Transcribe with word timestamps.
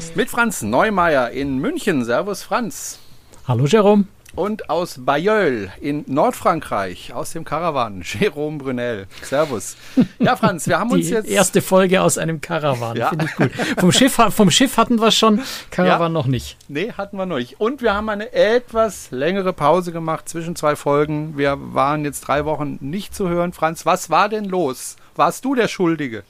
Kreuzfahrt-Podcast. 0.00 0.16
Mit 0.16 0.30
Franz 0.30 0.62
Neumeier 0.62 1.30
in 1.30 1.58
München. 1.58 2.04
Servus, 2.04 2.42
Franz. 2.42 2.98
Hallo, 3.46 3.66
Jerome. 3.66 4.04
Und 4.36 4.70
aus 4.70 4.94
Bayeul 5.04 5.70
in 5.80 6.04
Nordfrankreich, 6.06 7.12
aus 7.12 7.32
dem 7.32 7.44
Caravan, 7.44 8.02
Jérôme 8.04 8.58
Brunel. 8.58 9.06
Servus. 9.22 9.76
Ja, 10.20 10.36
Franz, 10.36 10.68
wir 10.68 10.78
haben 10.78 10.90
uns 10.92 11.08
Die 11.08 11.12
jetzt. 11.12 11.28
erste 11.28 11.60
Folge 11.60 12.00
aus 12.00 12.16
einem 12.16 12.40
Caravan, 12.40 12.96
Ja. 12.96 13.08
finde 13.08 13.24
ich 13.26 13.34
gut. 13.34 13.50
Vom 13.78 13.90
Schiff, 13.92 14.14
vom 14.30 14.50
Schiff 14.50 14.76
hatten 14.76 15.00
wir 15.00 15.10
schon, 15.10 15.40
Caravan 15.72 16.12
Ja. 16.12 16.18
noch 16.20 16.26
nicht. 16.26 16.56
Nee, 16.68 16.92
hatten 16.96 17.16
wir 17.18 17.26
noch 17.26 17.38
nicht. 17.38 17.58
Und 17.60 17.82
wir 17.82 17.92
haben 17.94 18.08
eine 18.08 18.32
etwas 18.32 19.08
längere 19.10 19.52
Pause 19.52 19.90
gemacht 19.90 20.28
zwischen 20.28 20.54
zwei 20.54 20.76
Folgen. 20.76 21.36
Wir 21.36 21.56
waren 21.74 22.04
jetzt 22.04 22.20
drei 22.20 22.44
Wochen 22.44 22.78
nicht 22.80 23.14
zu 23.14 23.28
hören. 23.28 23.52
Franz, 23.52 23.84
was 23.84 24.10
war 24.10 24.28
denn 24.28 24.44
los? 24.44 24.96
Warst 25.16 25.44
du 25.44 25.56
der 25.56 25.66
Schuldige? 25.68 26.22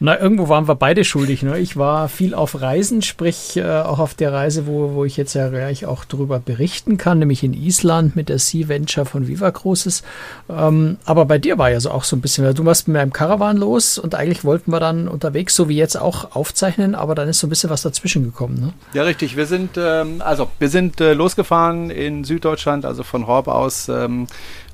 Na, 0.00 0.18
irgendwo 0.18 0.48
waren 0.48 0.68
wir 0.68 0.76
beide 0.76 1.04
schuldig. 1.04 1.42
Ne? 1.42 1.58
Ich 1.58 1.76
war 1.76 2.08
viel 2.08 2.34
auf 2.34 2.60
Reisen, 2.60 3.02
sprich 3.02 3.56
äh, 3.56 3.64
auch 3.64 3.98
auf 3.98 4.14
der 4.14 4.32
Reise, 4.32 4.66
wo, 4.66 4.94
wo 4.94 5.04
ich 5.04 5.16
jetzt 5.16 5.34
ja 5.34 5.48
gleich 5.48 5.86
auch 5.86 6.04
drüber 6.04 6.38
berichten 6.38 6.98
kann, 6.98 7.18
nämlich 7.18 7.42
in 7.42 7.52
Island 7.52 8.14
mit 8.14 8.28
der 8.28 8.38
Sea 8.38 8.68
Venture 8.68 9.06
von 9.06 9.26
Viva 9.26 9.50
Cruises. 9.50 10.04
Ähm, 10.48 10.98
aber 11.04 11.24
bei 11.24 11.38
dir 11.38 11.58
war 11.58 11.70
ja 11.70 11.80
so 11.80 11.90
auch 11.90 12.04
so 12.04 12.14
ein 12.14 12.20
bisschen, 12.20 12.44
weil 12.44 12.54
du 12.54 12.64
warst 12.64 12.86
mit 12.86 12.96
einem 12.96 13.12
Caravan 13.12 13.56
los 13.56 13.98
und 13.98 14.14
eigentlich 14.14 14.44
wollten 14.44 14.70
wir 14.70 14.78
dann 14.78 15.08
unterwegs, 15.08 15.56
so 15.56 15.68
wie 15.68 15.76
jetzt 15.76 15.96
auch, 15.96 16.36
aufzeichnen, 16.36 16.94
aber 16.94 17.16
dann 17.16 17.28
ist 17.28 17.40
so 17.40 17.48
ein 17.48 17.50
bisschen 17.50 17.70
was 17.70 17.82
dazwischen 17.82 18.22
gekommen. 18.22 18.60
Ne? 18.60 18.72
Ja, 18.92 19.02
richtig. 19.02 19.36
Wir 19.36 19.46
sind, 19.46 19.70
ähm, 19.76 20.22
also 20.24 20.48
wir 20.60 20.68
sind 20.68 21.00
äh, 21.00 21.14
losgefahren 21.14 21.90
in 21.90 22.22
Süddeutschland, 22.22 22.84
also 22.84 23.02
von 23.02 23.26
Horb 23.26 23.48
aus 23.48 23.88
ähm, 23.88 24.28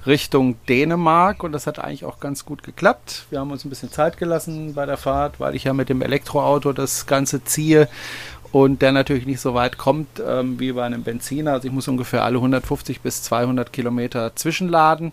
Richtung 0.07 0.57
Dänemark 0.69 1.43
und 1.43 1.53
das 1.53 1.67
hat 1.67 1.79
eigentlich 1.79 2.05
auch 2.05 2.21
ganz 2.21 2.45
gut 2.45 2.63
geklappt. 2.63 3.27
Wir 3.31 3.41
haben 3.41 3.51
uns 3.51 3.65
ein 3.65 3.71
bisschen 3.71 3.91
Zeit 3.91 4.19
gelassen 4.19 4.75
bei 4.75 4.87
der 4.87 4.97
Fahrt, 4.97 5.41
weil 5.41 5.55
ich 5.55 5.65
ja 5.65 5.73
mit 5.73 5.89
dem 5.89 6.03
Elektroauto 6.03 6.73
das 6.73 7.07
Ganze 7.07 7.45
ziehe 7.45 7.89
und 8.53 8.83
der 8.83 8.93
natürlich 8.93 9.27
nicht 9.27 9.41
so 9.41 9.55
weit 9.55 9.79
kommt 9.79 10.23
ähm, 10.25 10.61
wie 10.61 10.73
bei 10.73 10.85
einem 10.85 11.03
Benziner. 11.03 11.53
Also 11.55 11.69
ich 11.69 11.75
muss 11.75 11.89
ungefähr 11.89 12.23
alle 12.23 12.37
150 12.37 13.01
bis 13.01 13.23
200 13.23 13.73
Kilometer 13.73 14.37
zwischenladen. 14.37 15.13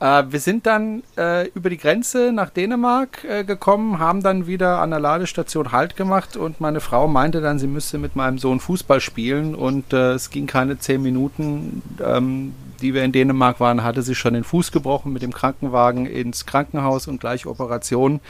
Äh, 0.00 0.24
wir 0.30 0.40
sind 0.40 0.66
dann 0.66 1.02
äh, 1.16 1.48
über 1.50 1.70
die 1.70 1.76
Grenze 1.76 2.32
nach 2.32 2.50
Dänemark 2.50 3.24
äh, 3.24 3.44
gekommen, 3.44 3.98
haben 3.98 4.22
dann 4.22 4.46
wieder 4.46 4.80
an 4.80 4.90
der 4.90 5.00
Ladestation 5.00 5.72
Halt 5.72 5.94
gemacht 5.94 6.36
und 6.36 6.60
meine 6.60 6.80
Frau 6.80 7.06
meinte 7.06 7.40
dann, 7.40 7.58
sie 7.58 7.66
müsste 7.66 7.98
mit 7.98 8.16
meinem 8.16 8.38
Sohn 8.38 8.60
Fußball 8.60 9.00
spielen 9.00 9.54
und 9.54 9.92
äh, 9.92 10.12
es 10.12 10.30
ging 10.30 10.46
keine 10.46 10.78
zehn 10.78 11.02
Minuten, 11.02 11.82
ähm, 12.02 12.54
die 12.80 12.94
wir 12.94 13.04
in 13.04 13.12
Dänemark 13.12 13.60
waren, 13.60 13.84
hatte 13.84 14.02
sie 14.02 14.14
schon 14.14 14.32
den 14.32 14.44
Fuß 14.44 14.72
gebrochen 14.72 15.12
mit 15.12 15.20
dem 15.20 15.34
Krankenwagen 15.34 16.06
ins 16.06 16.46
Krankenhaus 16.46 17.06
und 17.06 17.20
gleich 17.20 17.44
Operation. 17.44 18.20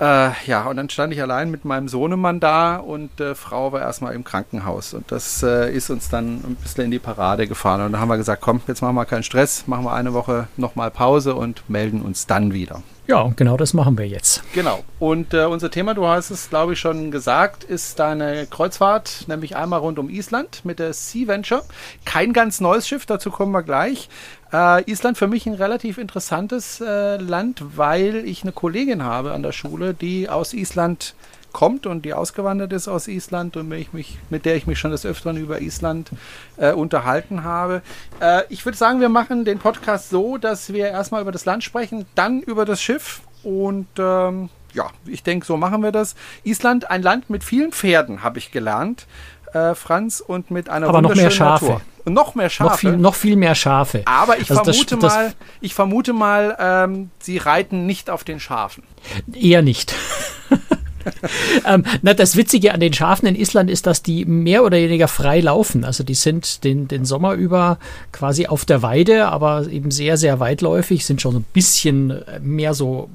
Äh, 0.00 0.30
ja, 0.46 0.66
und 0.66 0.76
dann 0.76 0.88
stand 0.88 1.12
ich 1.12 1.20
allein 1.20 1.50
mit 1.50 1.64
meinem 1.64 1.88
Sohnemann 1.88 2.38
da 2.38 2.76
und 2.76 3.20
äh, 3.20 3.34
Frau 3.34 3.72
war 3.72 3.80
erstmal 3.80 4.14
im 4.14 4.22
Krankenhaus. 4.22 4.94
Und 4.94 5.10
das 5.10 5.42
äh, 5.42 5.72
ist 5.72 5.90
uns 5.90 6.08
dann 6.08 6.36
ein 6.36 6.56
bisschen 6.62 6.84
in 6.84 6.90
die 6.92 7.00
Parade 7.00 7.48
gefahren. 7.48 7.80
Und 7.82 7.92
dann 7.92 8.00
haben 8.00 8.08
wir 8.08 8.16
gesagt, 8.16 8.40
komm, 8.40 8.60
jetzt 8.68 8.80
machen 8.80 8.94
wir 8.94 9.06
keinen 9.06 9.24
Stress, 9.24 9.66
machen 9.66 9.84
wir 9.84 9.92
eine 9.92 10.14
Woche 10.14 10.46
nochmal 10.56 10.92
Pause 10.92 11.34
und 11.34 11.68
melden 11.68 12.02
uns 12.02 12.26
dann 12.26 12.52
wieder. 12.52 12.82
Ja, 13.08 13.22
und 13.22 13.38
genau 13.38 13.56
das 13.56 13.72
machen 13.72 13.96
wir 13.96 14.06
jetzt. 14.06 14.42
Genau. 14.52 14.84
Und 14.98 15.32
äh, 15.32 15.46
unser 15.46 15.70
Thema, 15.70 15.94
du 15.94 16.06
hast 16.06 16.28
es, 16.28 16.50
glaube 16.50 16.74
ich, 16.74 16.78
schon 16.78 17.10
gesagt, 17.10 17.64
ist 17.64 17.98
deine 17.98 18.46
Kreuzfahrt, 18.46 19.24
nämlich 19.28 19.56
einmal 19.56 19.80
rund 19.80 19.98
um 19.98 20.10
Island 20.10 20.62
mit 20.66 20.78
der 20.78 20.92
Sea 20.92 21.26
Venture. 21.26 21.62
Kein 22.04 22.34
ganz 22.34 22.60
neues 22.60 22.86
Schiff, 22.86 23.06
dazu 23.06 23.30
kommen 23.30 23.52
wir 23.52 23.62
gleich. 23.62 24.10
Äh, 24.52 24.90
Island 24.90 25.18
für 25.18 25.26
mich 25.26 25.46
ein 25.46 25.54
relativ 25.54 25.98
interessantes 25.98 26.80
äh, 26.80 27.16
Land, 27.16 27.62
weil 27.76 28.16
ich 28.24 28.42
eine 28.42 28.52
Kollegin 28.52 29.02
habe 29.02 29.32
an 29.32 29.42
der 29.42 29.52
Schule, 29.52 29.94
die 29.94 30.28
aus 30.28 30.54
Island 30.54 31.14
kommt 31.52 31.86
und 31.86 32.04
die 32.04 32.14
ausgewandert 32.14 32.72
ist 32.72 32.88
aus 32.88 33.08
Island 33.08 33.56
und 33.56 33.68
mit, 33.68 33.80
ich 33.80 33.92
mich, 33.92 34.18
mit 34.30 34.44
der 34.44 34.56
ich 34.56 34.66
mich 34.66 34.78
schon 34.78 34.90
des 34.90 35.06
Öfteren 35.06 35.36
über 35.36 35.60
Island 35.60 36.10
äh, 36.56 36.72
unterhalten 36.72 37.44
habe. 37.44 37.82
Äh, 38.20 38.42
ich 38.48 38.64
würde 38.64 38.76
sagen, 38.76 39.00
wir 39.00 39.08
machen 39.08 39.44
den 39.44 39.58
Podcast 39.58 40.10
so, 40.10 40.36
dass 40.36 40.72
wir 40.72 40.88
erstmal 40.88 41.22
über 41.22 41.32
das 41.32 41.44
Land 41.44 41.64
sprechen, 41.64 42.06
dann 42.14 42.40
über 42.42 42.64
das 42.64 42.82
Schiff 42.82 43.22
und 43.42 43.88
ähm, 43.98 44.50
ja, 44.74 44.90
ich 45.06 45.22
denke, 45.22 45.46
so 45.46 45.56
machen 45.56 45.82
wir 45.82 45.92
das. 45.92 46.14
Island, 46.44 46.90
ein 46.90 47.02
Land 47.02 47.30
mit 47.30 47.42
vielen 47.42 47.72
Pferden, 47.72 48.22
habe 48.22 48.38
ich 48.38 48.52
gelernt, 48.52 49.06
äh, 49.54 49.74
Franz, 49.74 50.20
und 50.26 50.50
mit 50.50 50.68
einer 50.68 50.88
Aber 50.88 51.02
noch 51.02 51.14
mehr 51.14 51.30
Schafe. 51.30 51.64
Natur. 51.64 51.80
Und 52.04 52.14
noch 52.14 52.34
mehr 52.34 52.48
Schafe. 52.48 52.70
Noch 52.70 52.78
viel, 52.78 52.96
noch 52.96 53.14
viel 53.14 53.36
mehr 53.36 53.54
Schafe. 53.54 54.02
aber 54.06 54.38
ich 54.38 54.50
Also 54.50 54.62
das- 54.62 54.76
vermute 54.76 54.96
das- 54.96 55.14
mal, 55.14 55.32
ich 55.60 55.74
vermute 55.74 56.12
mal, 56.14 56.56
ähm, 56.58 57.10
sie 57.18 57.36
reiten 57.38 57.84
nicht 57.86 58.08
auf 58.10 58.24
den 58.24 58.40
Schafen. 58.40 58.82
Eher 59.34 59.60
nicht. 59.62 59.94
ähm, 61.66 61.84
na, 62.02 62.14
das 62.14 62.36
Witzige 62.36 62.72
an 62.74 62.80
den 62.80 62.92
Schafen 62.92 63.26
in 63.28 63.34
Island 63.34 63.70
ist, 63.70 63.86
dass 63.86 64.02
die 64.02 64.24
mehr 64.24 64.64
oder 64.64 64.76
weniger 64.78 65.08
frei 65.08 65.40
laufen. 65.40 65.84
Also 65.84 66.04
die 66.04 66.14
sind 66.14 66.64
den, 66.64 66.88
den 66.88 67.04
Sommer 67.04 67.34
über 67.34 67.78
quasi 68.12 68.46
auf 68.46 68.64
der 68.64 68.82
Weide, 68.82 69.28
aber 69.28 69.66
eben 69.68 69.90
sehr, 69.90 70.16
sehr 70.16 70.40
weitläufig, 70.40 71.04
sind 71.06 71.20
schon 71.22 71.32
so 71.32 71.38
ein 71.38 71.46
bisschen 71.52 72.22
mehr 72.40 72.74
so 72.74 73.08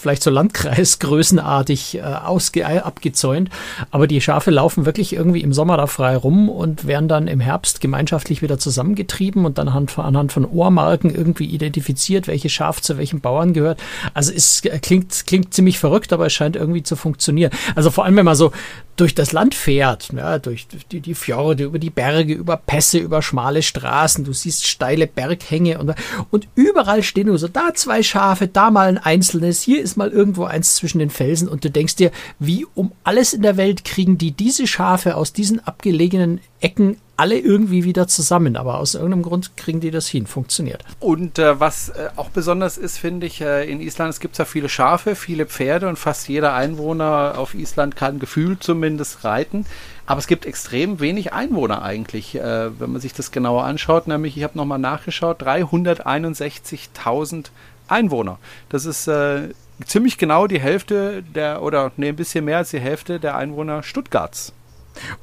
vielleicht 0.00 0.22
so 0.22 0.30
Landkreisgrößenartig 0.30 1.98
äh, 1.98 2.00
äh, 2.00 2.78
abgezäunt. 2.78 3.50
Aber 3.90 4.06
die 4.06 4.20
Schafe 4.20 4.50
laufen 4.50 4.86
wirklich 4.86 5.12
irgendwie 5.12 5.42
im 5.42 5.52
Sommer 5.52 5.76
da 5.76 5.86
frei 5.86 6.16
rum 6.16 6.48
und 6.48 6.86
werden 6.86 7.08
dann 7.08 7.28
im 7.28 7.40
Herbst 7.40 7.80
gemeinschaftlich 7.80 8.42
wieder 8.42 8.58
zusammengetrieben 8.58 9.44
und 9.44 9.58
dann 9.58 9.68
anhand, 9.68 9.90
von- 9.90 10.04
anhand 10.04 10.32
von 10.32 10.44
Ohrmarken 10.44 11.14
irgendwie 11.14 11.46
identifiziert, 11.46 12.26
welches 12.26 12.52
Schaf 12.52 12.80
zu 12.80 12.98
welchem 12.98 13.20
Bauern 13.20 13.52
gehört. 13.52 13.80
Also 14.14 14.32
es 14.32 14.64
äh, 14.64 14.78
klingt, 14.78 15.26
klingt 15.26 15.54
ziemlich 15.54 15.78
verrückt, 15.78 16.12
aber 16.12 16.26
es 16.26 16.32
scheint 16.32 16.56
irgendwie 16.56 16.82
zu 16.82 16.96
funktionieren. 16.96 17.52
Also 17.74 17.90
vor 17.90 18.04
allem, 18.04 18.16
wenn 18.16 18.24
man 18.24 18.34
so 18.34 18.52
durch 18.96 19.14
das 19.14 19.32
Land 19.32 19.54
fährt, 19.54 20.10
ja, 20.14 20.38
durch 20.38 20.66
die, 20.92 21.00
die 21.00 21.14
Fjorde, 21.14 21.64
über 21.64 21.78
die 21.78 21.88
Berge, 21.88 22.34
über 22.34 22.58
Pässe, 22.58 22.98
über 22.98 23.22
schmale 23.22 23.62
Straßen, 23.62 24.24
du 24.24 24.32
siehst 24.34 24.66
steile 24.66 25.06
Berghänge 25.06 25.78
und, 25.78 25.94
und 26.30 26.48
überall 26.54 27.02
stehen 27.02 27.28
nur 27.28 27.38
so, 27.38 27.48
da 27.48 27.72
zwei 27.74 28.02
Schafe, 28.02 28.46
da 28.46 28.70
mal 28.70 28.88
ein 28.88 28.98
einzelnes, 28.98 29.62
hier 29.62 29.80
ist 29.80 29.89
mal 29.96 30.10
irgendwo 30.10 30.44
eins 30.44 30.76
zwischen 30.76 30.98
den 30.98 31.10
Felsen 31.10 31.48
und 31.48 31.64
du 31.64 31.70
denkst 31.70 31.96
dir, 31.96 32.10
wie 32.38 32.66
um 32.74 32.92
alles 33.04 33.32
in 33.32 33.42
der 33.42 33.56
Welt 33.56 33.84
kriegen 33.84 34.18
die 34.18 34.32
diese 34.32 34.66
Schafe 34.66 35.16
aus 35.16 35.32
diesen 35.32 35.60
abgelegenen 35.60 36.40
Ecken 36.60 36.96
alle 37.20 37.38
irgendwie 37.38 37.84
wieder 37.84 38.08
zusammen, 38.08 38.56
aber 38.56 38.78
aus 38.78 38.94
irgendeinem 38.94 39.22
Grund 39.22 39.58
kriegen 39.58 39.80
die 39.80 39.90
das 39.90 40.08
hin, 40.08 40.26
funktioniert. 40.26 40.82
Und 41.00 41.38
äh, 41.38 41.60
was 41.60 41.90
äh, 41.90 42.08
auch 42.16 42.30
besonders 42.30 42.78
ist, 42.78 42.96
finde 42.96 43.26
ich, 43.26 43.42
äh, 43.42 43.70
in 43.70 43.82
Island, 43.82 44.08
es 44.08 44.20
gibt 44.20 44.38
ja 44.38 44.46
viele 44.46 44.70
Schafe, 44.70 45.14
viele 45.14 45.44
Pferde 45.44 45.86
und 45.86 45.98
fast 45.98 46.30
jeder 46.30 46.54
Einwohner 46.54 47.34
auf 47.36 47.52
Island 47.52 47.94
kann 47.94 48.20
gefühlt 48.20 48.62
zumindest 48.62 49.22
reiten. 49.22 49.66
Aber 50.06 50.18
es 50.18 50.28
gibt 50.28 50.46
extrem 50.46 50.98
wenig 50.98 51.34
Einwohner 51.34 51.82
eigentlich, 51.82 52.36
äh, 52.36 52.80
wenn 52.80 52.90
man 52.90 53.02
sich 53.02 53.12
das 53.12 53.32
genauer 53.32 53.64
anschaut. 53.64 54.08
Nämlich, 54.08 54.38
ich 54.38 54.42
habe 54.42 54.56
nochmal 54.56 54.78
nachgeschaut, 54.78 55.42
361.000 55.42 57.50
Einwohner. 57.86 58.38
Das 58.70 58.86
ist 58.86 59.08
äh, 59.08 59.50
ziemlich 59.86 60.18
genau 60.18 60.46
die 60.46 60.60
Hälfte 60.60 61.22
der, 61.22 61.62
oder 61.62 61.92
nee, 61.96 62.08
ein 62.08 62.16
bisschen 62.16 62.44
mehr 62.44 62.58
als 62.58 62.70
die 62.70 62.80
Hälfte 62.80 63.20
der 63.20 63.36
Einwohner 63.36 63.82
Stuttgarts. 63.82 64.52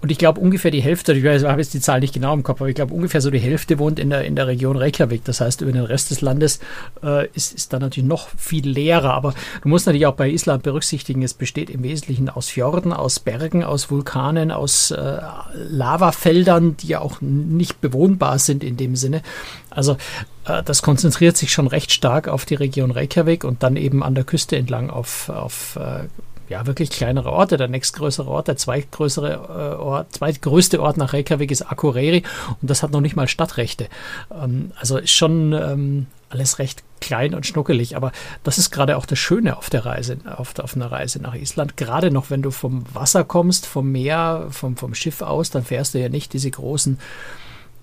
Und 0.02 0.12
ich 0.12 0.18
glaube 0.18 0.40
ungefähr 0.40 0.72
die 0.72 0.82
Hälfte, 0.82 1.14
ich 1.14 1.24
weiß, 1.24 1.44
habe 1.44 1.62
jetzt 1.62 1.74
die 1.74 1.82
Zahl 1.82 2.00
nicht 2.00 2.14
genau 2.14 2.34
im 2.34 2.44
Kopf, 2.44 2.62
aber 2.62 2.70
ich 2.70 2.76
glaube 2.76 2.94
ungefähr 2.94 3.22
so 3.22 3.30
die 3.30 3.40
Hälfte 3.40 3.80
wohnt 3.80 4.00
in 4.00 4.10
der, 4.10 4.24
in 4.26 4.36
der 4.36 4.48
Region 4.48 4.78
Reykjavik. 4.78 5.24
Das 5.24 5.42
heißt, 5.42 5.62
über 5.62 5.72
den 5.72 5.84
Rest 5.84 6.12
des 6.12 6.22
Landes 6.22 6.60
äh, 7.04 7.28
ist, 7.34 7.54
ist 7.54 7.74
da 7.74 7.80
natürlich 7.80 8.08
noch 8.08 8.30
viel 8.38 8.68
leerer. 8.68 9.14
Aber 9.14 9.34
du 9.62 9.70
musst 9.70 9.86
natürlich 9.86 10.08
auch 10.08 10.16
bei 10.16 10.30
Island 10.30 10.64
berücksichtigen, 10.64 11.24
es 11.24 11.34
besteht 11.34 11.70
im 11.70 11.84
Wesentlichen 11.84 12.30
aus 12.30 12.50
Fjorden, 12.50 12.94
aus 12.94 13.20
Bergen, 13.20 13.64
aus 13.64 13.92
Vulkanen, 13.92 14.52
aus 14.52 14.92
äh, 14.92 15.20
Lavafeldern, 15.54 16.78
die 16.78 16.88
ja 16.88 17.00
auch 17.00 17.22
nicht 17.22 17.82
bewohnbar 17.82 18.40
sind 18.40 18.64
in 18.64 18.78
dem 18.78 18.96
Sinne. 18.96 19.22
Also 19.70 19.98
äh, 20.46 20.64
das 20.64 20.82
konzentriert 20.82 21.38
sich 21.38 21.52
schon 21.52 21.68
recht 21.68 21.92
stark 21.92 22.28
auf 22.28 22.46
die 22.46 22.56
Region 22.56 22.92
Reykjavik 22.92 23.44
und 23.44 23.64
dann 23.64 23.76
eben 23.76 24.04
an 24.04 24.16
der 24.16 24.24
Küste 24.24 24.56
entlang 24.56 24.90
auf, 24.90 25.30
auf 25.30 25.78
äh, 25.78 26.08
ja, 26.50 26.66
wirklich 26.66 26.90
kleinere 26.90 27.32
Orte. 27.32 27.58
Der 27.58 27.68
nächstgrößere 27.68 28.30
Ort, 28.30 28.48
der 28.48 28.58
zweitgrößere 28.58 29.34
äh, 29.34 29.82
Ort, 29.82 30.14
zweitgrößte 30.14 30.82
Ort 30.82 30.98
nach 30.98 31.14
Reykjavik 31.14 31.52
ist 31.52 31.64
Akureyri 31.64 32.24
und 32.62 32.70
das 32.70 32.84
hat 32.84 32.92
noch 32.92 33.02
nicht 33.02 33.16
mal 33.16 33.28
Stadtrechte. 33.28 33.88
Ähm, 34.32 34.72
also 34.80 34.98
ist 34.98 35.12
schon 35.12 35.54
ähm, 35.54 36.08
alles 36.30 36.60
recht 36.60 36.84
klein 37.00 37.34
und 37.34 37.46
schnuckelig, 37.46 37.96
aber 37.96 38.12
das 38.44 38.58
ist 38.58 38.72
gerade 38.72 38.98
auch 38.98 39.06
das 39.06 39.20
Schöne 39.20 39.58
auf 39.58 39.70
der 39.70 39.86
Reise, 39.86 40.18
auf, 40.26 40.58
auf 40.60 40.76
einer 40.76 40.92
Reise 40.92 41.22
nach 41.22 41.36
Island. 41.36 41.78
Gerade 41.78 42.12
noch, 42.12 42.30
wenn 42.30 42.42
du 42.42 42.52
vom 42.52 42.86
Wasser 42.94 43.24
kommst, 43.24 43.66
vom 43.66 43.92
Meer, 43.92 44.48
vom, 44.50 44.78
vom 44.78 44.94
Schiff 44.94 45.22
aus, 45.22 45.50
dann 45.52 45.64
fährst 45.64 45.94
du 45.94 46.00
ja 46.00 46.10
nicht 46.10 46.34
diese 46.34 46.52
großen 46.52 47.00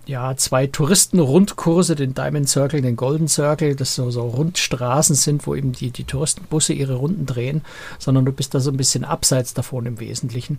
ja, 0.07 0.37
zwei 0.37 0.67
Touristenrundkurse, 0.67 1.95
den 1.95 2.15
Diamond 2.15 2.49
Circle, 2.49 2.83
den 2.83 2.97
Golden 2.97 3.29
Circle, 3.29 3.75
das 3.75 3.95
so, 3.95 4.11
so 4.11 4.23
Rundstraßen 4.23 5.17
sind, 5.17 5.47
wo 5.47 5.55
eben 5.55 5.73
die, 5.73 5.91
die 5.91 6.05
Touristenbusse 6.05 6.73
ihre 6.73 6.95
Runden 6.95 7.27
drehen, 7.27 7.63
sondern 7.99 8.25
du 8.25 8.33
bist 8.33 8.55
da 8.55 8.61
so 8.61 8.71
ein 8.71 8.77
bisschen 8.77 9.05
abseits 9.05 9.55
davon 9.55 9.87
im 9.87 10.01
Wesentlichen. 10.01 10.59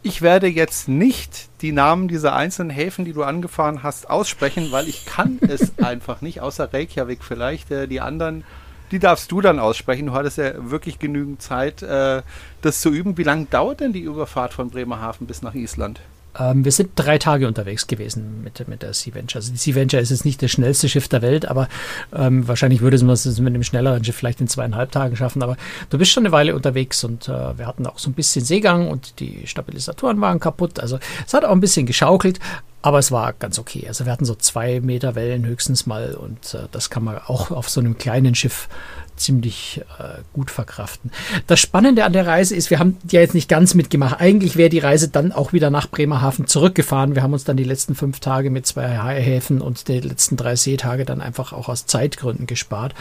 ich 0.04 0.22
werde 0.22 0.48
jetzt 0.48 0.88
nicht 0.88 1.50
die 1.62 1.72
Namen 1.72 2.08
dieser 2.08 2.36
einzelnen 2.36 2.70
Häfen, 2.70 3.06
die 3.06 3.14
du 3.14 3.24
angefahren 3.24 3.84
hast, 3.84 4.10
aussprechen, 4.10 4.72
weil 4.72 4.88
ich 4.88 5.06
kann 5.06 5.40
es 5.48 5.78
einfach 5.80 6.22
nicht, 6.22 6.42
außer 6.42 6.74
Reykjavik 6.74 7.24
vielleicht. 7.24 7.72
Äh, 7.72 7.88
die 7.88 8.02
anderen, 8.02 8.44
die 8.92 9.00
darfst 9.00 9.32
du 9.32 9.42
dann 9.42 9.60
aussprechen. 9.60 10.08
Du 10.08 10.14
hattest 10.14 10.38
ja 10.38 10.70
wirklich 10.70 11.00
genügend 11.00 11.42
Zeit, 11.42 11.82
äh, 11.82 12.22
das 12.62 12.82
zu 12.82 12.90
üben. 12.90 13.18
Wie 13.18 13.24
lange 13.24 13.46
dauert 13.46 13.80
denn 13.80 13.94
die 13.94 14.02
Überfahrt 14.02 14.54
von 14.54 14.70
Bremerhaven 14.70 15.28
bis 15.28 15.42
nach 15.42 15.56
Island? 15.56 16.02
Ähm, 16.40 16.66
wir 16.66 16.72
sind 16.72 16.92
drei 16.96 17.18
Tage 17.18 17.48
unterwegs 17.48 17.88
gewesen 17.88 18.44
mit, 18.44 18.68
mit 18.68 18.82
der 18.82 18.94
Sea 18.94 19.14
Venture. 19.14 19.40
Also 19.40 19.52
die 19.52 19.58
Sea 19.58 19.76
Venture 19.76 20.00
ist 20.00 20.12
jetzt 20.12 20.26
nicht 20.26 20.42
das 20.42 20.52
schnellste 20.52 20.90
Schiff 20.90 21.08
der 21.08 21.22
Welt, 21.22 21.48
aber 21.48 21.68
ähm, 22.16 22.48
wahrscheinlich 22.48 22.82
würde 22.82 22.98
man 23.00 23.14
es 23.14 23.26
mit 23.40 23.54
einem 23.54 23.64
schnelleren 23.64 24.04
Schiff 24.04 24.16
vielleicht 24.16 24.42
in 24.42 24.48
zweieinhalb 24.48 24.92
Tagen 24.92 25.16
schaffen. 25.16 25.44
Aber 25.44 25.58
du 25.90 25.98
bist 25.98 26.12
schon 26.12 26.26
eine 26.26 26.32
Weile 26.32 26.56
unterwegs 26.56 27.04
und 27.04 27.28
äh, 27.28 27.58
wir 27.58 27.68
hatten 27.68 27.86
auch 27.86 28.00
so 28.00 28.10
ein 28.10 28.14
bisschen 28.14 28.44
Seegang 28.44 28.88
und 28.90 29.20
die 29.20 29.48
Stabilisatoren 29.48 30.20
waren 30.22 30.40
kaputt. 30.40 30.80
Also 30.80 31.00
es 31.26 31.34
hat 31.34 31.46
auch 31.46 31.52
ein 31.52 31.60
bisschen 31.60 31.86
geschaukelt, 31.86 32.40
aber 32.82 33.00
es 33.00 33.12
war 33.12 33.34
ganz 33.34 33.60
okay. 33.60 33.86
Also 33.88 34.06
wir 34.06 34.12
hatten 34.12 34.26
so 34.26 34.36
zwei 34.36 34.80
Meter 34.80 35.16
Wellen 35.16 35.46
höchstens 35.46 35.86
mal 35.86 36.14
und 36.16 36.54
äh, 36.54 36.68
das 36.72 36.90
kann 36.90 37.04
man 37.04 37.18
auch 37.18 37.52
auf 37.52 37.70
so 37.70 37.80
einem 37.80 37.98
kleinen 37.98 38.36
Schiff 38.36 38.70
ziemlich 39.18 39.82
äh, 40.00 40.22
gut 40.34 40.52
verkraften. 40.52 41.12
Das 41.48 41.60
Spannende 41.60 42.06
an 42.06 42.14
der 42.14 42.28
Reise 42.28 42.56
ist, 42.56 42.70
wir 42.70 42.80
haben 42.80 42.98
ja 43.12 43.20
jetzt 43.20 43.34
nicht 43.34 43.50
ganz 43.50 43.74
mitgemacht. 43.74 44.20
Eigentlich 44.20 44.56
wäre 44.56 44.70
die 44.70 44.80
Reise 44.80 45.10
dann 45.10 45.32
auch 45.32 45.54
wieder 45.54 45.70
nach 45.70 45.90
Bremerhaven 45.90 46.48
zurückgefahren. 46.48 47.16
Wir 47.16 47.24
haben 47.24 47.34
uns 47.34 47.44
dann 47.44 47.58
die 47.58 47.64
letzten 47.64 47.96
fünf 47.96 48.20
Tage 48.20 48.50
mit 48.50 48.66
zwei 48.66 48.88
Häfen 48.88 49.62
und 49.62 49.88
die 49.88 50.00
letzten 50.00 50.38
drei 50.38 50.56
Seetage 50.56 51.06
dann 51.06 51.22
einfach 51.22 51.54
auch 51.54 51.70
aus 51.70 51.86
Zeitgründen 51.86 52.48
gespart. 52.48 52.94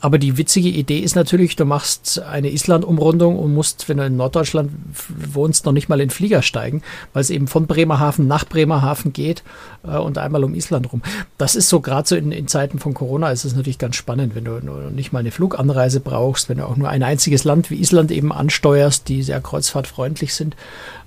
Aber 0.00 0.18
die 0.18 0.36
witzige 0.36 0.68
Idee 0.68 0.98
ist 0.98 1.16
natürlich, 1.16 1.56
du 1.56 1.64
machst 1.64 2.20
eine 2.20 2.50
Island-Umrundung 2.50 3.38
und 3.38 3.54
musst, 3.54 3.88
wenn 3.88 3.98
du 3.98 4.06
in 4.06 4.16
Norddeutschland 4.16 4.72
wohnst, 5.08 5.66
noch 5.66 5.72
nicht 5.72 5.88
mal 5.88 6.00
in 6.00 6.08
den 6.08 6.14
Flieger 6.14 6.42
steigen, 6.42 6.82
weil 7.12 7.22
es 7.22 7.30
eben 7.30 7.46
von 7.46 7.66
Bremerhaven 7.66 8.26
nach 8.26 8.44
Bremerhaven 8.44 9.12
geht 9.12 9.42
äh, 9.84 9.96
und 9.96 10.18
einmal 10.18 10.44
um 10.44 10.54
Island 10.54 10.92
rum. 10.92 11.02
Das 11.38 11.54
ist 11.54 11.68
so 11.68 11.80
gerade 11.80 12.08
so 12.08 12.16
in, 12.16 12.32
in 12.32 12.48
Zeiten 12.48 12.78
von 12.78 12.94
Corona 12.94 13.30
ist 13.30 13.44
es 13.44 13.54
natürlich 13.54 13.78
ganz 13.78 13.96
spannend, 13.96 14.34
wenn 14.34 14.44
du 14.44 14.60
nicht 14.90 15.12
mal 15.12 15.20
eine 15.20 15.30
Flug 15.30 15.58
Anreise 15.60 16.00
brauchst, 16.00 16.48
wenn 16.48 16.58
du 16.58 16.66
auch 16.66 16.76
nur 16.76 16.88
ein 16.88 17.02
einziges 17.02 17.44
Land 17.44 17.70
wie 17.70 17.80
Island 17.80 18.10
eben 18.10 18.32
ansteuerst, 18.32 19.08
die 19.08 19.22
sehr 19.22 19.40
kreuzfahrtfreundlich 19.40 20.34
sind, 20.34 20.56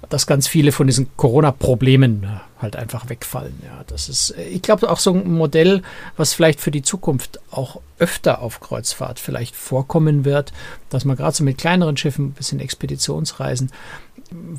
dass 0.10 0.28
ganz 0.28 0.48
viele 0.48 0.72
von 0.72 0.88
diesen 0.88 1.10
Corona-Problemen 1.18 2.24
äh, 2.24 2.62
halt 2.62 2.76
einfach 2.76 3.10
wegfallen. 3.10 3.60
Ja, 3.64 3.84
das 3.88 4.10
ist, 4.10 4.32
äh, 4.32 4.44
ich 4.44 4.62
glaube, 4.62 4.90
auch 4.90 5.00
so 5.00 5.14
ein 5.14 5.34
Modell, 5.34 5.82
was 6.18 6.34
vielleicht 6.34 6.62
für 6.62 6.72
die 6.72 6.84
Zukunft 6.84 7.40
auch 7.52 7.82
öfter 8.00 8.42
auf 8.42 8.60
Kreuzfahrt 8.60 9.20
vielleicht 9.20 9.56
vorkommen 9.56 10.24
wird, 10.26 10.54
dass 10.90 11.06
man 11.06 11.18
gerade 11.18 11.36
so 11.36 11.44
mit 11.44 11.58
kleineren 11.58 11.98
Schiffen, 11.98 12.28
ein 12.28 12.32
bisschen 12.34 12.60
Expeditionsreisen, 12.60 13.72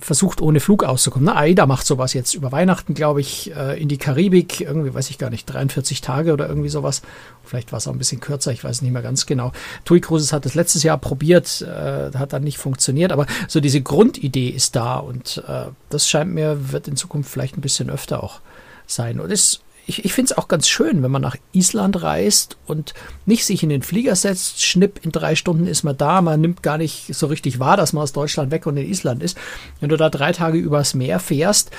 versucht, 0.01 0.41
ohne 0.41 0.61
Flug 0.61 0.85
auszukommen. 0.85 1.27
Na, 1.27 1.37
AIDA 1.37 1.67
macht 1.67 1.87
sowas 1.87 2.13
jetzt 2.13 2.35
über 2.35 2.53
Weihnachten, 2.53 2.95
glaube 2.95 3.21
ich, 3.21 3.55
äh, 3.55 3.81
in 3.81 3.89
die 3.89 3.99
Karibik, 3.99 4.61
irgendwie, 4.61 4.95
weiß 4.95 5.11
ich 5.11 5.19
gar 5.19 5.31
nicht, 5.31 5.47
43 5.47 6.01
Tage 6.01 6.33
oder 6.33 6.49
irgendwie 6.49 6.69
sowas. 6.69 7.03
Vielleicht 7.45 7.73
war 7.73 7.79
es 7.79 7.89
auch 7.89 7.93
ein 7.93 7.99
bisschen 7.99 8.21
kürzer, 8.21 8.53
ich 8.53 8.65
weiß 8.65 8.83
nicht 8.83 8.93
mehr 8.93 9.03
ganz 9.03 9.27
genau. 9.27 9.53
TUI 9.85 10.01
Cruises 10.01 10.33
hat 10.33 10.45
das 10.45 10.55
letztes 10.55 10.83
Jahr 10.83 10.99
probiert, 10.99 11.63
äh, 11.63 12.11
hat 12.17 12.33
dann 12.33 12.45
nicht 12.45 12.59
funktioniert, 12.59 13.13
aber 13.13 13.27
so 13.49 13.61
diese 13.61 13.81
Grundidee 13.81 14.49
ist 14.49 14.77
da 14.77 14.97
und 14.97 15.43
äh, 15.49 15.67
das 15.91 16.09
scheint 16.09 16.33
mir, 16.33 16.73
wird 16.73 16.89
in 16.89 16.97
Zukunft 16.97 17.31
vielleicht 17.31 17.57
ein 17.57 17.63
bisschen 17.63 17.91
öfter 17.91 18.23
auch 18.23 18.41
sein. 18.87 19.21
Und 19.21 19.31
ist 19.31 19.64
ich, 19.87 20.05
ich 20.05 20.13
finde 20.13 20.33
es 20.33 20.39
auch 20.39 20.49
ganz 20.49 20.69
schön, 20.69 21.03
wenn 21.03 21.11
man 21.11 21.23
nach 21.23 21.37
Island 21.53 22.03
reist 22.03 22.57
und 22.67 22.95
nicht 23.27 23.45
sich 23.45 23.63
in 23.63 23.69
den 23.69 23.83
Flieger 23.83 24.17
setzt, 24.17 24.65
schnipp, 24.65 25.01
in 25.05 25.13
drei 25.13 25.35
Stunden 25.35 25.67
ist 25.67 25.83
man 25.83 25.97
da, 25.97 26.23
man 26.23 26.41
nimmt 26.41 26.63
gar 26.63 26.79
nicht 26.79 27.15
so 27.15 27.27
richtig 27.27 27.59
wahr, 27.59 27.77
dass 27.77 27.93
man 27.93 28.03
aus 28.03 28.13
Deutschland 28.13 28.51
weg 28.51 28.67
und 28.67 28.77
in 28.77 28.89
Island 28.89 29.23
ist. 29.23 29.37
Wenn 29.81 29.91
du 29.91 29.97
da 29.97 30.09
drei 30.11 30.33
Tage 30.33 30.59
übers 30.59 30.95
Meer 30.95 31.21
fährst, 31.21 31.71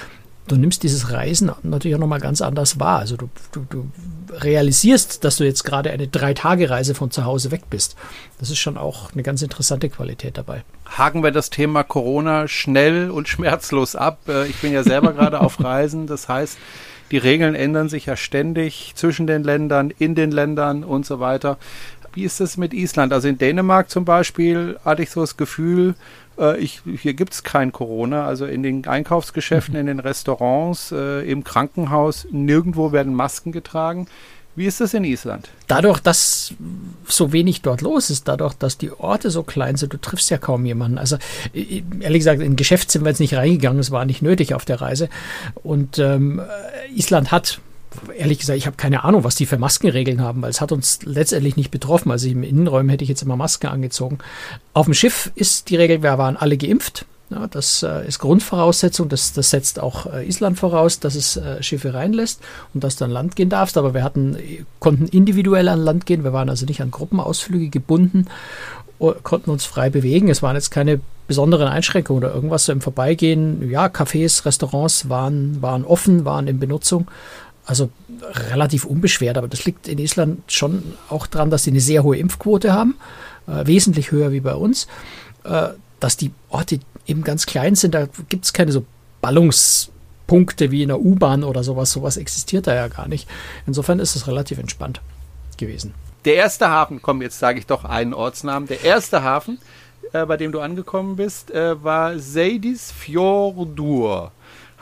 du 0.48 0.56
nimmst 0.56 0.84
dieses 0.84 1.12
Reisen 1.12 1.52
natürlich 1.64 1.96
auch 1.96 2.00
nochmal 2.00 2.20
ganz 2.20 2.42
anders 2.42 2.80
wahr. 2.80 3.00
Also 3.00 3.18
du, 3.18 3.30
du, 3.52 3.66
du 3.70 3.90
realisierst, 4.32 5.24
dass 5.24 5.38
du 5.38 5.44
jetzt 5.44 5.64
gerade 5.64 5.92
eine 5.92 6.08
Drei-Tage-Reise 6.08 6.94
von 6.94 7.10
zu 7.10 7.26
Hause 7.26 7.52
weg 7.52 7.64
bist. 7.70 7.96
Das 8.40 8.50
ist 8.50 8.60
schon 8.60 8.78
auch 8.78 9.12
eine 9.14 9.24
ganz 9.24 9.42
interessante 9.42 9.90
Qualität 9.90 10.38
dabei. 10.38 10.64
Haken 10.86 11.24
wir 11.24 11.32
das 11.32 11.50
Thema 11.50 11.84
Corona 11.84 12.48
schnell 12.48 13.10
und 13.10 13.28
schmerzlos 13.28 13.96
ab. 13.96 14.20
Äh, 14.28 14.48
ich 14.48 14.58
bin 14.58 14.72
ja 14.72 14.84
selber 14.84 15.14
gerade 15.14 15.42
auf 15.42 15.64
Reisen. 15.64 16.06
Das 16.06 16.30
heißt, 16.30 16.58
die 17.12 17.18
Regeln 17.18 17.56
ändern 17.56 17.90
sich 17.90 18.08
ja 18.08 18.16
ständig 18.16 18.94
zwischen 18.96 19.28
den 19.28 19.44
Ländern, 19.44 19.94
in 19.98 20.16
den 20.16 20.32
Ländern 20.32 20.84
und 20.84 21.06
so 21.06 21.20
weiter. 21.20 21.58
Wie 22.14 22.24
ist 22.24 22.40
es 22.40 22.58
mit 22.58 22.74
Island? 22.74 23.14
Also 23.14 23.28
in 23.28 23.38
Dänemark 23.38 23.90
zum 23.90 24.06
Beispiel 24.06 24.80
hatte 24.86 25.04
ich 25.04 25.12
so 25.12 25.22
das 25.22 25.38
Gefühl, 25.38 25.96
äh, 26.40 26.58
ich, 26.58 26.82
hier 26.86 27.14
gibt 27.14 27.34
es 27.34 27.44
kein 27.44 27.72
Corona. 27.72 28.26
Also 28.26 28.46
in 28.46 28.64
den 28.64 28.88
Einkaufsgeschäften, 28.88 29.74
mhm. 29.74 29.82
in 29.82 29.86
den 29.88 30.00
Restaurants, 30.00 30.92
äh, 30.92 31.30
im 31.30 31.44
Krankenhaus, 31.44 32.28
nirgendwo 32.32 32.92
werden 32.92 33.14
Masken 33.14 33.52
getragen. 33.52 34.08
Wie 34.56 34.66
ist 34.66 34.80
das 34.80 34.94
in 34.94 35.04
Island? 35.04 35.50
Dadurch, 35.68 36.00
dass 36.00 36.54
so 37.08 37.34
wenig 37.34 37.62
dort 37.62 37.82
los 37.82 38.10
ist, 38.10 38.28
dadurch, 38.28 38.54
dass 38.54 38.78
die 38.78 38.92
Orte 38.92 39.30
so 39.30 39.44
klein 39.44 39.76
sind, 39.76 39.92
du 39.92 39.98
triffst 39.98 40.30
ja 40.30 40.38
kaum 40.38 40.66
jemanden. 40.66 40.98
Also 40.98 41.18
ehrlich 41.54 42.20
gesagt, 42.20 42.42
in 42.42 42.56
Geschäft 42.56 42.90
sind 42.90 43.04
wir 43.04 43.10
jetzt 43.10 43.20
nicht 43.20 43.34
reingegangen, 43.34 43.80
es 43.80 43.92
war 43.92 44.06
nicht 44.06 44.22
nötig 44.22 44.54
auf 44.54 44.64
der 44.64 44.80
Reise. 44.80 45.10
Und 45.64 46.00
ähm, 46.00 46.42
Island 46.96 47.32
hat 47.32 47.60
ehrlich 48.18 48.40
gesagt, 48.40 48.58
ich 48.58 48.66
habe 48.66 48.78
keine 48.78 49.04
Ahnung, 49.04 49.24
was 49.24 49.36
die 49.36 49.46
für 49.46 49.58
Maskenregeln 49.58 50.22
haben, 50.22 50.42
weil 50.42 50.50
es 50.50 50.62
hat 50.62 50.72
uns 50.72 51.00
letztendlich 51.04 51.58
nicht 51.58 51.72
betroffen. 51.72 52.12
Also 52.12 52.28
im 52.28 52.44
Innenräumen 52.44 52.90
hätte 52.90 53.04
ich 53.04 53.10
jetzt 53.10 53.24
immer 53.24 53.36
Masken 53.36 53.68
angezogen. 53.68 54.20
Auf 54.74 54.86
dem 54.86 54.94
Schiff 54.94 55.32
ist 55.36 55.70
die 55.70 55.76
Regel, 55.76 56.02
wir 56.04 56.18
waren 56.18 56.38
alle 56.38 56.58
geimpft. 56.58 57.06
Ja, 57.36 57.48
das 57.48 57.84
äh, 57.84 58.08
ist 58.08 58.20
Grundvoraussetzung. 58.20 59.10
Das, 59.10 59.34
das 59.34 59.50
setzt 59.50 59.82
auch 59.82 60.06
äh, 60.06 60.26
Island 60.26 60.58
voraus, 60.58 61.02
dass 61.02 61.16
es 61.16 61.36
äh, 61.36 61.62
Schiffe 61.62 61.94
reinlässt 61.94 62.40
und 62.74 62.82
dass 62.82 62.96
du 62.96 63.04
an 63.04 63.12
Land 63.12 63.36
gehen 63.36 63.50
darfst. 63.50 63.78
Aber 63.78 63.94
wir 63.94 64.04
hatten, 64.04 64.38
konnten 64.80 65.10
individuell 65.10 65.68
an 65.68 65.84
Land 65.84 66.06
gehen. 66.06 66.24
Wir 66.24 66.32
waren 66.32 66.50
also 66.50 66.66
nicht 66.66 66.82
an 66.82 66.92
Gruppenausflüge 66.92 67.68
gebunden, 67.68 68.28
konnten 69.24 69.50
uns 69.50 69.66
frei 69.66 69.90
bewegen. 69.90 70.30
Es 70.30 70.42
waren 70.42 70.56
jetzt 70.56 70.72
keine 70.72 71.02
besonderen 71.28 71.68
Einschränkungen 71.68 72.24
oder 72.24 72.34
irgendwas 72.34 72.66
so 72.66 72.72
im 72.72 72.80
Vorbeigehen. 72.80 73.70
Ja, 73.70 73.88
Cafés, 73.88 74.46
Restaurants 74.46 75.10
waren, 75.10 75.62
waren 75.62 75.84
offen, 75.84 76.24
waren 76.24 76.48
in 76.48 76.58
Benutzung. 76.58 77.12
Also 77.66 77.90
relativ 78.54 78.86
unbeschwert. 78.86 79.38
Aber 79.38 79.50
das 79.50 79.66
liegt 79.66 79.90
in 79.90 79.98
Island 79.98 80.50
schon 80.50 80.84
auch 81.10 81.28
daran, 81.28 81.50
dass 81.50 81.64
sie 81.64 81.72
eine 81.72 81.82
sehr 81.82 82.04
hohe 82.04 82.16
Impfquote 82.16 82.72
haben. 82.72 82.96
Äh, 83.48 83.68
wesentlich 83.68 84.12
höher 84.12 84.32
wie 84.32 84.40
bei 84.40 84.56
uns. 84.56 84.88
Äh, 85.44 85.70
dass 86.00 86.18
die 86.18 86.32
Orte 86.50 86.80
eben 87.08 87.24
ganz 87.24 87.46
klein 87.46 87.76
sind. 87.76 87.96
Da 87.96 88.08
gibt 88.30 88.46
es 88.46 88.54
keine 88.54 88.72
so 88.72 88.86
Ballungspunkte 89.22 90.72
wie 90.72 90.84
in 90.84 90.90
der 90.90 91.00
U-Bahn 91.00 91.44
oder 91.44 91.64
sowas. 91.64 91.92
Sowas 91.92 92.18
existiert 92.18 92.68
da 92.68 92.76
ja 92.76 92.88
gar 92.88 93.08
nicht. 93.08 93.28
Insofern 93.66 94.00
ist 94.00 94.16
es 94.16 94.28
relativ 94.28 94.58
entspannt 94.58 95.02
gewesen. 95.58 95.94
Der 96.26 96.36
erste 96.36 96.70
Hafen, 96.70 97.02
komm, 97.02 97.22
jetzt 97.22 97.40
sage 97.40 97.60
ich 97.60 97.68
doch 97.68 97.86
einen 97.86 98.14
Ortsnamen. 98.14 98.68
Der 98.68 98.84
erste 98.84 99.24
Hafen, 99.24 99.60
äh, 100.12 100.26
bei 100.26 100.38
dem 100.38 100.52
du 100.52 100.60
angekommen 100.60 101.16
bist, 101.16 101.52
äh, 101.52 101.82
war 101.84 102.18
Seidis 102.18 102.92
Fjordur. 102.92 104.32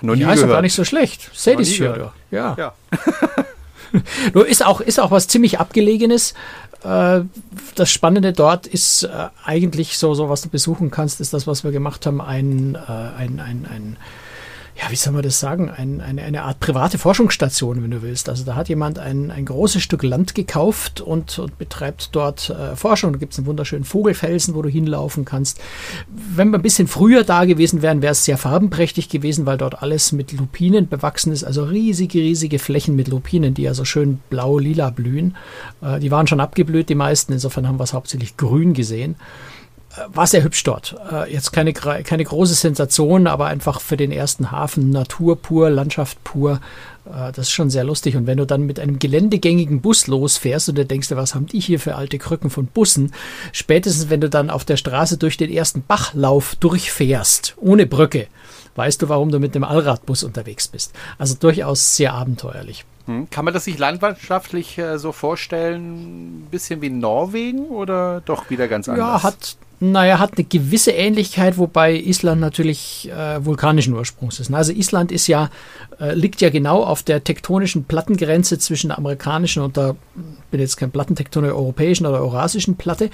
Noch 0.02 0.16
ja, 0.16 0.34
ist 0.34 0.44
doch 0.44 0.50
gar 0.50 0.62
nicht 0.62 0.74
so 0.74 0.84
schlecht. 0.84 1.30
Seidis 1.34 1.74
Fjordur. 1.74 2.14
Ja. 2.32 2.56
ja. 2.58 2.74
Nur 4.34 4.48
ist 4.48 4.66
auch, 4.66 4.82
ist 4.82 5.00
auch 5.00 5.12
was 5.12 5.28
ziemlich 5.28 5.60
Abgelegenes. 5.60 6.34
Äh, 6.84 7.22
das 7.76 7.90
Spannende 7.90 8.34
dort 8.34 8.68
ist 8.68 9.04
äh, 9.04 9.30
eigentlich 9.46 9.98
so, 9.98 10.14
so, 10.14 10.30
was 10.30 10.42
du 10.42 10.50
besuchen 10.50 10.92
kannst, 10.92 11.22
ist 11.22 11.34
das, 11.34 11.48
was 11.48 11.64
wir 11.64 11.72
gemacht 11.72 12.06
haben, 12.06 12.22
ein, 12.22 12.76
äh, 12.76 12.92
ein, 12.92 13.40
ein, 13.40 13.66
ein 13.66 13.98
ja, 14.76 14.90
wie 14.90 14.96
soll 14.96 15.14
man 15.14 15.22
das 15.22 15.40
sagen, 15.40 15.70
ein, 15.70 16.02
eine, 16.02 16.24
eine 16.24 16.44
Art 16.44 16.60
private 16.60 16.98
Forschungsstation, 16.98 17.84
wenn 17.84 17.92
du 17.92 18.02
willst. 18.02 18.28
Also 18.28 18.44
da 18.44 18.56
hat 18.56 18.70
jemand 18.70 18.98
ein, 18.98 19.30
ein 19.30 19.46
großes 19.46 19.84
Stück 19.84 20.02
Land 20.02 20.34
gekauft 20.34 21.00
und, 21.00 21.38
und 21.38 21.60
betreibt 21.60 22.10
dort 22.14 22.50
äh, 22.50 22.76
Forschung. 22.76 23.14
Da 23.14 23.20
gibt 23.20 23.34
es 23.34 23.40
einen 23.40 23.46
wunderschönen 23.46 23.84
Vogelfelsen, 23.84 24.56
wo 24.56 24.64
du 24.64 24.70
hinlaufen 24.70 25.26
kannst. 25.26 25.60
Wenn 26.08 26.50
wir 26.50 26.58
ein 26.58 26.64
bisschen 26.64 26.88
früher 26.88 27.24
da 27.24 27.46
gewesen 27.46 27.84
wären, 27.84 28.02
wäre 28.02 28.14
es 28.14 28.26
sehr 28.26 28.38
farbenprächtig 28.38 29.10
gewesen, 29.10 29.46
weil 29.46 29.60
dort 29.60 29.84
alles 29.84 30.12
mit 30.12 30.32
Lupinen 30.32 30.88
bewachsen 30.88 31.32
ist. 31.32 31.44
Also 31.44 31.64
riesige, 31.66 32.20
riesige 32.20 32.58
Flächen 32.58 32.96
mit 32.96 33.10
Lupinen, 33.10 33.54
die 33.54 33.64
ja 33.64 33.76
so 33.76 33.86
schön 33.86 34.22
blau-lila 34.32 34.90
blühen. 34.90 35.36
Äh, 35.82 36.00
die 36.00 36.10
waren 36.10 36.26
schon 36.26 36.40
abgeblüht, 36.40 36.90
die 36.90 36.96
meisten. 36.96 37.32
Insofern 37.32 37.68
haben 37.68 37.80
wir 37.80 37.84
es 37.84 37.94
hauptsächlich 37.94 38.38
grün 38.38 38.74
gesehen 38.74 39.16
war 40.08 40.28
sehr 40.28 40.44
hübsch 40.44 40.64
dort. 40.64 40.96
Äh, 41.12 41.32
jetzt 41.32 41.52
keine, 41.52 41.74
keine 41.74 42.24
große 42.24 42.56
Sensation, 42.56 43.28
aber 43.28 43.48
einfach 43.48 43.82
für 43.82 43.98
den 43.98 44.12
ersten 44.12 44.52
Hafen 44.52 44.90
Natur 44.90 45.36
pur, 45.36 45.70
Landschaft 45.70 46.24
pur. 46.24 46.62
Äh, 47.06 47.32
das 47.32 47.48
ist 47.48 47.52
schon 47.52 47.70
sehr 47.70 47.84
lustig. 47.84 48.16
Und 48.16 48.28
wenn 48.28 48.38
du 48.38 48.46
dann 48.46 48.64
mit 48.64 48.80
einem 48.80 49.00
geländegängigen 49.00 49.82
Bus 49.82 50.08
losfährst 50.08 50.70
und 50.70 50.78
du 50.78 50.86
denkst, 50.86 51.12
was 51.12 51.36
haben 51.36 51.46
die 51.46 51.60
hier 51.60 51.80
für 51.80 51.96
alte 51.96 52.18
Krücken 52.18 52.50
von 52.50 52.66
Bussen? 52.68 53.14
Spätestens, 53.52 54.10
wenn 54.10 54.22
du 54.22 54.30
dann 54.30 54.50
auf 54.50 54.66
der 54.66 54.78
Straße 54.78 55.18
durch 55.18 55.38
den 55.38 55.52
ersten 55.52 55.84
Bachlauf 55.84 56.56
durchfährst, 56.56 57.56
ohne 57.58 57.86
Brücke, 57.86 58.28
weißt 58.76 59.02
du, 59.02 59.10
warum 59.10 59.32
du 59.32 59.40
mit 59.40 59.54
dem 59.54 59.64
Allradbus 59.64 60.24
unterwegs 60.24 60.68
bist. 60.68 60.94
Also 61.18 61.36
durchaus 61.36 61.96
sehr 61.96 62.14
abenteuerlich. 62.14 62.86
Hm. 63.06 63.30
Kann 63.30 63.46
man 63.46 63.54
das 63.54 63.66
sich 63.66 63.78
landwirtschaftlich 63.78 64.78
äh, 64.78 64.98
so 64.98 65.12
vorstellen, 65.12 66.46
ein 66.46 66.48
bisschen 66.50 66.82
wie 66.82 66.90
Norwegen 66.90 67.66
oder 67.66 68.22
doch 68.22 68.50
wieder 68.50 68.68
ganz 68.68 68.88
anders? 68.88 69.06
Ja, 69.06 69.24
hat 69.24 69.58
naja, 69.92 70.20
hat 70.20 70.38
eine 70.38 70.46
gewisse 70.46 70.92
Ähnlichkeit, 70.92 71.58
wobei 71.58 71.94
Island 71.94 72.40
natürlich 72.40 73.10
äh, 73.12 73.44
vulkanischen 73.44 73.94
Ursprungs 73.94 74.40
ist. 74.40 74.54
Also 74.54 74.72
Island 74.72 75.12
ist 75.12 75.28
ja, 75.28 75.50
äh, 76.00 76.14
liegt 76.14 76.40
ja 76.42 76.50
genau 76.50 76.84
auf 76.84 77.04
der 77.04 77.24
tektonischen 77.24 77.84
Plattengrenze 77.84 78.58
zwischen 78.60 78.88
der 78.88 78.98
amerikanischen 78.98 79.62
und 79.62 79.76
der, 79.76 79.96
bin 80.52 80.62
jetzt 80.62 80.78
kein 80.78 80.92
Plattentektoner, 80.92 81.50
europäischen 81.50 82.06
oder 82.06 82.22
eurasischen 82.22 82.78
Platte. 82.78 83.10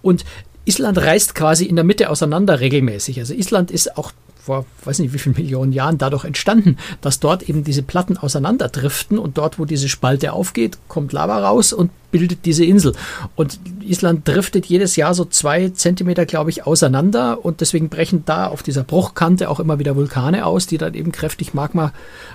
Und 0.00 0.24
Island 0.64 0.96
reißt 0.96 1.34
quasi 1.34 1.66
in 1.66 1.76
der 1.76 1.84
Mitte 1.84 2.08
auseinander 2.08 2.60
regelmäßig. 2.60 3.18
Also 3.18 3.34
Island 3.34 3.70
ist 3.70 3.98
auch 3.98 4.12
vor 4.44 4.66
weiß 4.84 4.98
nicht 4.98 5.14
wie 5.14 5.18
vielen 5.18 5.36
Millionen 5.36 5.72
Jahren 5.72 5.96
dadurch 5.96 6.24
entstanden, 6.24 6.76
dass 7.00 7.18
dort 7.18 7.44
eben 7.44 7.64
diese 7.64 7.82
Platten 7.82 8.18
auseinanderdriften 8.18 9.18
und 9.18 9.38
dort, 9.38 9.58
wo 9.58 9.64
diese 9.64 9.88
Spalte 9.88 10.34
aufgeht, 10.34 10.76
kommt 10.86 11.12
Lava 11.12 11.38
raus 11.38 11.72
und 11.72 11.90
bildet 12.14 12.44
diese 12.44 12.64
Insel. 12.64 12.92
Und 13.34 13.58
Island 13.80 14.28
driftet 14.28 14.66
jedes 14.66 14.94
Jahr 14.94 15.14
so 15.14 15.24
zwei 15.24 15.70
Zentimeter, 15.70 16.26
glaube 16.26 16.48
ich, 16.48 16.64
auseinander 16.64 17.44
und 17.44 17.60
deswegen 17.60 17.88
brechen 17.88 18.22
da 18.24 18.46
auf 18.46 18.62
dieser 18.62 18.84
Bruchkante 18.84 19.50
auch 19.50 19.58
immer 19.58 19.80
wieder 19.80 19.96
Vulkane 19.96 20.46
aus, 20.46 20.68
die 20.68 20.78
dann 20.78 20.94
eben 20.94 21.10
kräftig 21.10 21.54
Magma, 21.54 21.92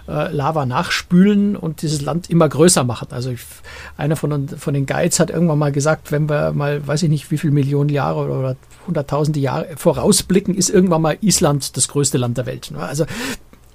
äh, 0.10 0.34
Lava 0.34 0.66
nachspülen 0.66 1.56
und 1.56 1.82
dieses 1.82 2.02
Land 2.02 2.30
immer 2.30 2.50
größer 2.50 2.84
machen. 2.84 3.08
Also 3.12 3.30
ich, 3.30 3.40
einer 3.96 4.18
von, 4.18 4.50
von 4.50 4.74
den 4.74 4.86
Guides 4.86 5.18
hat 5.22 5.30
irgendwann 5.30 5.60
mal 5.60 5.72
gesagt, 5.72 6.12
wenn 6.12 6.28
wir 6.28 6.52
mal, 6.52 6.86
weiß 6.86 7.04
ich 7.04 7.10
nicht, 7.10 7.32
wie 7.32 7.38
viele 7.38 7.54
Millionen 7.54 7.90
Jahre 7.90 8.30
oder 8.30 8.58
hunderttausende 8.86 9.40
Jahre 9.40 9.70
vorausblicken, 9.78 10.56
ist 10.56 10.70
irgendwann 10.70 11.02
mal 11.02 11.18
Island 11.22 11.78
das 11.78 11.88
größte 11.88 12.18
Land 12.18 12.38
der 12.38 12.48
Welt. 12.48 12.70
Also 12.78 13.06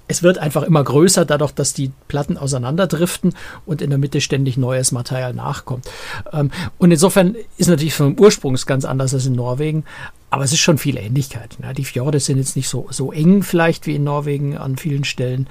es 0.07 0.23
wird 0.23 0.37
einfach 0.37 0.63
immer 0.63 0.83
größer, 0.83 1.25
dadurch, 1.25 1.51
dass 1.51 1.73
die 1.73 1.91
Platten 2.07 2.37
auseinanderdriften 2.37 3.33
und 3.65 3.81
in 3.81 3.89
der 3.89 3.99
Mitte 3.99 4.21
ständig 4.21 4.57
neues 4.57 4.91
Material 4.91 5.33
nachkommt. 5.33 5.89
Ähm, 6.31 6.51
und 6.77 6.91
insofern 6.91 7.35
ist 7.57 7.67
natürlich 7.67 7.95
vom 7.95 8.17
Ursprung 8.19 8.55
ganz 8.65 8.85
anders 8.85 9.13
als 9.13 9.25
in 9.25 9.33
Norwegen, 9.33 9.83
aber 10.29 10.43
es 10.43 10.51
ist 10.51 10.59
schon 10.59 10.77
viel 10.77 10.97
Ähnlichkeit. 10.97 11.57
Die 11.77 11.85
Fjorde 11.85 12.19
sind 12.19 12.37
jetzt 12.37 12.55
nicht 12.55 12.69
so, 12.69 12.87
so 12.89 13.11
eng 13.11 13.43
vielleicht 13.43 13.87
wie 13.87 13.95
in 13.95 14.03
Norwegen 14.03 14.57
an 14.57 14.77
vielen 14.77 15.03
Stellen, 15.03 15.47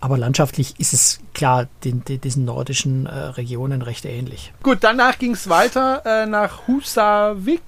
aber 0.00 0.18
landschaftlich 0.18 0.74
ist 0.78 0.92
es 0.92 1.20
klar 1.34 1.68
den, 1.84 2.04
den, 2.04 2.20
diesen 2.20 2.44
nordischen 2.44 3.06
äh, 3.06 3.10
Regionen 3.10 3.82
recht 3.82 4.04
ähnlich. 4.04 4.52
Gut, 4.62 4.78
danach 4.80 5.18
ging 5.18 5.32
es 5.32 5.48
weiter 5.48 6.02
äh, 6.04 6.26
nach 6.26 6.66
Husavik. 6.66 7.62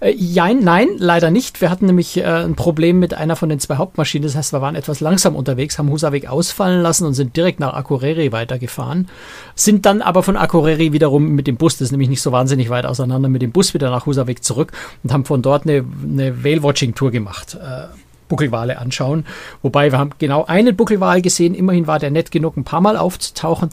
Äh, 0.00 0.12
jein, 0.12 0.60
nein, 0.60 0.88
leider 0.98 1.30
nicht. 1.30 1.60
Wir 1.60 1.70
hatten 1.70 1.86
nämlich 1.86 2.16
äh, 2.16 2.24
ein 2.24 2.54
Problem 2.54 2.98
mit 2.98 3.14
einer 3.14 3.36
von 3.36 3.48
den 3.48 3.60
zwei 3.60 3.76
Hauptmaschinen. 3.76 4.26
Das 4.26 4.36
heißt, 4.36 4.52
wir 4.52 4.60
waren 4.60 4.74
etwas 4.74 5.00
langsam 5.00 5.36
unterwegs, 5.36 5.78
haben 5.78 5.90
Husavik 5.90 6.28
ausfallen 6.28 6.82
lassen 6.82 7.06
und 7.06 7.14
sind 7.14 7.36
direkt 7.36 7.60
nach 7.60 7.74
Akureyri 7.74 8.32
weitergefahren. 8.32 9.08
Sind 9.54 9.86
dann 9.86 10.02
aber 10.02 10.22
von 10.22 10.36
Akureyri 10.36 10.92
wiederum 10.92 11.28
mit 11.30 11.46
dem 11.46 11.56
Bus, 11.56 11.74
das 11.74 11.86
ist 11.86 11.92
nämlich 11.92 12.08
nicht 12.08 12.22
so 12.22 12.32
wahnsinnig 12.32 12.70
weit 12.70 12.86
auseinander, 12.86 13.28
mit 13.28 13.42
dem 13.42 13.52
Bus 13.52 13.74
wieder 13.74 13.90
nach 13.90 14.06
Husavik 14.06 14.44
zurück 14.44 14.72
und 15.02 15.12
haben 15.12 15.24
von 15.24 15.42
dort 15.42 15.64
eine, 15.64 15.84
eine 16.02 16.44
Whale-Watching-Tour 16.44 17.10
gemacht. 17.10 17.56
Äh, 17.60 17.86
Buckelwale 18.30 18.78
anschauen. 18.78 19.26
Wobei 19.60 19.92
wir 19.92 19.98
haben 19.98 20.12
genau 20.18 20.46
einen 20.46 20.74
Buckelwal 20.74 21.20
gesehen. 21.20 21.54
Immerhin 21.54 21.86
war 21.86 21.98
der 21.98 22.10
nett 22.10 22.30
genug, 22.30 22.56
ein 22.56 22.64
paar 22.64 22.80
Mal 22.80 22.96
aufzutauchen. 22.96 23.68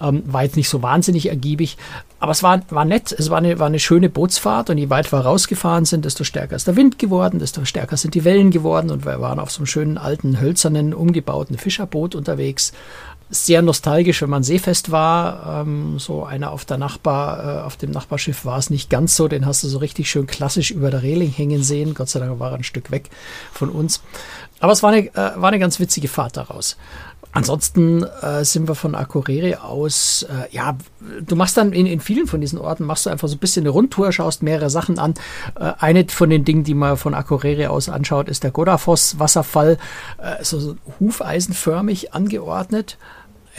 Ähm, 0.00 0.22
war 0.26 0.44
jetzt 0.44 0.56
nicht 0.56 0.68
so 0.68 0.82
wahnsinnig 0.82 1.28
ergiebig, 1.28 1.76
aber 2.20 2.30
es 2.30 2.42
war, 2.44 2.60
war 2.70 2.84
nett. 2.84 3.10
Es 3.10 3.30
war 3.30 3.38
eine, 3.38 3.58
war 3.58 3.66
eine 3.66 3.80
schöne 3.80 4.08
Bootsfahrt 4.08 4.70
und 4.70 4.78
je 4.78 4.90
weiter 4.90 5.12
wir 5.12 5.20
rausgefahren 5.20 5.84
sind, 5.84 6.04
desto 6.04 6.22
stärker 6.22 6.54
ist 6.54 6.68
der 6.68 6.76
Wind 6.76 6.98
geworden, 6.98 7.40
desto 7.40 7.64
stärker 7.64 7.96
sind 7.96 8.14
die 8.14 8.24
Wellen 8.24 8.50
geworden 8.50 8.90
und 8.90 9.04
wir 9.04 9.20
waren 9.20 9.40
auf 9.40 9.50
so 9.50 9.58
einem 9.58 9.66
schönen 9.66 9.98
alten, 9.98 10.40
hölzernen, 10.40 10.94
umgebauten 10.94 11.58
Fischerboot 11.58 12.14
unterwegs. 12.14 12.72
Sehr 13.30 13.60
nostalgisch, 13.60 14.22
wenn 14.22 14.30
man 14.30 14.42
seefest 14.42 14.90
war. 14.90 15.62
Ähm, 15.62 15.98
so 15.98 16.24
einer 16.24 16.50
auf 16.50 16.64
der 16.64 16.78
Nachbar, 16.78 17.60
äh, 17.60 17.62
auf 17.62 17.76
dem 17.76 17.90
Nachbarschiff 17.90 18.44
war 18.44 18.58
es 18.58 18.70
nicht 18.70 18.88
ganz 18.88 19.16
so. 19.16 19.28
Den 19.28 19.44
hast 19.44 19.62
du 19.64 19.68
so 19.68 19.78
richtig 19.78 20.10
schön 20.10 20.26
klassisch 20.26 20.70
über 20.70 20.90
der 20.90 21.02
Reling 21.02 21.30
hängen 21.30 21.62
sehen. 21.62 21.94
Gott 21.94 22.08
sei 22.08 22.20
Dank 22.20 22.40
war 22.40 22.52
er 22.52 22.56
ein 22.56 22.64
Stück 22.64 22.90
weg 22.90 23.10
von 23.52 23.68
uns. 23.68 24.02
Aber 24.60 24.72
es 24.72 24.82
war 24.82 24.90
eine, 24.90 25.08
äh, 25.08 25.32
war 25.36 25.48
eine 25.48 25.58
ganz 25.58 25.78
witzige 25.78 26.08
Fahrt 26.08 26.36
daraus. 26.36 26.76
Ansonsten 27.32 28.04
äh, 28.04 28.42
sind 28.44 28.68
wir 28.68 28.74
von 28.74 28.94
Akureyri 28.94 29.56
aus, 29.56 30.22
äh, 30.22 30.54
ja, 30.54 30.78
du 31.20 31.36
machst 31.36 31.58
dann 31.58 31.72
in, 31.72 31.84
in 31.84 32.00
vielen 32.00 32.26
von 32.26 32.40
diesen 32.40 32.58
Orten, 32.58 32.84
machst 32.84 33.04
du 33.04 33.10
einfach 33.10 33.28
so 33.28 33.36
ein 33.36 33.38
bisschen 33.38 33.64
eine 33.64 33.70
Rundtour, 33.70 34.12
schaust 34.12 34.42
mehrere 34.42 34.70
Sachen 34.70 34.98
an. 34.98 35.14
Äh, 35.54 35.72
eine 35.78 36.06
von 36.08 36.30
den 36.30 36.44
Dingen, 36.44 36.64
die 36.64 36.74
man 36.74 36.96
von 36.96 37.12
Akureyri 37.12 37.66
aus 37.66 37.90
anschaut, 37.90 38.28
ist 38.28 38.44
der 38.44 38.50
Godafoss-Wasserfall, 38.50 39.76
äh, 40.16 40.42
so, 40.42 40.58
so 40.58 40.76
hufeisenförmig 41.00 42.14
angeordnet. 42.14 42.96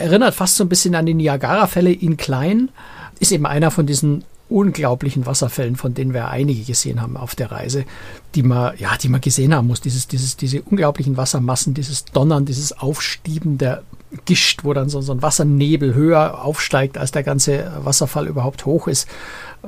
Erinnert 0.00 0.34
fast 0.34 0.56
so 0.56 0.64
ein 0.64 0.68
bisschen 0.68 0.94
an 0.94 1.06
die 1.06 1.14
Niagara-Fälle 1.14 1.92
in 1.92 2.16
klein. 2.16 2.70
Ist 3.18 3.32
eben 3.32 3.46
einer 3.46 3.70
von 3.70 3.86
diesen 3.86 4.24
unglaublichen 4.48 5.26
Wasserfällen, 5.26 5.76
von 5.76 5.94
denen 5.94 6.12
wir 6.12 6.28
einige 6.28 6.64
gesehen 6.64 7.00
haben 7.00 7.16
auf 7.16 7.34
der 7.34 7.52
Reise, 7.52 7.84
die 8.34 8.42
man, 8.42 8.76
ja, 8.78 8.96
die 8.96 9.08
man 9.08 9.20
gesehen 9.20 9.54
haben 9.54 9.68
muss. 9.68 9.80
Dieses, 9.80 10.08
dieses, 10.08 10.36
diese 10.36 10.62
unglaublichen 10.62 11.16
Wassermassen, 11.16 11.74
dieses 11.74 12.04
Donnern, 12.06 12.46
dieses 12.46 12.72
Aufstieben 12.72 13.58
der 13.58 13.82
Gischt, 14.24 14.64
wo 14.64 14.74
dann 14.74 14.88
so, 14.88 15.00
so 15.00 15.12
ein 15.12 15.22
Wassernebel 15.22 15.94
höher 15.94 16.44
aufsteigt, 16.44 16.98
als 16.98 17.12
der 17.12 17.22
ganze 17.22 17.70
Wasserfall 17.84 18.26
überhaupt 18.26 18.66
hoch 18.66 18.88
ist. 18.88 19.08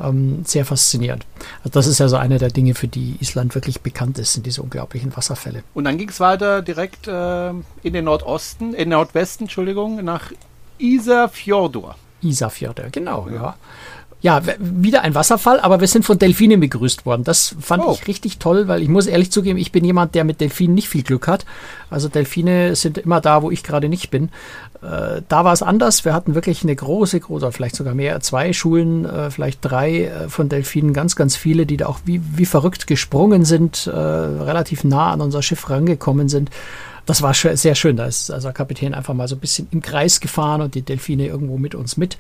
Ähm, 0.01 0.43
sehr 0.45 0.65
faszinierend. 0.65 1.27
Also 1.59 1.71
das 1.71 1.87
ist 1.87 1.99
ja 2.01 2.09
so 2.09 2.17
eine 2.17 2.39
der 2.39 2.49
Dinge, 2.49 2.75
für 2.75 2.89
die 2.89 3.17
Island 3.21 3.55
wirklich 3.55 3.83
bekannt 3.83 4.19
ist, 4.19 4.33
sind 4.33 4.47
diese 4.47 4.63
unglaublichen 4.63 5.15
Wasserfälle. 5.17 5.63
Und 5.75 5.85
dann 5.85 5.99
ging 5.99 6.09
es 6.09 6.19
weiter 6.19 6.63
direkt 6.63 7.07
äh, 7.07 7.51
in 7.51 7.93
den 7.93 8.07
Nordosten, 8.07 8.71
in 8.71 8.79
den 8.79 8.89
Nordwesten, 8.91 9.45
Entschuldigung, 9.45 10.03
nach 10.03 10.33
Isafjordur. 10.79 11.95
Isafjordur, 12.23 12.87
genau, 12.91 13.29
ja. 13.29 13.35
ja 13.35 13.57
ja, 14.23 14.41
wieder 14.61 15.03
ein 15.03 15.17
Wasserfall, 15.17 15.59
aber 15.59 15.81
wir 15.81 15.89
sind 15.89 16.05
von 16.05 16.17
Delfinen 16.17 16.61
begrüßt 16.61 17.05
worden. 17.05 17.25
Das 17.25 17.57
fand 17.61 17.83
oh. 17.85 17.93
ich 17.93 18.07
richtig 18.07 18.39
toll, 18.39 18.69
weil 18.69 18.81
ich 18.81 18.89
muss 18.89 19.09
ehrlich 19.09 19.33
zugeben, 19.33 19.59
ich 19.59 19.73
bin 19.73 19.85
jemand, 19.85 20.15
der 20.15 20.23
mit 20.23 20.41
Delfinen 20.41 20.77
nicht 20.77 20.89
viel 20.89 21.03
Glück 21.03 21.27
hat. 21.27 21.45
Also 21.91 22.09
Delfine 22.09 22.77
sind 22.77 22.99
immer 22.99 23.21
da, 23.21 23.43
wo 23.43 23.51
ich 23.51 23.65
gerade 23.65 23.89
nicht 23.89 24.11
bin. 24.11 24.31
Äh, 24.81 25.23
da 25.29 25.45
war 25.45 25.53
es 25.53 25.63
anders. 25.63 26.05
Wir 26.05 26.15
hatten 26.15 26.37
wirklich 26.37 26.63
eine 26.63 26.77
große, 26.77 27.19
große, 27.19 27.51
vielleicht 27.51 27.75
sogar 27.75 27.95
mehr, 27.95 28.21
zwei 28.21 28.53
Schulen, 28.53 29.05
äh, 29.05 29.33
vielleicht 29.33 29.59
drei 29.61 30.05
äh, 30.05 30.29
von 30.29 30.49
Delfinen, 30.49 30.93
ganz, 30.93 31.17
ganz 31.17 31.35
viele, 31.35 31.67
die 31.67 31.77
da 31.77 31.87
auch 31.87 31.99
wie, 32.05 32.21
wie 32.37 32.47
verrückt 32.47 32.87
gesprungen 32.87 33.45
sind, 33.45 33.89
äh, 33.89 33.91
relativ 33.91 34.85
nah 34.85 35.11
an 35.11 35.21
unser 35.21 35.43
Schiff 35.43 35.69
rangekommen 35.69 36.29
sind 36.29 36.49
das 37.07 37.23
war 37.23 37.35
sehr 37.35 37.75
schön. 37.75 37.97
Da 37.97 38.07
ist 38.07 38.31
also 38.31 38.49
der 38.49 38.55
Kapitän 38.55 38.95
einfach 38.95 39.15
mal 39.15 39.29
so 39.29 39.37
ein 39.37 39.41
bisschen 39.41 39.69
im 39.71 39.83
Kreis 39.83 40.21
gefahren 40.21 40.61
und 40.61 40.75
die 40.75 40.83
Delfine 40.83 41.27
irgendwo 41.27 41.59
mit 41.59 41.75
uns 41.75 41.97
mit. 41.97 42.17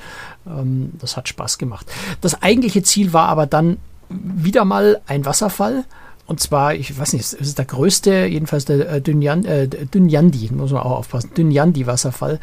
Ähm, 0.46 0.92
das 0.98 1.16
hat 1.16 1.28
Spaß 1.28 1.58
gemacht. 1.58 1.86
Das 2.20 2.42
eigentliche 2.42 2.82
Ziel 2.82 3.12
war 3.12 3.28
aber 3.28 3.46
dann 3.46 3.78
wieder 4.08 4.64
mal 4.64 5.00
ein 5.06 5.24
Wasserfall. 5.24 5.84
Und 6.26 6.40
zwar, 6.40 6.74
ich 6.74 6.96
weiß 6.96 7.12
nicht, 7.14 7.22
es 7.22 7.32
ist 7.32 7.58
der 7.58 7.64
größte, 7.64 8.26
jedenfalls 8.26 8.64
der 8.64 8.88
äh, 8.88 9.00
Dünyan, 9.00 9.44
äh, 9.44 9.68
Dünyandi, 9.68 10.50
muss 10.52 10.72
man 10.72 10.82
auch 10.82 10.98
aufpassen, 10.98 11.30
Dünyandi-Wasserfall. 11.36 12.40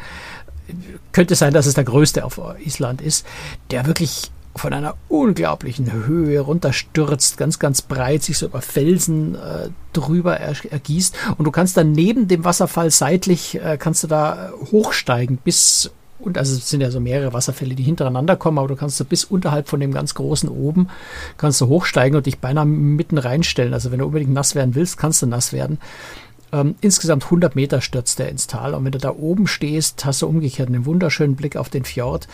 Könnte 1.12 1.34
sein, 1.34 1.52
dass 1.52 1.66
es 1.66 1.74
der 1.74 1.84
größte 1.84 2.24
auf 2.24 2.40
Island 2.64 3.00
ist, 3.00 3.26
der 3.70 3.86
wirklich 3.86 4.30
von 4.56 4.72
einer 4.72 4.94
unglaublichen 5.08 5.92
Höhe 5.92 6.40
runterstürzt, 6.40 7.36
ganz, 7.36 7.58
ganz 7.58 7.82
breit, 7.82 8.22
sich 8.22 8.38
so 8.38 8.46
über 8.46 8.62
Felsen 8.62 9.36
äh, 9.36 9.68
drüber 9.92 10.38
ergießt. 10.38 11.16
Und 11.38 11.44
du 11.44 11.50
kannst 11.50 11.76
dann 11.76 11.92
neben 11.92 12.28
dem 12.28 12.44
Wasserfall 12.44 12.90
seitlich, 12.90 13.60
äh, 13.62 13.76
kannst 13.78 14.02
du 14.02 14.08
da 14.08 14.50
hochsteigen 14.72 15.38
bis 15.38 15.90
und 16.20 16.36
also 16.36 16.54
es 16.54 16.68
sind 16.68 16.82
ja 16.82 16.90
so 16.90 17.00
mehrere 17.00 17.32
Wasserfälle, 17.32 17.74
die 17.74 17.82
hintereinander 17.82 18.36
kommen, 18.36 18.58
aber 18.58 18.68
du 18.68 18.76
kannst 18.76 18.98
so 18.98 19.04
bis 19.04 19.24
unterhalb 19.24 19.68
von 19.68 19.80
dem 19.80 19.92
ganz 19.92 20.14
großen 20.14 20.48
oben, 20.48 20.88
kannst 21.38 21.60
du 21.60 21.68
hochsteigen 21.68 22.16
und 22.16 22.26
dich 22.26 22.40
beinahe 22.40 22.66
mitten 22.66 23.18
reinstellen. 23.18 23.72
Also 23.72 23.90
wenn 23.90 24.00
du 24.00 24.06
unbedingt 24.06 24.32
nass 24.32 24.54
werden 24.54 24.74
willst, 24.74 24.98
kannst 24.98 25.22
du 25.22 25.26
nass 25.26 25.52
werden. 25.52 25.78
Ähm, 26.52 26.74
insgesamt 26.80 27.24
100 27.24 27.54
Meter 27.54 27.80
stürzt 27.80 28.18
der 28.18 28.28
ins 28.28 28.46
Tal 28.46 28.74
und 28.74 28.84
wenn 28.84 28.92
du 28.92 28.98
da 28.98 29.10
oben 29.10 29.46
stehst, 29.46 30.04
hast 30.04 30.22
du 30.22 30.26
umgekehrt 30.26 30.68
einen 30.68 30.84
wunderschönen 30.84 31.36
Blick 31.36 31.56
auf 31.56 31.68
den 31.68 31.84
Fjord. 31.84 32.26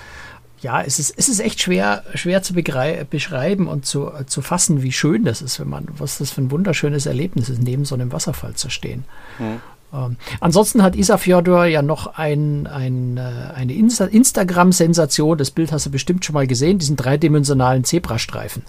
Ja, 0.62 0.82
es 0.82 0.98
ist, 0.98 1.14
es 1.16 1.28
ist 1.28 1.40
echt 1.40 1.60
schwer, 1.60 2.02
schwer 2.14 2.42
zu 2.42 2.54
beschreiben 2.54 3.66
und 3.68 3.84
zu, 3.84 4.10
zu 4.26 4.40
fassen, 4.40 4.82
wie 4.82 4.92
schön 4.92 5.24
das 5.24 5.42
ist, 5.42 5.60
wenn 5.60 5.68
man, 5.68 5.86
was 5.98 6.18
das 6.18 6.30
für 6.30 6.40
ein 6.40 6.50
wunderschönes 6.50 7.06
Erlebnis 7.06 7.50
ist, 7.50 7.62
neben 7.62 7.84
so 7.84 7.94
einem 7.94 8.10
Wasserfall 8.10 8.54
zu 8.54 8.70
stehen. 8.70 9.04
Mhm. 9.38 9.60
Ähm, 9.92 10.16
ansonsten 10.40 10.82
hat 10.82 10.96
Isa 10.96 11.18
Fjordor 11.18 11.66
ja 11.66 11.82
noch 11.82 12.18
ein, 12.18 12.66
ein, 12.66 13.18
äh, 13.18 13.52
eine 13.54 13.74
Insta 13.74 14.06
Instagram-Sensation. 14.06 15.38
Das 15.38 15.50
Bild 15.50 15.72
hast 15.72 15.86
du 15.86 15.90
bestimmt 15.90 16.24
schon 16.24 16.34
mal 16.34 16.46
gesehen, 16.46 16.78
diesen 16.78 16.96
dreidimensionalen 16.96 17.84
Zebrastreifen. 17.84 18.62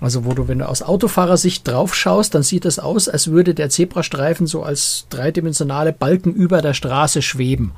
Also 0.00 0.24
wo 0.24 0.34
du, 0.34 0.48
wenn 0.48 0.58
du 0.58 0.68
aus 0.68 0.82
Autofahrersicht 0.82 1.66
drauf 1.66 1.94
schaust, 1.94 2.34
dann 2.34 2.42
sieht 2.42 2.64
es 2.64 2.78
aus, 2.78 3.08
als 3.08 3.28
würde 3.28 3.54
der 3.54 3.70
Zebrastreifen 3.70 4.46
so 4.46 4.62
als 4.64 5.06
dreidimensionale 5.10 5.92
Balken 5.92 6.34
über 6.34 6.60
der 6.60 6.74
Straße 6.74 7.22
schweben 7.22 7.72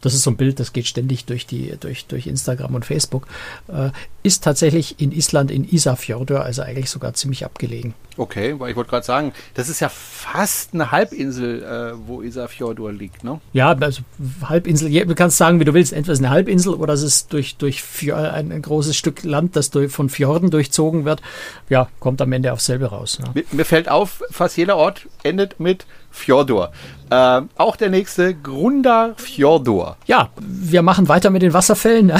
das 0.00 0.14
ist 0.14 0.22
so 0.22 0.30
ein 0.30 0.36
Bild, 0.36 0.60
das 0.60 0.72
geht 0.72 0.86
ständig 0.86 1.24
durch, 1.24 1.46
die, 1.46 1.74
durch, 1.78 2.06
durch 2.06 2.26
Instagram 2.26 2.74
und 2.74 2.84
Facebook, 2.84 3.26
äh, 3.68 3.90
ist 4.22 4.44
tatsächlich 4.44 5.00
in 5.00 5.12
Island 5.12 5.50
in 5.50 5.68
Isafjordur, 5.68 6.42
also 6.42 6.62
eigentlich 6.62 6.90
sogar 6.90 7.14
ziemlich 7.14 7.44
abgelegen. 7.44 7.94
Okay, 8.16 8.58
weil 8.58 8.70
ich 8.70 8.76
wollte 8.76 8.90
gerade 8.90 9.04
sagen, 9.04 9.32
das 9.54 9.68
ist 9.68 9.80
ja 9.80 9.88
fast 9.88 10.74
eine 10.74 10.90
Halbinsel, 10.90 11.62
äh, 11.62 12.08
wo 12.08 12.22
Isafjordur 12.22 12.92
liegt, 12.92 13.24
ne? 13.24 13.40
Ja, 13.52 13.72
also 13.72 14.02
Halbinsel, 14.42 14.90
du 14.90 15.14
kannst 15.14 15.36
sagen, 15.36 15.60
wie 15.60 15.64
du 15.64 15.74
willst, 15.74 15.92
entweder 15.92 16.14
ist 16.14 16.20
eine 16.20 16.30
Halbinsel 16.30 16.74
oder 16.74 16.94
es 16.94 17.02
ist 17.02 17.32
durch, 17.32 17.56
durch 17.56 17.82
ein, 18.12 18.52
ein 18.52 18.62
großes 18.62 18.96
Stück 18.96 19.22
Land, 19.22 19.56
das 19.56 19.70
durch, 19.70 19.92
von 19.92 20.08
Fjorden 20.08 20.50
durchzogen 20.50 21.04
wird. 21.04 21.20
Ja, 21.68 21.88
kommt 22.00 22.22
am 22.22 22.32
Ende 22.32 22.52
aufs 22.52 22.66
selbe 22.66 22.86
raus. 22.86 23.18
Ne? 23.18 23.30
Mir, 23.34 23.44
mir 23.52 23.64
fällt 23.64 23.88
auf, 23.88 24.22
fast 24.30 24.56
jeder 24.56 24.76
Ort 24.76 25.06
endet 25.22 25.60
mit 25.60 25.86
Fjordur. 26.16 26.72
Äh, 27.10 27.42
auch 27.56 27.76
der 27.76 27.90
nächste, 27.90 28.34
Grunda 28.34 29.14
Fjordur. 29.16 29.96
Ja, 30.06 30.30
wir 30.40 30.82
machen 30.82 31.08
weiter 31.08 31.30
mit 31.30 31.42
den 31.42 31.52
Wasserfällen. 31.52 32.10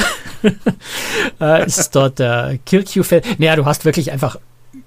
äh, 1.41 1.67
ist 1.67 1.97
dort 1.97 2.19
der 2.19 2.59
Kirkjufell. 2.65 3.23
Naja, 3.39 3.57
du 3.57 3.65
hast 3.65 3.85
wirklich 3.85 4.13
einfach 4.13 4.37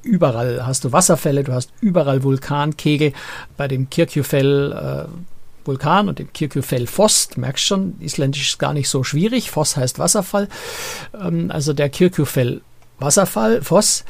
überall 0.04 0.66
hast 0.66 0.86
du 0.86 0.92
Wasserfälle, 0.92 1.44
du 1.44 1.54
hast 1.54 1.72
überall 1.82 2.24
Vulkankegel. 2.24 3.13
Bei 3.58 3.68
dem 3.68 3.89
Kirkjufell 3.89 5.08
äh, 5.08 5.66
Vulkan 5.66 6.08
und 6.08 6.20
dem 6.20 6.32
Kirkjufell 6.32 6.88
Foss, 6.88 7.28
du 7.30 7.42
merkst 7.42 7.66
schon, 7.66 7.96
isländisch 8.00 8.51
ist 8.51 8.60
gar 8.60 8.74
nicht 8.74 8.89
so 8.89 9.04
schwierig. 9.04 9.51
Foss 9.51 9.75
heißt 9.75 10.00
Wasserfall. 10.00 10.48
Ähm, 11.20 11.51
also 11.51 11.74
der 11.74 11.89
Kirkjufell 11.89 12.62
Wasserfall, 13.00 13.62
Foss, 13.62 14.06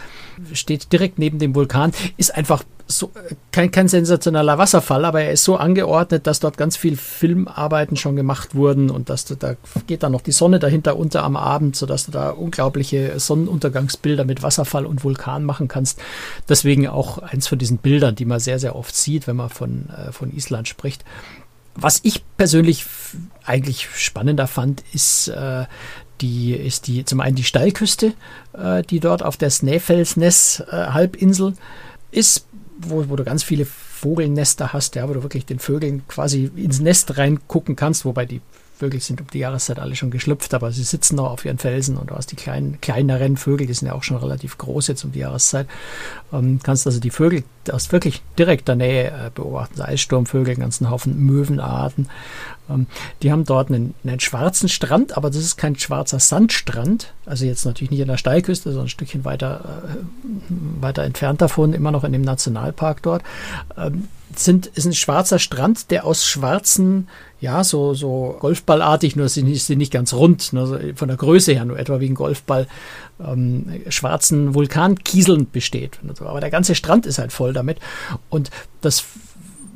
steht 0.53 0.91
direkt 0.91 1.19
neben 1.19 1.39
dem 1.39 1.55
Vulkan, 1.55 1.91
ist 2.17 2.35
einfach 2.35 2.63
so, 2.91 3.11
kein, 3.51 3.69
kein 3.69 3.87
sensationeller 3.87 4.57
Wasserfall, 4.57 5.05
aber 5.05 5.21
er 5.21 5.31
ist 5.31 5.43
so 5.43 5.57
angeordnet, 5.57 6.25
dass 6.25 6.39
dort 6.39 6.57
ganz 6.57 6.75
viel 6.75 6.97
Filmarbeiten 6.97 7.95
schon 7.97 8.15
gemacht 8.15 8.55
wurden 8.55 8.89
und 8.89 9.09
dass 9.09 9.25
du, 9.25 9.35
da 9.35 9.55
geht 9.85 10.01
dann 10.01 10.11
noch 10.11 10.21
die 10.21 10.31
Sonne 10.31 10.57
dahinter 10.57 10.97
unter 10.97 11.23
am 11.23 11.37
Abend, 11.37 11.75
sodass 11.75 12.07
du 12.07 12.11
da 12.11 12.31
unglaubliche 12.31 13.19
Sonnenuntergangsbilder 13.19 14.25
mit 14.25 14.41
Wasserfall 14.41 14.87
und 14.87 15.03
Vulkan 15.03 15.43
machen 15.43 15.67
kannst. 15.67 16.01
Deswegen 16.49 16.87
auch 16.87 17.19
eins 17.19 17.47
von 17.47 17.59
diesen 17.59 17.77
Bildern, 17.77 18.15
die 18.15 18.25
man 18.25 18.39
sehr, 18.39 18.57
sehr 18.57 18.75
oft 18.75 18.95
sieht, 18.95 19.27
wenn 19.27 19.35
man 19.35 19.49
von, 19.49 19.89
äh, 19.89 20.11
von 20.11 20.35
Island 20.35 20.67
spricht. 20.67 21.05
Was 21.75 21.99
ich 22.01 22.23
persönlich 22.37 22.87
eigentlich 23.45 23.87
spannender 23.95 24.47
fand, 24.47 24.83
ist 24.93 25.27
äh, 25.27 25.65
die 26.21 26.53
ist 26.53 26.87
die 26.87 27.05
zum 27.05 27.19
einen 27.19 27.35
die 27.35 27.43
Steilküste, 27.43 28.13
äh, 28.53 28.83
die 28.83 28.99
dort 28.99 29.23
auf 29.23 29.37
der 29.37 29.49
Snæfellsnes 29.49 30.63
äh, 30.71 30.71
Halbinsel 30.71 31.53
ist, 32.11 32.45
wo, 32.77 33.09
wo 33.09 33.15
du 33.15 33.23
ganz 33.23 33.43
viele 33.43 33.65
Vogelnester 33.65 34.73
hast, 34.73 34.95
ja, 34.95 35.07
wo 35.09 35.13
du 35.13 35.23
wirklich 35.23 35.45
den 35.45 35.59
Vögeln 35.59 36.07
quasi 36.07 36.49
ins 36.55 36.79
Nest 36.79 37.17
reingucken 37.17 37.75
kannst, 37.75 38.05
wobei 38.05 38.25
die 38.25 38.41
Vögel 38.79 39.01
sind 39.01 39.19
um 39.19 39.27
die 39.27 39.39
Jahreszeit 39.39 39.77
alle 39.77 39.95
schon 39.97 40.09
geschlüpft, 40.09 40.53
aber 40.53 40.71
sie 40.71 40.83
sitzen 40.83 41.17
noch 41.17 41.31
auf 41.31 41.43
ihren 41.43 41.57
Felsen 41.57 41.97
und 41.97 42.11
du 42.11 42.15
hast 42.15 42.31
die 42.31 42.37
kleinen, 42.37 42.79
kleineren 42.79 43.35
Vögel, 43.35 43.67
die 43.67 43.73
sind 43.73 43.89
ja 43.89 43.93
auch 43.93 44.03
schon 44.03 44.15
relativ 44.15 44.57
groß 44.57 44.87
jetzt 44.87 45.03
um 45.03 45.11
die 45.11 45.19
Jahreszeit. 45.19 45.67
Ähm, 46.31 46.61
kannst 46.63 46.87
also 46.87 47.01
die 47.01 47.09
Vögel 47.09 47.43
aus 47.71 47.91
wirklich 47.91 48.21
direkter 48.37 48.75
Nähe 48.75 49.07
äh, 49.07 49.31
beobachten. 49.33 49.81
Eissturmvögel, 49.81 50.53
einen 50.53 50.61
ganzen 50.61 50.89
Haufen 50.89 51.25
Möwenarten. 51.25 52.09
Ähm, 52.69 52.87
die 53.21 53.31
haben 53.31 53.45
dort 53.45 53.69
einen, 53.69 53.93
einen, 54.03 54.19
schwarzen 54.19 54.69
Strand, 54.69 55.17
aber 55.17 55.29
das 55.29 55.37
ist 55.39 55.57
kein 55.57 55.77
schwarzer 55.77 56.19
Sandstrand. 56.19 57.13
Also 57.25 57.45
jetzt 57.45 57.65
natürlich 57.65 57.91
nicht 57.91 58.01
an 58.01 58.07
der 58.07 58.17
Steilküste, 58.17 58.69
sondern 58.69 58.85
ein 58.85 58.89
Stückchen 58.89 59.25
weiter, 59.25 59.83
äh, 59.85 60.81
weiter 60.81 61.03
entfernt 61.03 61.41
davon, 61.41 61.73
immer 61.73 61.91
noch 61.91 62.03
in 62.03 62.13
dem 62.13 62.21
Nationalpark 62.21 63.01
dort. 63.01 63.23
Ähm, 63.77 64.07
sind, 64.35 64.67
ist 64.67 64.85
ein 64.85 64.93
schwarzer 64.93 65.39
Strand, 65.39 65.91
der 65.91 66.05
aus 66.05 66.25
schwarzen, 66.25 67.07
ja, 67.41 67.63
so, 67.63 67.93
so 67.93 68.37
Golfballartig, 68.39 69.15
nur 69.15 69.29
sind, 69.29 69.53
sind 69.55 69.79
nicht 69.79 69.91
ganz 69.91 70.13
rund, 70.13 70.53
nur 70.53 70.79
von 70.95 71.07
der 71.07 71.17
Größe 71.17 71.53
her 71.53 71.65
nur 71.65 71.79
etwa 71.79 71.99
wie 71.99 72.09
ein 72.09 72.15
Golfball, 72.15 72.67
ähm, 73.23 73.81
schwarzen 73.89 74.53
Vulkankieseln 74.53 75.49
besteht. 75.49 75.99
Aber 76.19 76.39
der 76.39 76.49
ganze 76.49 76.75
Strand 76.75 77.05
ist 77.05 77.19
halt 77.19 77.31
voll 77.31 77.53
damit. 77.53 77.79
Und 78.29 78.49
das 78.81 79.05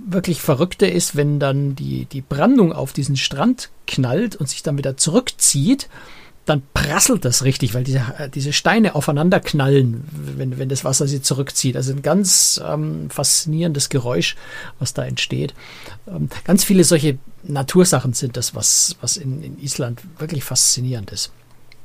wirklich 0.05 0.41
Verrückte 0.41 0.85
ist, 0.85 1.15
wenn 1.15 1.39
dann 1.39 1.75
die, 1.75 2.05
die 2.05 2.21
Brandung 2.21 2.73
auf 2.73 2.93
diesen 2.93 3.15
Strand 3.15 3.69
knallt 3.87 4.35
und 4.35 4.49
sich 4.49 4.63
dann 4.63 4.77
wieder 4.77 4.97
zurückzieht, 4.97 5.89
dann 6.45 6.61
prasselt 6.73 7.23
das 7.23 7.43
richtig, 7.45 7.73
weil 7.73 7.85
diese, 7.85 7.99
äh, 8.17 8.29
diese 8.29 8.51
Steine 8.51 8.95
aufeinander 8.95 9.39
knallen, 9.39 10.03
wenn, 10.11 10.57
wenn 10.57 10.67
das 10.67 10.83
Wasser 10.83 11.07
sie 11.07 11.21
zurückzieht. 11.21 11.77
Also 11.77 11.93
ein 11.93 12.01
ganz 12.01 12.61
ähm, 12.65 13.09
faszinierendes 13.09 13.89
Geräusch, 13.89 14.35
was 14.79 14.93
da 14.93 15.05
entsteht. 15.05 15.53
Ähm, 16.05 16.29
ganz 16.43 16.65
viele 16.65 16.83
solche 16.83 17.17
Natursachen 17.43 18.13
sind 18.13 18.35
das, 18.35 18.55
was, 18.55 18.97
was 18.99 19.15
in, 19.15 19.41
in 19.41 19.59
Island 19.59 20.01
wirklich 20.17 20.43
faszinierend 20.43 21.11
ist. 21.11 21.31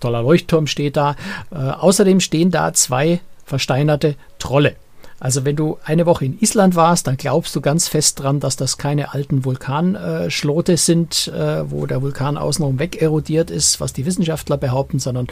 Toller 0.01 0.23
Leuchtturm 0.23 0.67
steht 0.67 0.97
da. 0.97 1.17
Äh, 1.51 1.57
außerdem 1.57 2.21
stehen 2.21 2.51
da 2.51 2.73
zwei 2.73 3.21
versteinerte 3.45 4.15
Trolle. 4.39 4.77
Also 5.21 5.45
wenn 5.45 5.57
du 5.57 5.79
eine 5.85 6.07
Woche 6.07 6.27
in 6.27 6.39
Island 6.41 6.77
warst, 6.77 7.09
dann 7.09 7.17
glaubst 7.17 7.55
du 7.57 7.61
ganz 7.61 7.89
fest 7.89 8.21
dran, 8.21 8.39
dass 8.39 8.57
das 8.57 8.79
keine 8.79 9.13
alten 9.15 9.45
Vulkanschlote 9.45 10.77
sind, 10.77 11.29
äh, 11.29 11.69
wo 11.69 11.87
der 11.87 12.03
Vulkan 12.03 12.37
außenrum 12.37 12.79
weg 12.79 13.03
erodiert 13.03 13.51
ist, 13.51 13.81
was 13.81 13.93
die 13.93 14.07
Wissenschaftler 14.07 14.57
behaupten, 14.57 15.01
sondern 15.01 15.27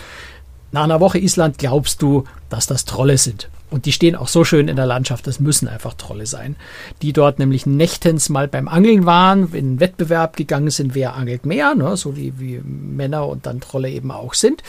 nach 0.73 0.83
einer 0.83 1.01
Woche 1.01 1.19
Island 1.19 1.59
glaubst 1.59 2.03
du, 2.03 2.25
dass 2.49 2.67
das 2.67 2.85
Trolle 2.85 3.17
sind. 3.17 3.49
Und 3.77 3.85
die 3.85 3.93
stehen 3.93 4.17
auch 4.17 4.29
so 4.29 4.43
schön 4.43 4.69
in 4.69 4.77
der 4.77 4.87
Landschaft, 4.87 5.27
das 5.27 5.39
müssen 5.39 5.69
einfach 5.69 5.93
Trolle 5.93 6.25
sein. 6.25 6.57
Die 7.03 7.13
dort 7.13 7.39
nämlich 7.39 7.67
nächtens 7.67 8.31
mal 8.31 8.49
beim 8.49 8.69
Angeln 8.69 9.05
waren, 9.05 9.53
in 9.53 9.67
einen 9.67 9.81
Wettbewerb 9.81 10.35
gegangen 10.35 10.71
sind, 10.71 10.95
wer 10.95 11.15
angelt 11.15 11.45
mehr, 11.45 11.75
ne, 11.75 11.95
so 11.95 12.17
wie, 12.17 12.41
wie 12.41 12.63
Männer 12.65 13.29
und 13.29 13.45
dann 13.45 13.61
Trolle 13.61 13.91
eben 13.91 14.11
auch 14.13 14.33
sind. 14.33 14.63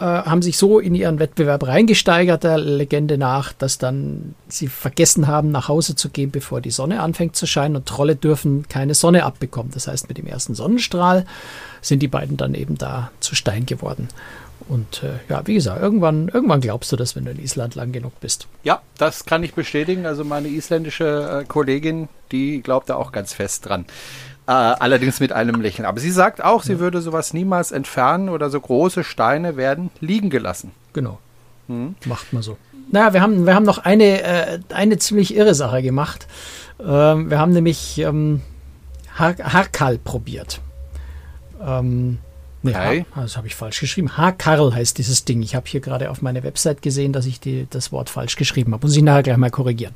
Äh, 0.00 0.04
haben 0.04 0.42
sich 0.42 0.58
so 0.58 0.80
in 0.80 0.96
ihren 0.96 1.20
Wettbewerb 1.20 1.64
reingesteigert, 1.64 2.42
der 2.42 2.58
Legende 2.58 3.18
nach, 3.18 3.52
dass 3.52 3.78
dann 3.78 4.34
sie 4.48 4.66
vergessen 4.66 5.28
haben, 5.28 5.52
nach 5.52 5.68
Hause 5.68 5.94
zu 5.94 6.08
gehen, 6.08 6.32
bevor 6.32 6.60
die 6.60 6.72
Sonne 6.72 7.00
anfängt 7.00 7.36
zu 7.36 7.46
scheinen. 7.46 7.76
Und 7.76 7.86
Trolle 7.86 8.16
dürfen 8.16 8.66
keine 8.66 8.94
Sonne 8.94 9.22
abbekommen. 9.22 9.70
Das 9.72 9.86
heißt, 9.86 10.08
mit 10.08 10.18
dem 10.18 10.26
ersten 10.26 10.56
Sonnenstrahl 10.56 11.24
sind 11.82 12.02
die 12.02 12.08
beiden 12.08 12.36
dann 12.36 12.54
eben 12.54 12.76
da 12.76 13.12
zu 13.20 13.36
Stein 13.36 13.64
geworden. 13.64 14.08
Und 14.68 15.02
äh, 15.02 15.18
ja, 15.28 15.46
wie 15.46 15.54
gesagt, 15.54 15.80
irgendwann, 15.80 16.28
irgendwann 16.28 16.60
glaubst 16.60 16.90
du 16.90 16.96
das, 16.96 17.16
wenn 17.16 17.24
du 17.24 17.30
in 17.30 17.38
Island 17.38 17.74
lang 17.74 17.92
genug 17.92 18.18
bist. 18.20 18.48
Ja, 18.62 18.80
das 18.96 19.26
kann 19.26 19.42
ich 19.42 19.54
bestätigen. 19.54 20.06
Also 20.06 20.24
meine 20.24 20.48
isländische 20.48 21.42
äh, 21.42 21.44
Kollegin, 21.44 22.08
die 22.32 22.62
glaubt 22.62 22.88
da 22.88 22.96
auch 22.96 23.12
ganz 23.12 23.34
fest 23.34 23.68
dran. 23.68 23.84
Äh, 24.46 24.52
allerdings 24.52 25.20
mit 25.20 25.32
einem 25.32 25.60
Lächeln. 25.60 25.86
Aber 25.86 26.00
sie 26.00 26.10
sagt 26.10 26.42
auch, 26.42 26.62
sie 26.62 26.74
ja. 26.74 26.78
würde 26.78 27.00
sowas 27.00 27.34
niemals 27.34 27.72
entfernen 27.72 28.28
oder 28.28 28.50
so 28.50 28.60
große 28.60 29.04
Steine 29.04 29.56
werden 29.56 29.90
liegen 30.00 30.30
gelassen. 30.30 30.72
Genau. 30.92 31.18
Hm. 31.68 31.94
Macht 32.04 32.32
man 32.32 32.42
so. 32.42 32.56
Naja, 32.90 33.12
wir 33.12 33.22
haben, 33.22 33.46
wir 33.46 33.54
haben 33.54 33.64
noch 33.64 33.78
eine, 33.78 34.22
äh, 34.22 34.58
eine 34.72 34.98
ziemlich 34.98 35.34
irre 35.34 35.54
Sache 35.54 35.82
gemacht. 35.82 36.26
Ähm, 36.78 37.30
wir 37.30 37.38
haben 37.38 37.52
nämlich 37.52 37.98
ähm, 37.98 38.42
Har 39.14 39.34
Harkal 39.38 39.98
probiert. 39.98 40.60
Ähm, 41.64 42.18
nee, 42.64 43.04
das 43.14 43.36
habe 43.36 43.46
ich 43.46 43.54
falsch 43.54 43.80
geschrieben. 43.80 44.16
Hakarl 44.16 44.74
heißt 44.74 44.98
dieses 44.98 45.24
Ding. 45.24 45.42
Ich 45.42 45.54
habe 45.54 45.66
hier 45.68 45.80
gerade 45.80 46.10
auf 46.10 46.22
meiner 46.22 46.42
Website 46.42 46.82
gesehen, 46.82 47.12
dass 47.12 47.26
ich 47.26 47.40
die, 47.40 47.66
das 47.70 47.92
Wort 47.92 48.10
falsch 48.10 48.36
geschrieben 48.36 48.72
habe. 48.72 48.86
Muss 48.86 48.96
ich 48.96 49.02
nachher 49.02 49.22
gleich 49.22 49.36
mal 49.36 49.50
korrigieren. 49.50 49.94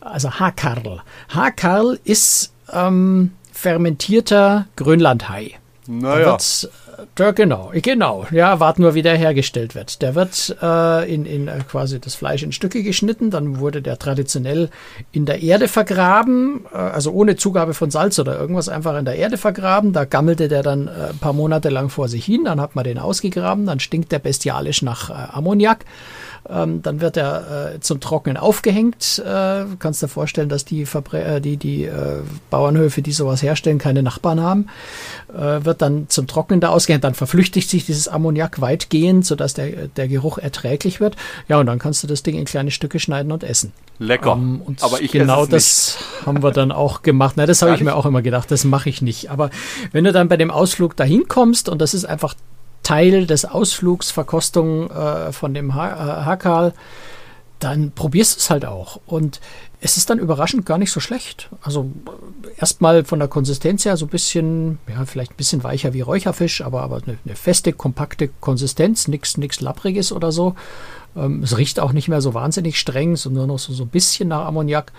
Also 0.00 0.30
Hakarl. 0.30 1.02
Hakarl 1.28 1.98
ist 2.04 2.52
ähm, 2.72 3.32
fermentierter 3.52 4.66
Grönlandhai. 4.76 5.54
Naja. 5.86 6.26
Wird 6.26 6.70
Ja, 7.18 7.30
genau, 7.30 7.70
genau. 7.74 8.26
Ja, 8.30 8.58
warten 8.58 8.82
nur, 8.82 8.94
wie 8.94 9.02
der 9.02 9.16
hergestellt 9.16 9.74
wird. 9.74 10.02
Der 10.02 10.14
wird 10.14 10.56
äh, 10.60 11.12
in, 11.12 11.26
in 11.26 11.48
äh, 11.48 11.58
quasi 11.68 12.00
das 12.00 12.14
Fleisch 12.14 12.42
in 12.42 12.52
Stücke 12.52 12.82
geschnitten, 12.82 13.30
dann 13.30 13.60
wurde 13.60 13.82
der 13.82 13.98
traditionell 13.98 14.70
in 15.12 15.24
der 15.24 15.42
Erde 15.42 15.68
vergraben, 15.68 16.64
äh, 16.72 16.76
also 16.76 17.12
ohne 17.12 17.36
Zugabe 17.36 17.74
von 17.74 17.90
Salz 17.90 18.18
oder 18.18 18.38
irgendwas, 18.38 18.68
einfach 18.68 18.98
in 18.98 19.04
der 19.04 19.16
Erde 19.16 19.36
vergraben. 19.36 19.92
Da 19.92 20.04
gammelte 20.04 20.48
der 20.48 20.62
dann 20.62 20.88
äh, 20.88 21.10
ein 21.10 21.18
paar 21.18 21.32
Monate 21.32 21.68
lang 21.68 21.88
vor 21.88 22.08
sich 22.08 22.24
hin, 22.24 22.44
dann 22.44 22.60
hat 22.60 22.74
man 22.74 22.84
den 22.84 22.98
ausgegraben, 22.98 23.66
dann 23.66 23.80
stinkt 23.80 24.10
der 24.10 24.18
bestialisch 24.18 24.82
nach 24.82 25.10
äh, 25.10 25.36
Ammoniak. 25.36 25.84
Ähm, 26.50 26.82
dann 26.82 27.00
wird 27.00 27.16
er 27.16 27.74
äh, 27.74 27.80
zum 27.80 28.00
Trocknen 28.00 28.36
aufgehängt. 28.36 29.22
Äh, 29.24 29.64
kannst 29.78 30.02
dir 30.02 30.08
vorstellen, 30.08 30.48
dass 30.48 30.64
die, 30.64 30.86
Verbre 30.86 31.22
äh, 31.22 31.40
die, 31.40 31.56
die 31.56 31.84
äh, 31.84 32.22
Bauernhöfe, 32.50 33.02
die 33.02 33.12
sowas 33.12 33.42
herstellen, 33.42 33.78
keine 33.78 34.02
Nachbarn 34.02 34.40
haben. 34.40 34.66
Äh, 35.32 35.64
wird 35.64 35.82
dann 35.82 36.08
zum 36.08 36.26
Trocknen 36.26 36.60
da 36.60 36.70
ausgehängt. 36.70 37.04
Dann 37.04 37.14
verflüchtigt 37.14 37.68
sich 37.68 37.84
dieses 37.84 38.08
Ammoniak 38.08 38.60
weitgehend, 38.60 39.26
sodass 39.26 39.54
der, 39.54 39.88
der 39.88 40.08
Geruch 40.08 40.38
erträglich 40.38 41.00
wird. 41.00 41.16
Ja, 41.48 41.58
und 41.58 41.66
dann 41.66 41.78
kannst 41.78 42.02
du 42.02 42.06
das 42.06 42.22
Ding 42.22 42.36
in 42.36 42.46
kleine 42.46 42.70
Stücke 42.70 42.98
schneiden 42.98 43.30
und 43.30 43.44
essen. 43.44 43.72
Lecker. 43.98 44.32
Ähm, 44.32 44.62
und 44.64 44.82
Aber 44.82 45.00
ich 45.02 45.12
genau 45.12 45.44
das 45.44 45.98
haben 46.26 46.42
wir 46.42 46.52
dann 46.52 46.72
auch 46.72 47.02
gemacht. 47.02 47.34
Na, 47.36 47.44
das 47.44 47.60
habe 47.60 47.74
ich 47.74 47.82
mir 47.82 47.94
auch 47.94 48.06
immer 48.06 48.22
gedacht. 48.22 48.50
Das 48.50 48.64
mache 48.64 48.88
ich 48.88 49.02
nicht. 49.02 49.30
Aber 49.30 49.50
wenn 49.92 50.04
du 50.04 50.12
dann 50.12 50.28
bei 50.28 50.36
dem 50.36 50.50
Ausflug 50.50 50.96
dahin 50.96 51.28
kommst 51.28 51.68
und 51.68 51.80
das 51.80 51.92
ist 51.92 52.06
einfach 52.06 52.34
Teil 52.88 53.26
des 53.26 53.44
Ausflugs, 53.44 54.10
Verkostung 54.10 54.90
äh, 54.90 55.30
von 55.30 55.52
dem 55.52 55.74
ha 55.74 56.34
äh, 56.34 56.72
dann 57.58 57.90
probierst 57.90 58.36
du 58.36 58.38
es 58.38 58.48
halt 58.48 58.64
auch. 58.64 58.98
Und 59.04 59.40
es 59.82 59.98
ist 59.98 60.08
dann 60.08 60.18
überraschend 60.18 60.64
gar 60.64 60.78
nicht 60.78 60.90
so 60.90 60.98
schlecht. 60.98 61.50
Also 61.60 61.90
erstmal 62.56 63.04
von 63.04 63.18
der 63.18 63.28
Konsistenz 63.28 63.84
her 63.84 63.98
so 63.98 64.06
ein 64.06 64.08
bisschen, 64.08 64.78
ja, 64.88 65.04
vielleicht 65.04 65.32
ein 65.32 65.36
bisschen 65.36 65.64
weicher 65.64 65.92
wie 65.92 66.00
Räucherfisch, 66.00 66.62
aber, 66.62 66.80
aber 66.82 67.02
eine, 67.04 67.18
eine 67.26 67.36
feste, 67.36 67.74
kompakte 67.74 68.30
Konsistenz, 68.40 69.06
nichts 69.06 69.60
Lappriges 69.60 70.10
oder 70.10 70.32
so. 70.32 70.54
Ähm, 71.18 71.42
es 71.42 71.56
riecht 71.56 71.80
auch 71.80 71.92
nicht 71.92 72.08
mehr 72.08 72.20
so 72.20 72.34
wahnsinnig 72.34 72.78
streng, 72.78 73.16
sondern 73.16 73.48
noch 73.48 73.58
so, 73.58 73.72
so 73.72 73.84
ein 73.84 73.88
bisschen 73.88 74.28
nach 74.28 74.46
Ammoniak. 74.46 74.92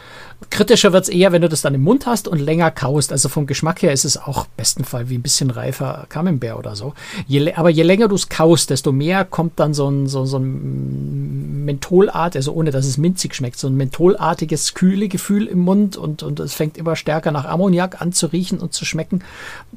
Kritischer 0.49 0.93
wird 0.93 1.03
es 1.03 1.09
eher, 1.09 1.31
wenn 1.31 1.41
du 1.41 1.49
das 1.49 1.61
dann 1.61 1.75
im 1.75 1.81
Mund 1.81 2.05
hast 2.05 2.27
und 2.27 2.39
länger 2.39 2.71
kaust. 2.71 3.11
Also 3.11 3.29
vom 3.29 3.45
Geschmack 3.47 3.81
her 3.81 3.93
ist 3.93 4.05
es 4.05 4.17
auch 4.17 4.45
besten 4.57 4.83
Fall 4.83 5.09
wie 5.09 5.17
ein 5.17 5.21
bisschen 5.21 5.49
reifer 5.49 6.05
Camembert 6.09 6.57
oder 6.57 6.75
so. 6.75 6.93
Je, 7.27 7.53
aber 7.53 7.69
je 7.69 7.83
länger 7.83 8.07
du 8.07 8.15
es 8.15 8.29
kaust, 8.29 8.69
desto 8.69 8.91
mehr 8.91 9.25
kommt 9.25 9.59
dann 9.59 9.73
so 9.73 9.89
ein, 9.89 10.07
so, 10.07 10.25
so 10.25 10.37
ein 10.37 11.65
Mentholart, 11.65 12.35
also 12.35 12.53
ohne 12.53 12.71
dass 12.71 12.85
es 12.85 12.97
minzig 12.97 13.35
schmeckt, 13.35 13.59
so 13.59 13.67
ein 13.67 13.75
mentholartiges 13.75 14.73
kühle 14.73 15.07
Gefühl 15.07 15.47
im 15.47 15.59
Mund 15.59 15.97
und, 15.97 16.23
und 16.23 16.39
es 16.39 16.53
fängt 16.53 16.77
immer 16.77 16.95
stärker 16.95 17.31
nach 17.31 17.45
Ammoniak 17.45 18.01
an 18.01 18.11
zu 18.11 18.27
riechen 18.27 18.59
und 18.59 18.73
zu 18.73 18.85
schmecken. 18.85 19.23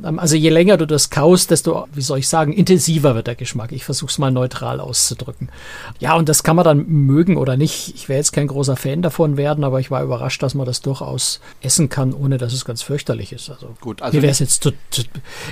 Ähm, 0.05 0.19
also 0.19 0.37
je 0.37 0.51
länger 0.51 0.77
du 0.77 0.87
das 0.87 1.11
kaust, 1.11 1.51
desto, 1.51 1.87
wie 1.93 2.03
soll 2.03 2.21
ich 2.21 2.29
sagen, 2.29 2.53
intensiver 2.53 3.15
wird 3.15 3.27
der 3.27 3.35
Geschmack. 3.35 3.73
Ich 3.73 3.85
versuche 3.85 4.11
es 4.11 4.19
mal 4.19 4.31
neutral 4.31 4.81
auszudrücken. 4.81 5.49
Ja, 5.99 6.15
und 6.15 6.29
das 6.33 6.45
kann 6.45 6.57
man 6.57 6.65
dann 6.65 6.87
mögen 6.89 7.37
oder 7.37 7.59
nicht. 7.59 7.95
Ich 7.95 8.09
wäre 8.09 8.17
jetzt 8.17 8.33
kein 8.33 8.47
großer 8.47 8.75
Fan 8.75 9.03
davon 9.03 9.37
werden, 9.37 9.65
aber 9.65 9.81
ich 9.81 9.91
war 9.91 10.03
überrascht, 10.03 10.43
dass 10.43 10.55
man 10.55 10.65
das 10.65 10.81
durchaus 10.81 11.41
essen 11.61 11.91
kann, 11.91 12.15
ohne 12.15 12.39
dass 12.39 12.55
es 12.55 12.65
ganz 12.65 12.81
fürchterlich 12.81 13.35
ist. 13.35 13.51
Also, 13.51 13.75
Gut, 13.83 14.01
also 14.01 14.17
mir 14.17 14.23
wäre 14.23 14.31
es 14.31 14.39
jetzt 14.39 14.63
zu, 14.63 14.71
zu, 14.89 15.03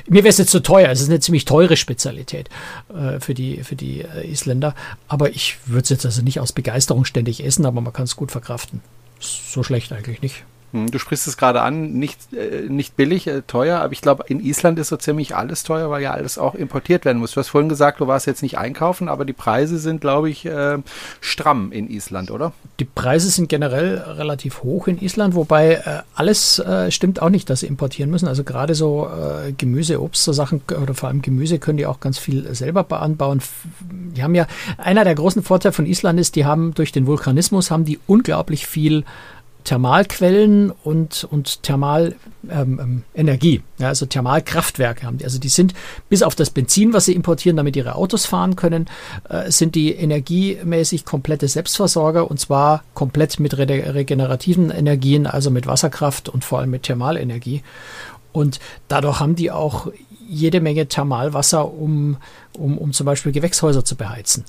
mir 0.08 0.24
wäre 0.24 0.30
es 0.30 0.38
jetzt 0.38 0.50
zu 0.50 0.62
teuer. 0.62 0.88
Es 0.88 1.02
ist 1.02 1.10
eine 1.10 1.20
ziemlich 1.20 1.44
teure 1.44 1.76
Spezialität 1.76 2.48
äh, 2.88 3.20
für 3.20 3.34
die 3.34 3.62
für 3.62 3.76
die 3.76 4.00
äh, 4.00 4.26
Isländer. 4.26 4.74
Aber 5.06 5.28
ich 5.28 5.58
würde 5.66 5.82
es 5.82 5.90
jetzt 5.90 6.06
also 6.06 6.22
nicht 6.22 6.40
aus 6.40 6.52
Begeisterung 6.52 7.04
ständig 7.04 7.44
essen, 7.44 7.66
aber 7.66 7.82
man 7.82 7.92
kann 7.92 8.04
es 8.04 8.16
gut 8.16 8.30
verkraften. 8.30 8.80
So 9.20 9.62
schlecht 9.62 9.92
eigentlich 9.92 10.22
nicht. 10.22 10.44
Hm, 10.72 10.90
du 10.90 10.98
sprichst 10.98 11.26
es 11.26 11.36
gerade 11.36 11.62
an, 11.62 11.92
nicht, 11.92 12.32
äh, 12.32 12.68
nicht 12.68 12.96
billig, 12.96 13.26
äh, 13.26 13.42
teuer, 13.46 13.80
aber 13.80 13.92
ich 13.92 14.00
glaube, 14.00 14.24
in 14.28 14.40
Island 14.40 14.78
ist 14.78 14.88
so 14.88 14.96
ziemlich 14.96 15.34
alles 15.34 15.64
teuer, 15.64 15.90
weil 15.90 16.02
ja 16.02 16.12
alles 16.12 16.38
auch 16.38 16.54
importiert 16.54 17.04
werden 17.04 17.18
muss. 17.18 17.32
Du 17.32 17.40
hast 17.40 17.48
vorhin 17.48 17.68
gesagt, 17.68 18.00
du 18.00 18.06
warst 18.06 18.26
jetzt 18.26 18.42
nicht 18.42 18.58
einkaufen, 18.58 19.08
aber 19.08 19.24
die 19.24 19.32
Preise 19.32 19.78
sind, 19.78 20.00
glaube 20.00 20.30
ich, 20.30 20.46
äh, 20.46 20.78
stramm 21.20 21.72
in 21.72 21.90
Island, 21.90 22.30
oder? 22.30 22.52
Die 22.78 22.84
Preise 22.84 23.30
sind 23.30 23.48
generell 23.48 23.98
relativ 23.98 24.62
hoch 24.62 24.86
in 24.86 25.00
Island, 25.00 25.34
wobei 25.34 25.74
äh, 25.74 26.02
alles 26.14 26.60
äh, 26.60 26.90
stimmt 26.90 27.20
auch 27.20 27.30
nicht, 27.30 27.50
dass 27.50 27.60
sie 27.60 27.66
importieren 27.66 28.10
müssen. 28.10 28.28
Also 28.28 28.44
gerade 28.44 28.74
so 28.74 29.08
äh, 29.08 29.52
Gemüse, 29.52 30.00
Obst, 30.00 30.22
so 30.22 30.32
Sachen 30.32 30.62
oder 30.80 30.94
vor 30.94 31.08
allem 31.08 31.22
Gemüse 31.22 31.58
können 31.58 31.78
die 31.78 31.86
auch 31.86 32.00
ganz 32.00 32.18
viel 32.18 32.54
selber 32.54 32.86
anbauen. 33.00 33.42
Die 34.14 34.22
haben 34.22 34.34
ja, 34.34 34.46
einer 34.78 35.04
der 35.04 35.14
großen 35.14 35.42
Vorteile 35.42 35.72
von 35.72 35.86
Island 35.86 36.20
ist, 36.20 36.36
die 36.36 36.44
haben 36.44 36.74
durch 36.74 36.92
den 36.92 37.06
Vulkanismus 37.06 37.70
haben 37.70 37.84
die 37.84 37.98
unglaublich 38.06 38.66
viel 38.66 39.04
Thermalquellen 39.64 40.70
und, 40.70 41.24
und 41.30 41.62
Thermalenergie, 41.62 42.16
ähm, 42.50 43.02
ähm 43.14 43.62
ja, 43.78 43.88
also 43.88 44.06
Thermalkraftwerke 44.06 45.06
haben 45.06 45.18
die. 45.18 45.24
Also 45.24 45.38
die 45.38 45.48
sind 45.48 45.74
bis 46.08 46.22
auf 46.22 46.34
das 46.34 46.50
Benzin, 46.50 46.92
was 46.92 47.04
sie 47.06 47.14
importieren, 47.14 47.56
damit 47.56 47.76
ihre 47.76 47.94
Autos 47.94 48.26
fahren 48.26 48.56
können, 48.56 48.86
äh, 49.28 49.50
sind 49.50 49.74
die 49.74 49.92
energiemäßig 49.92 51.04
komplette 51.04 51.48
Selbstversorger 51.48 52.30
und 52.30 52.38
zwar 52.38 52.84
komplett 52.94 53.40
mit 53.40 53.56
re 53.56 53.68
regenerativen 53.68 54.70
Energien, 54.70 55.26
also 55.26 55.50
mit 55.50 55.66
Wasserkraft 55.66 56.28
und 56.28 56.44
vor 56.44 56.58
allem 56.58 56.70
mit 56.70 56.84
Thermalenergie. 56.84 57.62
Und 58.32 58.60
dadurch 58.88 59.20
haben 59.20 59.34
die 59.34 59.50
auch 59.50 59.88
jede 60.28 60.60
Menge 60.60 60.86
Thermalwasser, 60.86 61.72
um, 61.72 62.16
um, 62.56 62.78
um 62.78 62.92
zum 62.92 63.04
Beispiel 63.04 63.32
Gewächshäuser 63.32 63.84
zu 63.84 63.96
beheizen. 63.96 64.44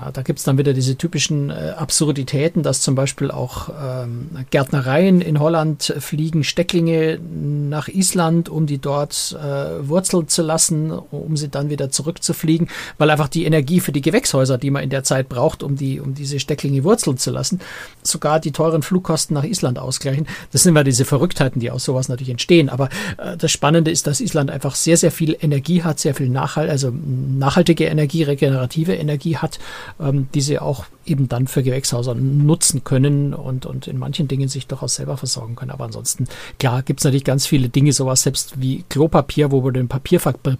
Ja, 0.00 0.10
da 0.10 0.22
gibt 0.22 0.38
es 0.38 0.44
dann 0.44 0.58
wieder 0.58 0.72
diese 0.72 0.96
typischen 0.96 1.50
äh, 1.50 1.74
Absurditäten, 1.76 2.62
dass 2.62 2.80
zum 2.80 2.94
Beispiel 2.94 3.30
auch 3.30 3.68
ähm, 3.68 4.30
Gärtnereien 4.50 5.20
in 5.20 5.38
Holland 5.38 5.94
fliegen 5.98 6.42
Stecklinge 6.42 7.20
nach 7.20 7.88
Island, 7.88 8.48
um 8.48 8.66
die 8.66 8.78
dort 8.78 9.36
äh, 9.40 9.88
wurzeln 9.88 10.26
zu 10.28 10.42
lassen, 10.42 10.90
um 10.90 11.36
sie 11.36 11.48
dann 11.48 11.70
wieder 11.70 11.90
zurückzufliegen, 11.90 12.68
weil 12.98 13.10
einfach 13.10 13.28
die 13.28 13.44
Energie 13.44 13.80
für 13.80 13.92
die 13.92 14.00
Gewächshäuser, 14.00 14.58
die 14.58 14.70
man 14.70 14.82
in 14.82 14.90
der 14.90 15.04
Zeit 15.04 15.28
braucht, 15.28 15.62
um, 15.62 15.76
die, 15.76 16.00
um 16.00 16.14
diese 16.14 16.40
Stecklinge 16.40 16.82
wurzeln 16.82 17.16
zu 17.18 17.30
lassen, 17.30 17.60
sogar 18.02 18.40
die 18.40 18.52
teuren 18.52 18.82
Flugkosten 18.82 19.34
nach 19.34 19.44
Island 19.44 19.78
ausgleichen. 19.78 20.26
Das 20.50 20.64
sind 20.64 20.70
immer 20.70 20.84
diese 20.84 21.04
Verrücktheiten, 21.04 21.60
die 21.60 21.70
aus 21.70 21.84
sowas 21.84 22.08
natürlich 22.08 22.30
entstehen. 22.30 22.68
Aber 22.68 22.88
äh, 23.18 23.36
das 23.36 23.52
Spannende 23.52 23.90
ist, 23.90 24.06
dass 24.06 24.20
Island 24.20 24.50
einfach 24.50 24.74
sehr, 24.74 24.96
sehr 24.96 25.12
viel 25.12 25.36
Energie 25.40 25.82
hat, 25.82 26.00
sehr 26.00 26.14
viel 26.14 26.28
Nachhalt, 26.28 26.70
also 26.70 26.90
nachhaltige 26.90 27.84
Energie, 27.84 28.24
regenerative 28.24 28.94
Energie 28.94 29.36
hat 29.36 29.58
ähm, 30.00 30.28
die 30.34 30.40
sie 30.40 30.58
auch 30.58 30.86
eben 31.06 31.28
dann 31.28 31.46
für 31.46 31.62
Gewächshäuser 31.62 32.14
nutzen 32.14 32.84
können 32.84 33.34
und, 33.34 33.66
und 33.66 33.86
in 33.86 33.98
manchen 33.98 34.28
Dingen 34.28 34.48
sich 34.48 34.66
durchaus 34.66 34.94
selber 34.94 35.16
versorgen 35.16 35.56
können. 35.56 35.70
Aber 35.70 35.84
ansonsten, 35.84 36.26
klar, 36.58 36.82
gibt 36.82 37.00
es 37.00 37.04
natürlich 37.04 37.24
ganz 37.24 37.46
viele 37.46 37.68
Dinge, 37.68 37.92
sowas 37.92 38.22
selbst 38.22 38.60
wie 38.60 38.84
Klopapier, 38.88 39.52
wo 39.52 39.60
du 39.60 39.70
den 39.70 39.88
Papierfabrik 39.88 40.58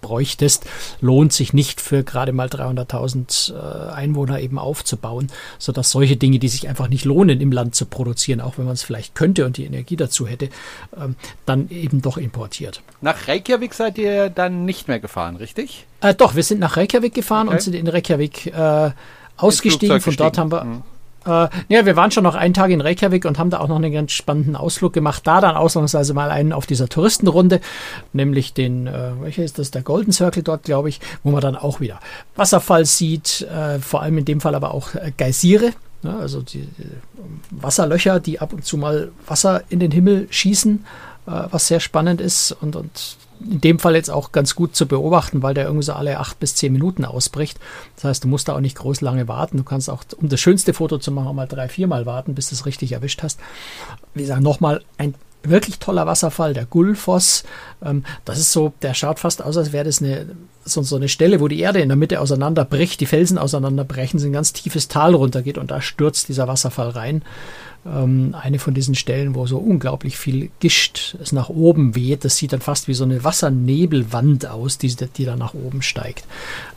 bräuchtest, 0.00 0.64
lohnt 1.00 1.32
sich 1.32 1.52
nicht 1.52 1.80
für 1.80 2.04
gerade 2.04 2.32
mal 2.32 2.48
300.000 2.48 3.54
äh, 3.54 3.92
Einwohner 3.92 4.40
eben 4.40 4.58
aufzubauen, 4.58 5.28
sodass 5.58 5.90
solche 5.90 6.16
Dinge, 6.16 6.38
die 6.38 6.48
sich 6.48 6.68
einfach 6.68 6.88
nicht 6.88 7.04
lohnen 7.04 7.40
im 7.40 7.52
Land 7.52 7.74
zu 7.74 7.86
produzieren, 7.86 8.40
auch 8.40 8.58
wenn 8.58 8.64
man 8.64 8.74
es 8.74 8.82
vielleicht 8.82 9.14
könnte 9.14 9.44
und 9.46 9.56
die 9.56 9.64
Energie 9.64 9.96
dazu 9.96 10.26
hätte, 10.26 10.48
ähm, 10.96 11.16
dann 11.46 11.68
eben 11.70 12.02
doch 12.02 12.16
importiert. 12.16 12.82
Nach 13.00 13.28
Reykjavik 13.28 13.74
seid 13.74 13.98
ihr 13.98 14.30
dann 14.30 14.64
nicht 14.64 14.88
mehr 14.88 15.00
gefahren, 15.00 15.36
richtig? 15.36 15.86
Äh, 16.00 16.14
doch, 16.14 16.34
wir 16.34 16.42
sind 16.42 16.60
nach 16.60 16.76
Reykjavik 16.76 17.14
gefahren 17.14 17.48
okay. 17.48 17.56
und 17.56 17.62
sind 17.62 17.74
in 17.74 17.88
Reykjavik 17.88 18.46
äh, 18.46 18.90
ausgestiegen. 19.36 20.00
Von 20.00 20.16
dort 20.16 20.38
haben 20.38 20.52
wir. 20.52 20.64
Mhm. 20.64 20.82
Äh, 21.26 21.48
ja, 21.68 21.86
wir 21.86 21.96
waren 21.96 22.10
schon 22.10 22.24
noch 22.24 22.34
einen 22.34 22.54
Tag 22.54 22.70
in 22.70 22.80
Reykjavik 22.80 23.24
und 23.24 23.38
haben 23.38 23.50
da 23.50 23.60
auch 23.60 23.68
noch 23.68 23.76
einen 23.76 23.92
ganz 23.92 24.12
spannenden 24.12 24.56
Ausflug 24.56 24.92
gemacht. 24.92 25.26
Da 25.26 25.40
dann 25.40 25.56
ausnahmsweise 25.56 26.14
mal 26.14 26.30
einen 26.30 26.52
auf 26.52 26.66
dieser 26.66 26.88
Touristenrunde, 26.88 27.60
nämlich 28.12 28.54
den, 28.54 28.86
äh, 28.86 29.10
welcher 29.20 29.44
ist 29.44 29.58
das, 29.58 29.70
der 29.70 29.82
Golden 29.82 30.12
Circle 30.12 30.42
dort, 30.42 30.64
glaube 30.64 30.88
ich, 30.88 31.00
wo 31.22 31.30
man 31.30 31.40
dann 31.40 31.56
auch 31.56 31.80
wieder 31.80 32.00
Wasserfall 32.36 32.84
sieht, 32.84 33.42
äh, 33.42 33.78
vor 33.78 34.02
allem 34.02 34.18
in 34.18 34.24
dem 34.24 34.40
Fall 34.40 34.54
aber 34.54 34.74
auch 34.74 34.94
äh, 34.94 35.12
Geysire. 35.16 35.72
Ne, 36.02 36.14
also 36.18 36.42
die, 36.42 36.68
die 36.78 36.90
Wasserlöcher, 37.50 38.20
die 38.20 38.38
ab 38.38 38.52
und 38.52 38.64
zu 38.64 38.76
mal 38.76 39.10
Wasser 39.26 39.62
in 39.70 39.80
den 39.80 39.90
Himmel 39.90 40.26
schießen, 40.30 40.84
äh, 41.26 41.30
was 41.50 41.68
sehr 41.68 41.80
spannend 41.80 42.20
ist 42.20 42.52
und, 42.52 42.76
und 42.76 43.16
in 43.40 43.60
dem 43.60 43.78
Fall 43.78 43.94
jetzt 43.94 44.10
auch 44.10 44.32
ganz 44.32 44.54
gut 44.54 44.74
zu 44.76 44.86
beobachten, 44.86 45.42
weil 45.42 45.54
der 45.54 45.64
irgendwie 45.64 45.84
so 45.84 45.92
alle 45.92 46.18
acht 46.18 46.38
bis 46.40 46.54
zehn 46.54 46.72
Minuten 46.72 47.04
ausbricht. 47.04 47.58
Das 47.96 48.04
heißt, 48.04 48.24
du 48.24 48.28
musst 48.28 48.48
da 48.48 48.54
auch 48.54 48.60
nicht 48.60 48.76
groß 48.76 49.00
lange 49.00 49.28
warten. 49.28 49.56
Du 49.56 49.64
kannst 49.64 49.90
auch, 49.90 50.04
um 50.16 50.28
das 50.28 50.40
schönste 50.40 50.74
Foto 50.74 50.98
zu 50.98 51.10
machen, 51.12 51.34
mal 51.36 51.46
drei, 51.46 51.68
viermal 51.68 52.06
warten, 52.06 52.34
bis 52.34 52.48
du 52.48 52.54
es 52.54 52.66
richtig 52.66 52.92
erwischt 52.92 53.22
hast. 53.22 53.40
Wie 54.14 54.22
gesagt, 54.22 54.42
nochmal 54.42 54.82
ein 54.98 55.14
wirklich 55.42 55.78
toller 55.78 56.06
Wasserfall, 56.06 56.54
der 56.54 56.66
Gulfoss. 56.66 57.44
Ähm, 57.84 58.04
das 58.24 58.38
ist 58.38 58.52
so, 58.52 58.72
der 58.82 58.94
schaut 58.94 59.18
fast 59.18 59.42
aus, 59.42 59.56
als 59.56 59.72
wäre 59.72 59.84
das 59.84 60.00
eine, 60.00 60.26
so, 60.64 60.82
so, 60.82 60.96
eine 60.96 61.08
Stelle, 61.08 61.40
wo 61.40 61.48
die 61.48 61.60
Erde 61.60 61.80
in 61.80 61.88
der 61.88 61.96
Mitte 61.96 62.20
auseinanderbricht, 62.20 63.00
die 63.00 63.06
Felsen 63.06 63.38
auseinanderbrechen, 63.38 64.18
so 64.18 64.26
ein 64.26 64.32
ganz 64.32 64.52
tiefes 64.52 64.88
Tal 64.88 65.14
runtergeht 65.14 65.58
und 65.58 65.70
da 65.70 65.80
stürzt 65.80 66.28
dieser 66.28 66.48
Wasserfall 66.48 66.90
rein 66.90 67.22
ähm, 67.86 68.34
eine 68.40 68.58
von 68.58 68.74
diesen 68.74 68.94
Stellen, 68.94 69.34
wo 69.34 69.46
so 69.46 69.58
unglaublich 69.58 70.16
viel 70.16 70.50
Gischt 70.60 71.16
es 71.20 71.32
nach 71.32 71.48
oben 71.48 71.94
weht. 71.94 72.24
Das 72.24 72.36
sieht 72.36 72.52
dann 72.52 72.60
fast 72.60 72.88
wie 72.88 72.94
so 72.94 73.04
eine 73.04 73.24
Wassernebelwand 73.24 74.46
aus, 74.46 74.78
die, 74.78 74.94
die 74.94 75.24
da 75.24 75.36
nach 75.36 75.54
oben 75.54 75.82
steigt. 75.82 76.24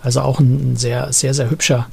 Also 0.01 0.21
auch 0.21 0.39
ein, 0.39 0.73
ein 0.73 0.75
sehr, 0.77 1.11
sehr, 1.13 1.33
sehr 1.33 1.49
hübscher 1.49 1.87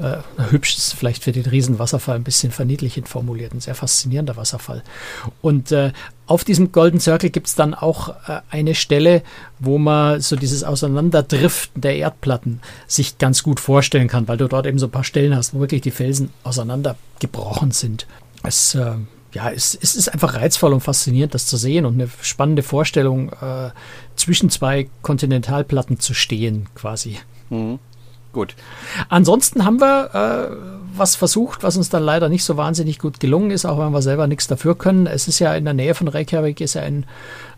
äh, 0.00 0.18
hübsch 0.50 0.76
ist 0.76 0.94
vielleicht 0.94 1.22
für 1.22 1.32
den 1.32 1.44
Riesenwasserfall 1.44 2.16
ein 2.16 2.24
bisschen 2.24 2.52
verniedlichend 2.52 3.08
formuliert, 3.08 3.52
ein 3.52 3.60
sehr 3.60 3.74
faszinierender 3.74 4.36
Wasserfall. 4.36 4.82
Und 5.42 5.72
äh, 5.72 5.92
auf 6.26 6.44
diesem 6.44 6.72
Golden 6.72 7.00
Circle 7.00 7.30
gibt 7.30 7.48
es 7.48 7.54
dann 7.54 7.74
auch 7.74 8.08
äh, 8.28 8.40
eine 8.50 8.74
Stelle, 8.74 9.22
wo 9.58 9.78
man 9.78 10.20
so 10.20 10.36
dieses 10.36 10.64
Auseinanderdriften 10.64 11.82
der 11.82 11.96
Erdplatten 11.96 12.60
sich 12.86 13.18
ganz 13.18 13.42
gut 13.42 13.60
vorstellen 13.60 14.08
kann, 14.08 14.28
weil 14.28 14.38
du 14.38 14.48
dort 14.48 14.66
eben 14.66 14.78
so 14.78 14.86
ein 14.86 14.92
paar 14.92 15.04
Stellen 15.04 15.36
hast, 15.36 15.54
wo 15.54 15.60
wirklich 15.60 15.82
die 15.82 15.90
Felsen 15.90 16.30
auseinandergebrochen 16.44 17.72
sind. 17.72 18.06
Es, 18.42 18.74
äh, 18.74 18.92
ja, 19.32 19.50
es, 19.50 19.78
es 19.80 19.94
ist 19.94 20.08
einfach 20.08 20.34
reizvoll 20.34 20.72
und 20.72 20.80
faszinierend, 20.80 21.34
das 21.34 21.46
zu 21.46 21.56
sehen 21.56 21.84
und 21.84 21.94
eine 21.94 22.08
spannende 22.22 22.62
Vorstellung, 22.62 23.30
äh, 23.30 23.70
zwischen 24.16 24.50
zwei 24.50 24.88
Kontinentalplatten 25.02 26.00
zu 26.00 26.14
stehen, 26.14 26.68
quasi. 26.74 27.18
Mhm. 27.48 27.78
Gut. 28.32 28.54
Ansonsten 29.08 29.64
haben 29.64 29.80
wir 29.80 30.14
äh, 30.14 30.56
was 30.96 31.16
versucht, 31.16 31.64
was 31.64 31.76
uns 31.76 31.88
dann 31.88 32.04
leider 32.04 32.28
nicht 32.28 32.44
so 32.44 32.56
wahnsinnig 32.56 33.00
gut 33.00 33.18
gelungen 33.18 33.50
ist, 33.50 33.64
auch 33.64 33.78
wenn 33.78 33.92
wir 33.92 34.02
selber 34.02 34.28
nichts 34.28 34.46
dafür 34.46 34.76
können. 34.76 35.06
Es 35.06 35.26
ist 35.26 35.40
ja 35.40 35.54
in 35.54 35.64
der 35.64 35.74
Nähe 35.74 35.94
von 35.94 36.06
Reykjavik 36.06 36.60
ist 36.60 36.74
ja 36.74 36.82
ein 36.82 37.06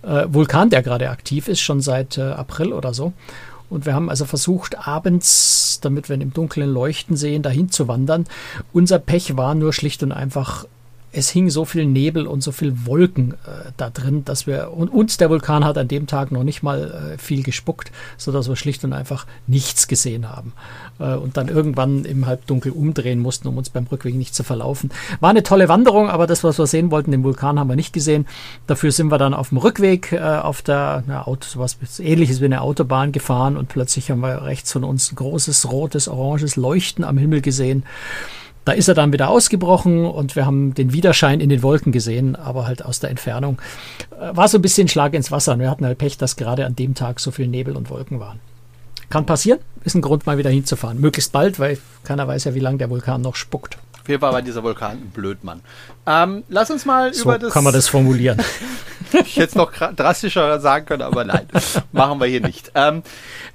äh, 0.02 0.24
Vulkan, 0.28 0.70
der 0.70 0.82
gerade 0.82 1.10
aktiv 1.10 1.48
ist, 1.48 1.60
schon 1.60 1.82
seit 1.82 2.16
äh, 2.16 2.22
April 2.22 2.72
oder 2.72 2.94
so. 2.94 3.12
Und 3.72 3.86
wir 3.86 3.94
haben 3.94 4.10
also 4.10 4.26
versucht, 4.26 4.86
abends, 4.86 5.78
damit 5.80 6.10
wir 6.10 6.16
ihn 6.16 6.20
im 6.20 6.34
Dunkeln 6.34 6.68
leuchten 6.68 7.16
sehen, 7.16 7.42
dahin 7.42 7.70
zu 7.70 7.88
wandern. 7.88 8.26
Unser 8.74 8.98
Pech 8.98 9.38
war 9.38 9.54
nur 9.54 9.72
schlicht 9.72 10.02
und 10.02 10.12
einfach 10.12 10.66
es 11.12 11.28
hing 11.28 11.50
so 11.50 11.64
viel 11.64 11.84
Nebel 11.84 12.26
und 12.26 12.42
so 12.42 12.52
viel 12.52 12.86
Wolken 12.86 13.32
äh, 13.44 13.70
da 13.76 13.90
drin, 13.90 14.24
dass 14.24 14.46
wir 14.46 14.72
und 14.72 14.88
uns 14.88 15.18
der 15.18 15.30
Vulkan 15.30 15.64
hat 15.64 15.76
an 15.76 15.88
dem 15.88 16.06
Tag 16.06 16.32
noch 16.32 16.42
nicht 16.42 16.62
mal 16.62 17.14
äh, 17.14 17.18
viel 17.18 17.42
gespuckt, 17.42 17.92
so 18.16 18.32
dass 18.32 18.48
wir 18.48 18.56
schlicht 18.56 18.82
und 18.84 18.92
einfach 18.92 19.26
nichts 19.46 19.88
gesehen 19.88 20.28
haben 20.28 20.52
äh, 20.98 21.14
und 21.14 21.36
dann 21.36 21.48
irgendwann 21.48 22.04
im 22.06 22.26
Halbdunkel 22.26 22.72
umdrehen 22.72 23.20
mussten, 23.20 23.48
um 23.48 23.58
uns 23.58 23.68
beim 23.68 23.86
Rückweg 23.86 24.14
nicht 24.14 24.34
zu 24.34 24.42
verlaufen. 24.42 24.90
War 25.20 25.30
eine 25.30 25.42
tolle 25.42 25.68
Wanderung, 25.68 26.08
aber 26.08 26.26
das, 26.26 26.42
was 26.44 26.58
wir 26.58 26.66
sehen 26.66 26.90
wollten, 26.90 27.10
den 27.10 27.24
Vulkan 27.24 27.58
haben 27.58 27.68
wir 27.68 27.76
nicht 27.76 27.92
gesehen. 27.92 28.26
Dafür 28.66 28.90
sind 28.90 29.08
wir 29.08 29.18
dann 29.18 29.34
auf 29.34 29.50
dem 29.50 29.58
Rückweg 29.58 30.12
äh, 30.12 30.20
auf 30.20 30.62
der 30.62 31.04
na, 31.06 31.26
Auto, 31.26 31.46
sowas 31.46 31.76
ähnliches 32.00 32.40
wie 32.40 32.46
eine 32.46 32.62
Autobahn 32.62 33.12
gefahren 33.12 33.56
und 33.58 33.68
plötzlich 33.68 34.10
haben 34.10 34.20
wir 34.20 34.42
rechts 34.44 34.72
von 34.72 34.84
uns 34.84 35.12
ein 35.12 35.16
großes 35.16 35.70
rotes, 35.70 36.08
oranges 36.08 36.56
Leuchten 36.56 37.04
am 37.04 37.18
Himmel 37.18 37.42
gesehen. 37.42 37.84
Da 38.64 38.72
ist 38.72 38.88
er 38.88 38.94
dann 38.94 39.12
wieder 39.12 39.28
ausgebrochen 39.28 40.04
und 40.04 40.36
wir 40.36 40.46
haben 40.46 40.74
den 40.74 40.92
Widerschein 40.92 41.40
in 41.40 41.48
den 41.48 41.62
Wolken 41.62 41.90
gesehen, 41.90 42.36
aber 42.36 42.66
halt 42.66 42.84
aus 42.84 43.00
der 43.00 43.10
Entfernung. 43.10 43.60
Äh, 44.20 44.36
war 44.36 44.46
so 44.48 44.58
ein 44.58 44.62
bisschen 44.62 44.88
Schlag 44.88 45.14
ins 45.14 45.32
Wasser. 45.32 45.54
Und 45.54 45.60
wir 45.60 45.70
hatten 45.70 45.84
halt 45.84 45.98
Pech, 45.98 46.16
dass 46.16 46.36
gerade 46.36 46.64
an 46.64 46.76
dem 46.76 46.94
Tag 46.94 47.18
so 47.18 47.30
viel 47.30 47.48
Nebel 47.48 47.76
und 47.76 47.90
Wolken 47.90 48.20
waren. 48.20 48.38
Kann 49.10 49.26
passieren, 49.26 49.58
ist 49.84 49.94
ein 49.94 50.00
Grund, 50.00 50.26
mal 50.26 50.38
wieder 50.38 50.48
hinzufahren. 50.48 51.00
Möglichst 51.00 51.32
bald, 51.32 51.58
weil 51.58 51.76
keiner 52.04 52.26
weiß 52.26 52.44
ja, 52.44 52.54
wie 52.54 52.60
lange 52.60 52.78
der 52.78 52.88
Vulkan 52.88 53.20
noch 53.20 53.34
spuckt. 53.34 53.78
Auf 54.02 54.08
jeden 54.08 54.20
Fall 54.20 54.32
war 54.32 54.42
dieser 54.42 54.62
Vulkan 54.64 54.92
ein 54.92 55.10
Blödmann. 55.10 55.60
Ähm, 56.06 56.42
lass 56.48 56.70
uns 56.70 56.84
mal 56.84 57.14
so 57.14 57.22
über 57.22 57.38
das. 57.38 57.52
kann 57.52 57.62
man 57.62 57.72
das 57.72 57.88
formulieren. 57.88 58.42
ich 59.12 59.36
hätte 59.36 59.50
es 59.50 59.54
noch 59.54 59.72
drastischer 59.72 60.58
sagen 60.58 60.86
können, 60.86 61.02
aber 61.02 61.24
nein, 61.24 61.46
machen 61.92 62.20
wir 62.20 62.26
hier 62.26 62.40
nicht. 62.40 62.72
Ähm, 62.74 63.04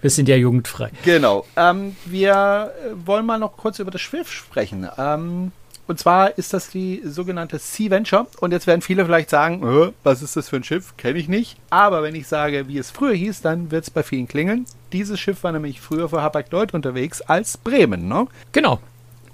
wir 0.01 0.09
sind 0.09 0.29
ja 0.29 0.37
jugendfrei. 0.37 0.91
Genau. 1.03 1.45
Ähm, 1.57 1.97
wir 2.05 2.71
wollen 3.05 3.25
mal 3.25 3.39
noch 3.39 3.57
kurz 3.57 3.79
über 3.79 3.91
das 3.91 3.99
Schiff 3.99 4.31
sprechen. 4.31 4.87
Ähm, 4.97 5.51
und 5.87 5.99
zwar 5.99 6.37
ist 6.37 6.53
das 6.53 6.69
die 6.69 7.01
sogenannte 7.05 7.59
Sea 7.59 7.89
Venture. 7.89 8.27
Und 8.39 8.51
jetzt 8.51 8.67
werden 8.67 8.81
viele 8.81 9.05
vielleicht 9.05 9.29
sagen, 9.29 9.63
äh, 9.63 9.91
was 10.03 10.21
ist 10.21 10.35
das 10.35 10.49
für 10.49 10.57
ein 10.57 10.63
Schiff? 10.63 10.95
Kenne 10.97 11.17
ich 11.17 11.27
nicht. 11.27 11.57
Aber 11.69 12.03
wenn 12.03 12.15
ich 12.15 12.27
sage, 12.27 12.67
wie 12.67 12.77
es 12.77 12.91
früher 12.91 13.13
hieß, 13.13 13.41
dann 13.41 13.71
wird 13.71 13.83
es 13.83 13.89
bei 13.89 14.03
vielen 14.03 14.27
klingeln. 14.27 14.65
Dieses 14.91 15.19
Schiff 15.19 15.43
war 15.43 15.51
nämlich 15.51 15.81
früher 15.81 16.09
für 16.09 16.21
Hapag-Lloyd 16.21 16.73
unterwegs 16.73 17.21
als 17.21 17.57
Bremen, 17.57 18.07
ne? 18.07 18.27
Genau. 18.51 18.79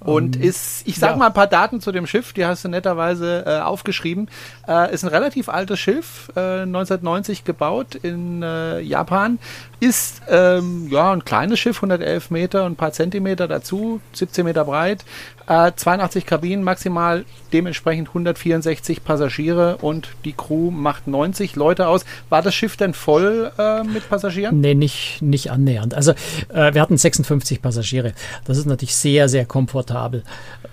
Und 0.04 0.36
ähm, 0.36 0.42
ist, 0.42 0.88
ich 0.88 0.98
sag 0.98 1.12
ja. 1.12 1.18
mal 1.18 1.28
ein 1.28 1.34
paar 1.34 1.48
Daten 1.48 1.82
zu 1.82 1.92
dem 1.92 2.08
Schiff, 2.08 2.34
die 2.34 2.46
hast 2.46 2.66
du 2.66 2.70
netterweise 2.70 3.44
äh, 3.46 3.60
aufgeschrieben. 3.60 4.30
Äh, 4.68 4.94
ist 4.94 5.04
ein 5.04 5.10
relativ 5.10 5.50
altes 5.50 5.80
Schiff, 5.80 6.32
äh, 6.36 6.62
1990 6.62 7.44
gebaut 7.44 7.96
in 7.96 8.44
äh, 8.44 8.80
Japan. 8.82 9.40
Ist 9.80 10.22
ähm, 10.30 10.88
ja 10.90 11.12
ein 11.12 11.26
kleines 11.26 11.60
Schiff, 11.60 11.78
111 11.78 12.32
Meter 12.32 12.66
und 12.66 12.74
ein 12.74 12.76
paar 12.76 12.92
Zentimeter 12.92 13.48
dazu, 13.48 14.02
17 14.14 14.46
Meter 14.46 14.66
breit. 14.66 15.06
82 15.48 16.24
äh, 16.24 16.28
Kabinen 16.28 16.64
maximal, 16.64 17.26
dementsprechend 17.52 18.10
164 18.10 19.04
Passagiere 19.04 19.78
und 19.78 20.10
die 20.26 20.34
Crew 20.34 20.72
macht 20.72 21.08
90 21.08 21.56
Leute 21.56 21.88
aus. 21.88 22.06
War 22.30 22.42
das 22.42 22.56
Schiff 22.56 22.78
denn 22.78 22.94
voll 22.94 23.52
äh, 23.58 23.84
mit 23.84 24.10
Passagieren? 24.10 24.60
Nee, 24.60 24.74
nicht, 24.74 25.22
nicht 25.22 25.52
annähernd. 25.52 25.94
Also 25.94 26.14
wir 26.50 26.82
hatten 26.82 26.98
56 26.98 27.62
Passagiere. 27.62 28.14
Das 28.46 28.58
ist 28.58 28.66
natürlich 28.66 28.96
sehr, 28.96 29.30
sehr 29.30 29.46
komfortabel. 29.46 30.24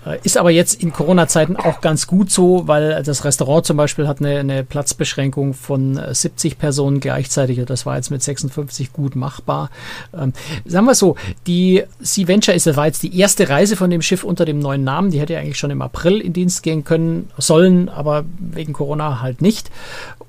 Äh, 0.05 0.17
ist 0.23 0.37
aber 0.37 0.51
jetzt 0.51 0.81
in 0.81 0.91
Corona-Zeiten 0.91 1.55
auch 1.55 1.81
ganz 1.81 2.07
gut 2.07 2.31
so, 2.31 2.67
weil 2.67 3.03
das 3.03 3.23
Restaurant 3.23 3.65
zum 3.65 3.77
Beispiel 3.77 4.07
hat 4.07 4.19
eine, 4.19 4.39
eine 4.39 4.63
Platzbeschränkung 4.63 5.53
von 5.53 5.99
70 6.11 6.57
Personen 6.57 6.99
gleichzeitig. 6.99 7.59
Und 7.59 7.69
das 7.69 7.85
war 7.85 7.97
jetzt 7.97 8.09
mit 8.09 8.23
56 8.23 8.93
gut 8.93 9.15
machbar. 9.15 9.69
Ähm, 10.17 10.33
sagen 10.65 10.85
wir 10.85 10.95
so, 10.95 11.15
die 11.47 11.83
Sea 11.99 12.27
Venture 12.27 12.55
ist, 12.55 12.75
war 12.75 12.85
jetzt 12.87 13.03
die 13.03 13.17
erste 13.17 13.49
Reise 13.49 13.75
von 13.75 13.89
dem 13.89 14.01
Schiff 14.01 14.23
unter 14.23 14.45
dem 14.45 14.59
neuen 14.61 14.83
Namen. 14.83 15.11
Die 15.11 15.19
hätte 15.19 15.37
eigentlich 15.37 15.57
schon 15.57 15.71
im 15.71 15.81
April 15.81 16.19
in 16.19 16.33
Dienst 16.33 16.63
gehen 16.63 16.83
können, 16.83 17.29
sollen, 17.37 17.89
aber 17.89 18.25
wegen 18.39 18.73
Corona 18.73 19.21
halt 19.21 19.41
nicht. 19.41 19.71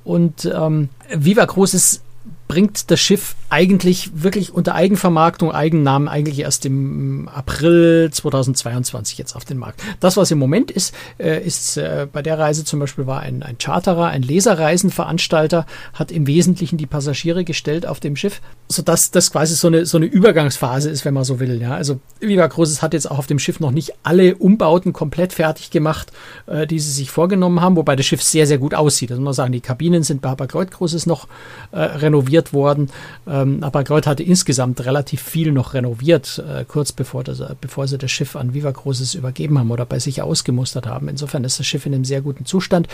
Und 0.05 0.45
ähm, 0.45 0.89
Viva 1.15 1.47
Cruz 1.47 1.75
ist 1.75 2.03
bringt 2.53 2.91
das 2.91 3.01
Schiff 3.01 3.35
eigentlich 3.49 4.11
wirklich 4.13 4.53
unter 4.53 4.75
Eigenvermarktung, 4.75 5.53
Eigennamen 5.53 6.07
eigentlich 6.07 6.41
erst 6.41 6.67
im 6.67 7.31
April 7.33 8.11
2022 8.13 9.17
jetzt 9.17 9.35
auf 9.35 9.47
den 9.47 9.57
Markt. 9.57 9.81
Das, 10.01 10.19
was 10.19 10.31
im 10.31 10.39
Moment 10.39 10.71
ist, 10.71 10.95
äh, 11.19 11.43
ist 11.43 11.79
äh, 11.79 12.07
bei 12.13 12.21
der 12.21 12.39
Reise 12.39 12.67
zum 12.67 12.81
Beispiel 12.81 13.07
war 13.07 13.21
ein, 13.21 13.43
ein 13.43 13.57
Charterer, 13.57 14.09
ein 14.09 14.21
Leserreisenveranstalter, 14.21 15.65
hat 15.95 16.13
im 16.13 16.27
Wesentlichen 16.27 16.77
die 16.77 16.85
Passagiere 16.85 17.43
gestellt 17.45 17.87
auf 17.87 18.01
dem 18.01 18.17
Schiff, 18.17 18.43
sodass 18.69 19.11
das 19.11 19.33
quasi 19.33 19.55
so 19.55 19.69
eine, 19.69 19.87
so 19.87 19.97
eine 19.97 20.05
Übergangsphase 20.05 20.91
ist, 20.91 21.07
wenn 21.07 21.15
man 21.15 21.25
so 21.25 21.41
will. 21.41 21.59
Ja, 21.59 21.75
also 21.75 22.01
Viva 22.21 22.49
Cruises 22.49 22.83
hat 22.83 22.93
jetzt 22.93 23.11
auch 23.11 23.19
auf 23.19 23.29
dem 23.29 23.39
Schiff 23.39 23.61
noch 23.61 23.71
nicht 23.71 23.95
alle 24.03 24.35
Umbauten 24.35 24.93
komplett 24.93 25.33
fertig 25.33 25.71
gemacht, 25.71 26.13
äh, 26.47 26.67
die 26.67 26.81
sie 26.81 26.93
sich 26.93 27.11
vorgenommen 27.11 27.63
haben, 27.63 27.77
wobei 27.77 27.97
das 27.97 28.05
Schiff 28.05 28.23
sehr, 28.23 28.47
sehr 28.47 28.59
gut 28.59 28.75
aussieht. 28.75 29.11
Also 29.11 29.23
man 29.23 29.33
sagen, 29.33 29.53
die 29.53 29.63
Kabinen 29.63 30.03
sind 30.03 30.21
bei 30.21 30.29
Hapag-Lloyd 30.29 30.71
Cruises 30.71 31.07
noch 31.07 31.29
äh, 31.71 31.81
renoviert 31.81 32.42
renoviert 32.43 32.53
worden. 32.53 32.91
Ähm, 33.27 33.63
aber 33.63 33.85
Kreuz 33.85 34.07
hatte 34.07 34.23
insgesamt 34.23 34.85
relativ 34.85 35.23
viel 35.23 35.53
noch 35.53 35.75
renoviert, 35.75 36.43
äh, 36.47 36.65
kurz 36.65 36.93
bevor, 36.93 37.25
das, 37.25 37.43
bevor 37.61 37.87
sie 37.87 37.99
das 37.99 38.11
Schiff 38.11 38.37
an 38.37 38.55
Viva 38.55 38.73
Cruises 38.73 39.15
übergeben 39.15 39.59
haben 39.59 39.71
oder 39.71 39.87
bei 39.87 39.99
sich 39.99 40.23
ausgemustert 40.23 40.87
haben. 40.87 41.09
Insofern 41.09 41.45
ist 41.45 41.59
das 41.59 41.67
Schiff 41.67 41.87
in 41.87 41.95
einem 41.95 42.05
sehr 42.05 42.21
guten 42.21 42.45
Zustand. 42.45 42.89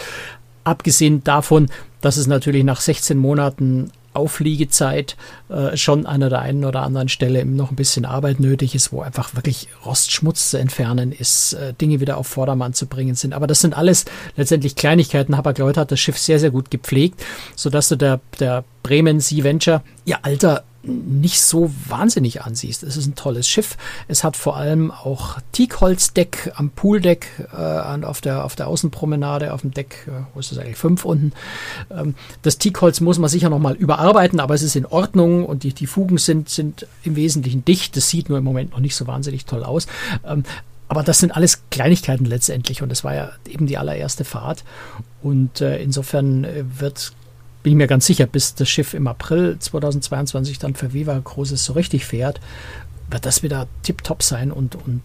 Abgesehen 0.65 1.25
davon, 1.25 1.69
dass 2.01 2.17
es 2.19 2.27
natürlich 2.27 2.65
nach 2.65 2.81
16 2.81 3.17
Monaten 3.17 3.91
Aufliegezeit 4.15 5.17
äh, 5.49 5.77
schon 5.77 6.07
an 6.07 6.21
der 6.21 6.39
einen 6.39 6.65
oder 6.65 6.83
anderen 6.83 7.09
Stelle 7.09 7.45
noch 7.45 7.71
ein 7.71 7.77
bisschen 7.77 8.05
Arbeit 8.05 8.41
nötig 8.41 8.75
ist, 8.75 8.93
wo 8.93 9.01
einfach 9.03 9.35
wirklich 9.35 9.69
Rostschmutz 9.85 10.51
zu 10.51 10.59
entfernen 10.59 11.13
ist, 11.13 11.55
äh, 11.55 11.75
Dinge 11.75 12.01
wieder 12.01 12.17
auf 12.17 12.27
Vordermann 12.27 12.75
zu 12.75 12.87
bringen 12.87 13.15
sind. 13.15 13.35
Aber 13.35 13.47
das 13.47 13.61
sind 13.61 13.77
alles 13.77 14.05
letztendlich 14.37 14.77
Kleinigkeiten. 14.77 15.37
Hapag-Lloyd 15.37 15.77
hat 15.77 15.93
das 15.93 16.01
Schiff 16.01 16.19
sehr, 16.19 16.39
sehr 16.39 16.51
gut 16.51 16.71
gepflegt, 16.71 17.25
sodass 17.55 17.89
du 17.89 17.97
der, 17.97 18.21
der 18.41 18.65
Bremen 18.83 19.21
Sea 19.21 19.45
Venture 19.45 19.83
ihr 20.05 20.25
Alter 20.25 20.65
nicht 20.83 21.43
so 21.43 21.71
wahnsinnig 21.89 22.43
ansiehst. 22.43 22.83
Es 22.83 22.97
ist 22.97 23.07
ein 23.07 23.17
tolles 23.17 23.49
Schiff. 23.49 23.77
Es 24.07 24.23
hat 24.23 24.37
vor 24.37 24.57
allem 24.57 24.91
auch 24.91 25.39
Teakholzdeck 25.53 26.53
am 26.55 26.71
Pooldeck 26.71 27.27
äh, 27.53 28.05
auf, 28.05 28.21
der, 28.21 28.45
auf 28.45 28.55
der 28.55 28.69
Außenpromenade, 28.69 29.53
auf 29.53 29.63
dem 29.63 29.73
Deck, 29.73 30.07
äh, 30.07 30.23
wo 30.35 30.41
ist 30.41 30.53
das 30.53 30.59
eigentlich, 30.59 30.77
fünf 30.77 31.05
unten. 31.05 31.33
Ähm, 31.91 32.15
das 32.43 32.59
Teakholz 32.59 33.01
muss 33.01 33.19
man 33.19 33.29
sicher 33.29 33.51
nochmal 33.51 33.75
überarbeiten, 33.75 34.41
aber 34.41 34.55
es 34.55 34.63
ist 34.63 34.77
in 34.77 34.87
Ordnung 34.87 35.45
und 35.45 35.65
die, 35.65 35.73
die 35.73 35.87
Fugen 35.87 36.19
sind, 36.19 36.49
sind 36.49 36.87
im 37.03 37.17
Wesentlichen 37.17 37.65
dicht. 37.65 37.97
Das 37.97 38.09
sieht 38.09 38.29
nur 38.29 38.39
im 38.39 38.45
Moment 38.45 38.71
noch 38.71 38.81
nicht 38.81 38.95
so 38.95 39.07
wahnsinnig 39.07 39.47
toll 39.47 39.65
aus. 39.65 39.89
Ähm, 40.25 40.45
aber 40.89 41.03
das 41.03 41.19
sind 41.19 41.33
alles 41.37 41.63
Kleinigkeiten 41.71 42.25
letztendlich 42.25 42.83
und 42.83 42.91
es 42.91 43.05
war 43.05 43.15
ja 43.15 43.31
eben 43.47 43.67
die 43.67 43.77
allererste 43.77 44.25
Fahrt. 44.25 44.65
Und 45.23 45.61
äh, 45.61 45.83
insofern 45.83 46.45
äh, 46.45 46.65
wird 46.79 47.13
bin 47.69 47.75
ich 47.75 47.77
mir 47.77 47.87
ganz 47.87 48.07
sicher, 48.07 48.25
bis 48.25 48.55
das 48.55 48.67
Schiff 48.67 48.95
im 48.95 49.07
April 49.07 49.59
2022 49.59 50.59
dann 50.59 50.75
für 50.75 50.95
Viva 50.95 51.21
Cruises 51.21 51.67
so 51.67 51.75
richtig 51.75 52.07
fährt, 52.07 52.41
wird 53.11 53.27
das 53.27 53.43
wieder 53.43 53.67
tipptopp 53.83 54.23
sein 54.23 54.51
und, 54.51 54.75
und 54.75 55.03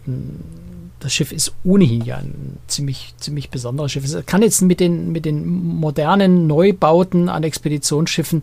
das 0.98 1.12
Schiff 1.12 1.30
ist 1.30 1.52
ohnehin 1.62 2.02
ja 2.06 2.16
ein 2.16 2.56
ziemlich, 2.66 3.12
ziemlich 3.18 3.50
besonderes 3.50 3.92
Schiff. 3.92 4.06
Es 4.06 4.24
kann 4.24 4.40
jetzt 4.40 4.62
mit 4.62 4.80
den, 4.80 5.12
mit 5.12 5.26
den 5.26 5.46
modernen 5.46 6.46
Neubauten 6.46 7.28
an 7.28 7.42
Expeditionsschiffen 7.42 8.40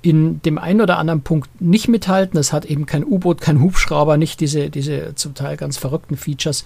in 0.00 0.40
dem 0.40 0.56
einen 0.56 0.80
oder 0.80 0.96
anderen 0.96 1.20
Punkt 1.20 1.60
nicht 1.60 1.88
mithalten. 1.88 2.40
Es 2.40 2.54
hat 2.54 2.64
eben 2.64 2.86
kein 2.86 3.04
U-Boot, 3.04 3.42
kein 3.42 3.60
Hubschrauber, 3.60 4.16
nicht 4.16 4.40
diese, 4.40 4.70
diese 4.70 5.14
zum 5.14 5.34
Teil 5.34 5.58
ganz 5.58 5.76
verrückten 5.76 6.16
Features. 6.16 6.64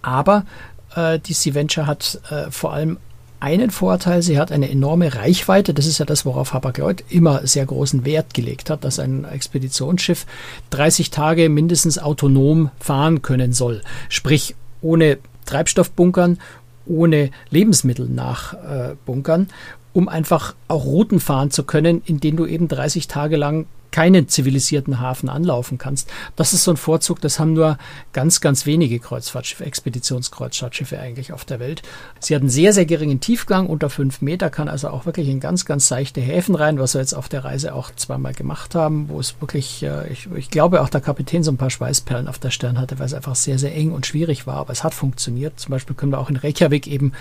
Aber 0.00 0.46
äh, 0.94 1.18
die 1.18 1.32
Sea 1.32 1.54
Venture 1.54 1.88
hat 1.88 2.20
äh, 2.30 2.52
vor 2.52 2.72
allem 2.72 2.98
einen 3.40 3.70
Vorteil, 3.70 4.22
sie 4.22 4.38
hat 4.38 4.52
eine 4.52 4.70
enorme 4.70 5.14
Reichweite. 5.14 5.74
Das 5.74 5.86
ist 5.86 5.98
ja 5.98 6.04
das, 6.04 6.24
worauf 6.24 6.52
Hapag-Lloyd 6.52 7.04
immer 7.08 7.46
sehr 7.46 7.66
großen 7.66 8.04
Wert 8.04 8.34
gelegt 8.34 8.70
hat, 8.70 8.84
dass 8.84 8.98
ein 8.98 9.24
Expeditionsschiff 9.24 10.26
30 10.70 11.10
Tage 11.10 11.48
mindestens 11.48 11.98
autonom 11.98 12.70
fahren 12.78 13.22
können 13.22 13.52
soll. 13.52 13.82
Sprich, 14.08 14.54
ohne 14.82 15.18
Treibstoffbunkern, 15.46 16.38
ohne 16.86 17.30
Lebensmittel 17.50 18.08
nachbunkern. 18.08 19.48
um 19.92 20.08
einfach 20.08 20.54
auch 20.68 20.84
Routen 20.84 21.18
fahren 21.18 21.50
zu 21.50 21.64
können, 21.64 22.02
in 22.04 22.20
denen 22.20 22.36
du 22.36 22.46
eben 22.46 22.68
30 22.68 23.08
Tage 23.08 23.36
lang 23.36 23.66
keinen 23.90 24.28
zivilisierten 24.28 25.00
Hafen 25.00 25.28
anlaufen 25.28 25.78
kannst. 25.78 26.10
Das 26.36 26.52
ist 26.52 26.64
so 26.64 26.72
ein 26.72 26.76
Vorzug, 26.76 27.20
das 27.20 27.38
haben 27.38 27.52
nur 27.52 27.78
ganz, 28.12 28.40
ganz 28.40 28.66
wenige 28.66 28.98
Kreuzfahrtschiffe, 28.98 29.64
Expeditionskreuzfahrtschiffe 29.64 30.98
eigentlich 30.98 31.32
auf 31.32 31.44
der 31.44 31.60
Welt. 31.60 31.82
Sie 32.18 32.34
hatten 32.34 32.48
sehr, 32.48 32.72
sehr 32.72 32.86
geringen 32.86 33.20
Tiefgang, 33.20 33.66
unter 33.66 33.90
fünf 33.90 34.22
Meter, 34.22 34.50
kann 34.50 34.68
also 34.68 34.88
auch 34.88 35.06
wirklich 35.06 35.28
in 35.28 35.40
ganz, 35.40 35.64
ganz 35.64 35.88
seichte 35.88 36.20
Häfen 36.20 36.54
rein, 36.54 36.78
was 36.78 36.94
wir 36.94 37.00
jetzt 37.00 37.14
auf 37.14 37.28
der 37.28 37.44
Reise 37.44 37.74
auch 37.74 37.90
zweimal 37.94 38.34
gemacht 38.34 38.74
haben, 38.74 39.08
wo 39.08 39.20
es 39.20 39.40
wirklich, 39.40 39.82
äh, 39.82 40.10
ich, 40.12 40.28
ich 40.34 40.50
glaube 40.50 40.82
auch 40.82 40.88
der 40.88 41.00
Kapitän 41.00 41.42
so 41.42 41.50
ein 41.50 41.56
paar 41.56 41.70
Schweißperlen 41.70 42.28
auf 42.28 42.38
der 42.38 42.50
Stirn 42.50 42.78
hatte, 42.78 42.98
weil 42.98 43.06
es 43.06 43.14
einfach 43.14 43.34
sehr, 43.34 43.58
sehr 43.58 43.74
eng 43.74 43.92
und 43.92 44.06
schwierig 44.06 44.46
war, 44.46 44.56
aber 44.56 44.72
es 44.72 44.84
hat 44.84 44.94
funktioniert. 44.94 45.58
Zum 45.58 45.70
Beispiel 45.70 45.96
können 45.96 46.12
wir 46.12 46.18
auch 46.18 46.30
in 46.30 46.36
Reykjavik 46.36 46.86
eben 46.86 47.12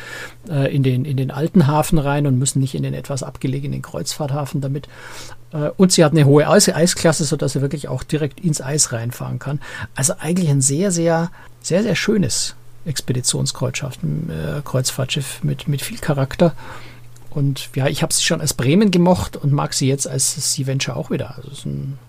äh, 0.50 0.74
in, 0.74 0.84
den, 0.84 1.06
in 1.06 1.18
den 1.18 1.32
alten 1.32 1.68
Hafen 1.68 1.98
rein 1.98 2.28
und 2.28 2.38
müssen 2.38 2.60
nicht 2.60 2.76
in 2.76 2.84
den 2.84 2.94
etwas 2.94 3.24
abgelegenen 3.24 3.82
Kreuzfahrthafen 3.82 4.62
damit. 4.62 4.88
Äh, 5.54 5.70
und 5.78 5.92
sie 5.92 6.04
hat 6.04 6.12
eine 6.12 6.26
hohe 6.26 6.48
Eis 6.48 6.70
Eisklasse, 6.70 7.26
sodass 7.26 7.54
sie 7.54 7.62
wirklich 7.62 7.88
auch 7.88 8.04
direkt 8.04 8.40
ins 8.40 8.62
Eis 8.62 8.92
reinfahren 8.92 9.40
kann. 9.40 9.60
Also 9.96 10.14
eigentlich 10.20 10.50
ein 10.50 10.62
sehr, 10.62 10.92
sehr, 10.92 11.32
sehr, 11.62 11.84
sehr 11.84 11.96
schönes 11.96 12.56
Expeditionskreuzfahrtschiff 12.86 15.40
äh, 15.44 15.46
mit, 15.46 15.68
mit 15.68 15.82
viel 15.82 16.00
Charakter. 16.00 16.54
Und 17.30 17.70
ja, 17.76 17.88
ich 17.88 18.02
habe 18.02 18.14
sie 18.14 18.24
schon 18.24 18.42
als 18.42 18.54
Bremen 18.54 18.92
gemocht 18.92 19.38
und 19.38 19.54
mag 19.54 19.74
sie 19.74 19.88
jetzt 19.88 20.08
als 20.08 20.54
Sea 20.54 20.66
Venture 20.66 20.96
auch 20.96 21.12
wieder. 21.12 21.36
Also 21.38 21.50
es 21.52 21.60
ist 21.60 21.66
ein, 21.66 22.00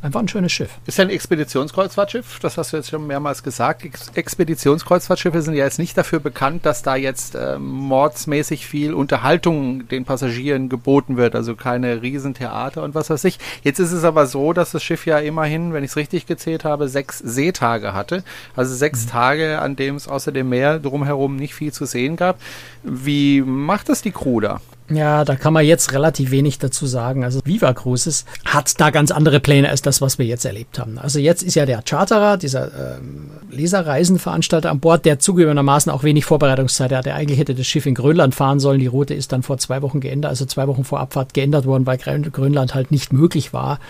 Einfach 0.00 0.20
ein 0.20 0.28
schönes 0.28 0.52
Schiff. 0.52 0.70
Ist 0.86 0.98
ja 0.98 1.04
ein 1.04 1.10
Expeditionskreuzfahrtschiff, 1.10 2.38
das 2.38 2.56
hast 2.56 2.72
du 2.72 2.76
jetzt 2.76 2.90
schon 2.90 3.08
mehrmals 3.08 3.42
gesagt. 3.42 3.84
Ex 3.84 4.12
Expeditionskreuzfahrtschiffe 4.14 5.42
sind 5.42 5.54
ja 5.54 5.64
jetzt 5.64 5.80
nicht 5.80 5.98
dafür 5.98 6.20
bekannt, 6.20 6.64
dass 6.64 6.82
da 6.82 6.94
jetzt 6.94 7.34
äh, 7.34 7.58
mordsmäßig 7.58 8.64
viel 8.64 8.94
Unterhaltung 8.94 9.88
den 9.88 10.04
Passagieren 10.04 10.68
geboten 10.68 11.16
wird, 11.16 11.34
also 11.34 11.56
keine 11.56 12.00
Riesentheater 12.00 12.84
und 12.84 12.94
was 12.94 13.10
weiß 13.10 13.24
ich. 13.24 13.40
Jetzt 13.64 13.80
ist 13.80 13.90
es 13.90 14.04
aber 14.04 14.28
so, 14.28 14.52
dass 14.52 14.70
das 14.70 14.84
Schiff 14.84 15.04
ja 15.04 15.18
immerhin, 15.18 15.72
wenn 15.72 15.82
ich 15.82 15.90
es 15.90 15.96
richtig 15.96 16.26
gezählt 16.26 16.64
habe, 16.64 16.88
sechs 16.88 17.18
Seetage 17.18 17.92
hatte. 17.92 18.22
Also 18.54 18.76
sechs 18.76 19.06
mhm. 19.06 19.10
Tage, 19.10 19.58
an 19.58 19.74
dem 19.74 19.96
es 19.96 20.06
außer 20.06 20.30
dem 20.30 20.48
Meer 20.48 20.78
drumherum 20.78 21.34
nicht 21.34 21.56
viel 21.56 21.72
zu 21.72 21.86
sehen 21.86 22.14
gab. 22.14 22.38
Wie 22.84 23.42
macht 23.42 23.88
das 23.88 24.02
die 24.02 24.12
Crew 24.12 24.38
da? 24.38 24.60
Ja, 24.90 25.24
da 25.24 25.36
kann 25.36 25.52
man 25.52 25.66
jetzt 25.66 25.92
relativ 25.92 26.30
wenig 26.30 26.58
dazu 26.58 26.86
sagen. 26.86 27.22
Also 27.22 27.40
Viva 27.44 27.74
Cruises 27.74 28.24
hat 28.46 28.80
da 28.80 28.90
ganz 28.90 29.10
andere 29.10 29.38
Pläne 29.38 29.68
als 29.68 29.82
das, 29.82 30.00
was 30.00 30.18
wir 30.18 30.24
jetzt 30.24 30.46
erlebt 30.46 30.78
haben. 30.78 30.98
Also 30.98 31.18
jetzt 31.18 31.42
ist 31.42 31.56
ja 31.56 31.66
der 31.66 31.82
Charterer, 31.82 32.38
dieser 32.38 32.96
ähm, 32.96 33.30
Leserreisenveranstalter 33.50 34.70
an 34.70 34.80
Bord, 34.80 35.04
der 35.04 35.18
zugegebenermaßen 35.18 35.92
auch 35.92 36.04
wenig 36.04 36.24
Vorbereitungszeit 36.24 36.92
hatte. 36.92 37.12
Eigentlich 37.12 37.38
hätte 37.38 37.54
das 37.54 37.66
Schiff 37.66 37.84
in 37.84 37.94
Grönland 37.94 38.34
fahren 38.34 38.60
sollen. 38.60 38.80
Die 38.80 38.86
Route 38.86 39.12
ist 39.12 39.32
dann 39.32 39.42
vor 39.42 39.58
zwei 39.58 39.82
Wochen 39.82 40.00
geändert, 40.00 40.30
also 40.30 40.46
zwei 40.46 40.66
Wochen 40.68 40.84
vor 40.84 41.00
Abfahrt 41.00 41.34
geändert 41.34 41.66
worden, 41.66 41.84
weil 41.86 41.98
Grönland 41.98 42.74
halt 42.74 42.90
nicht 42.90 43.12
möglich 43.12 43.52
war. 43.52 43.80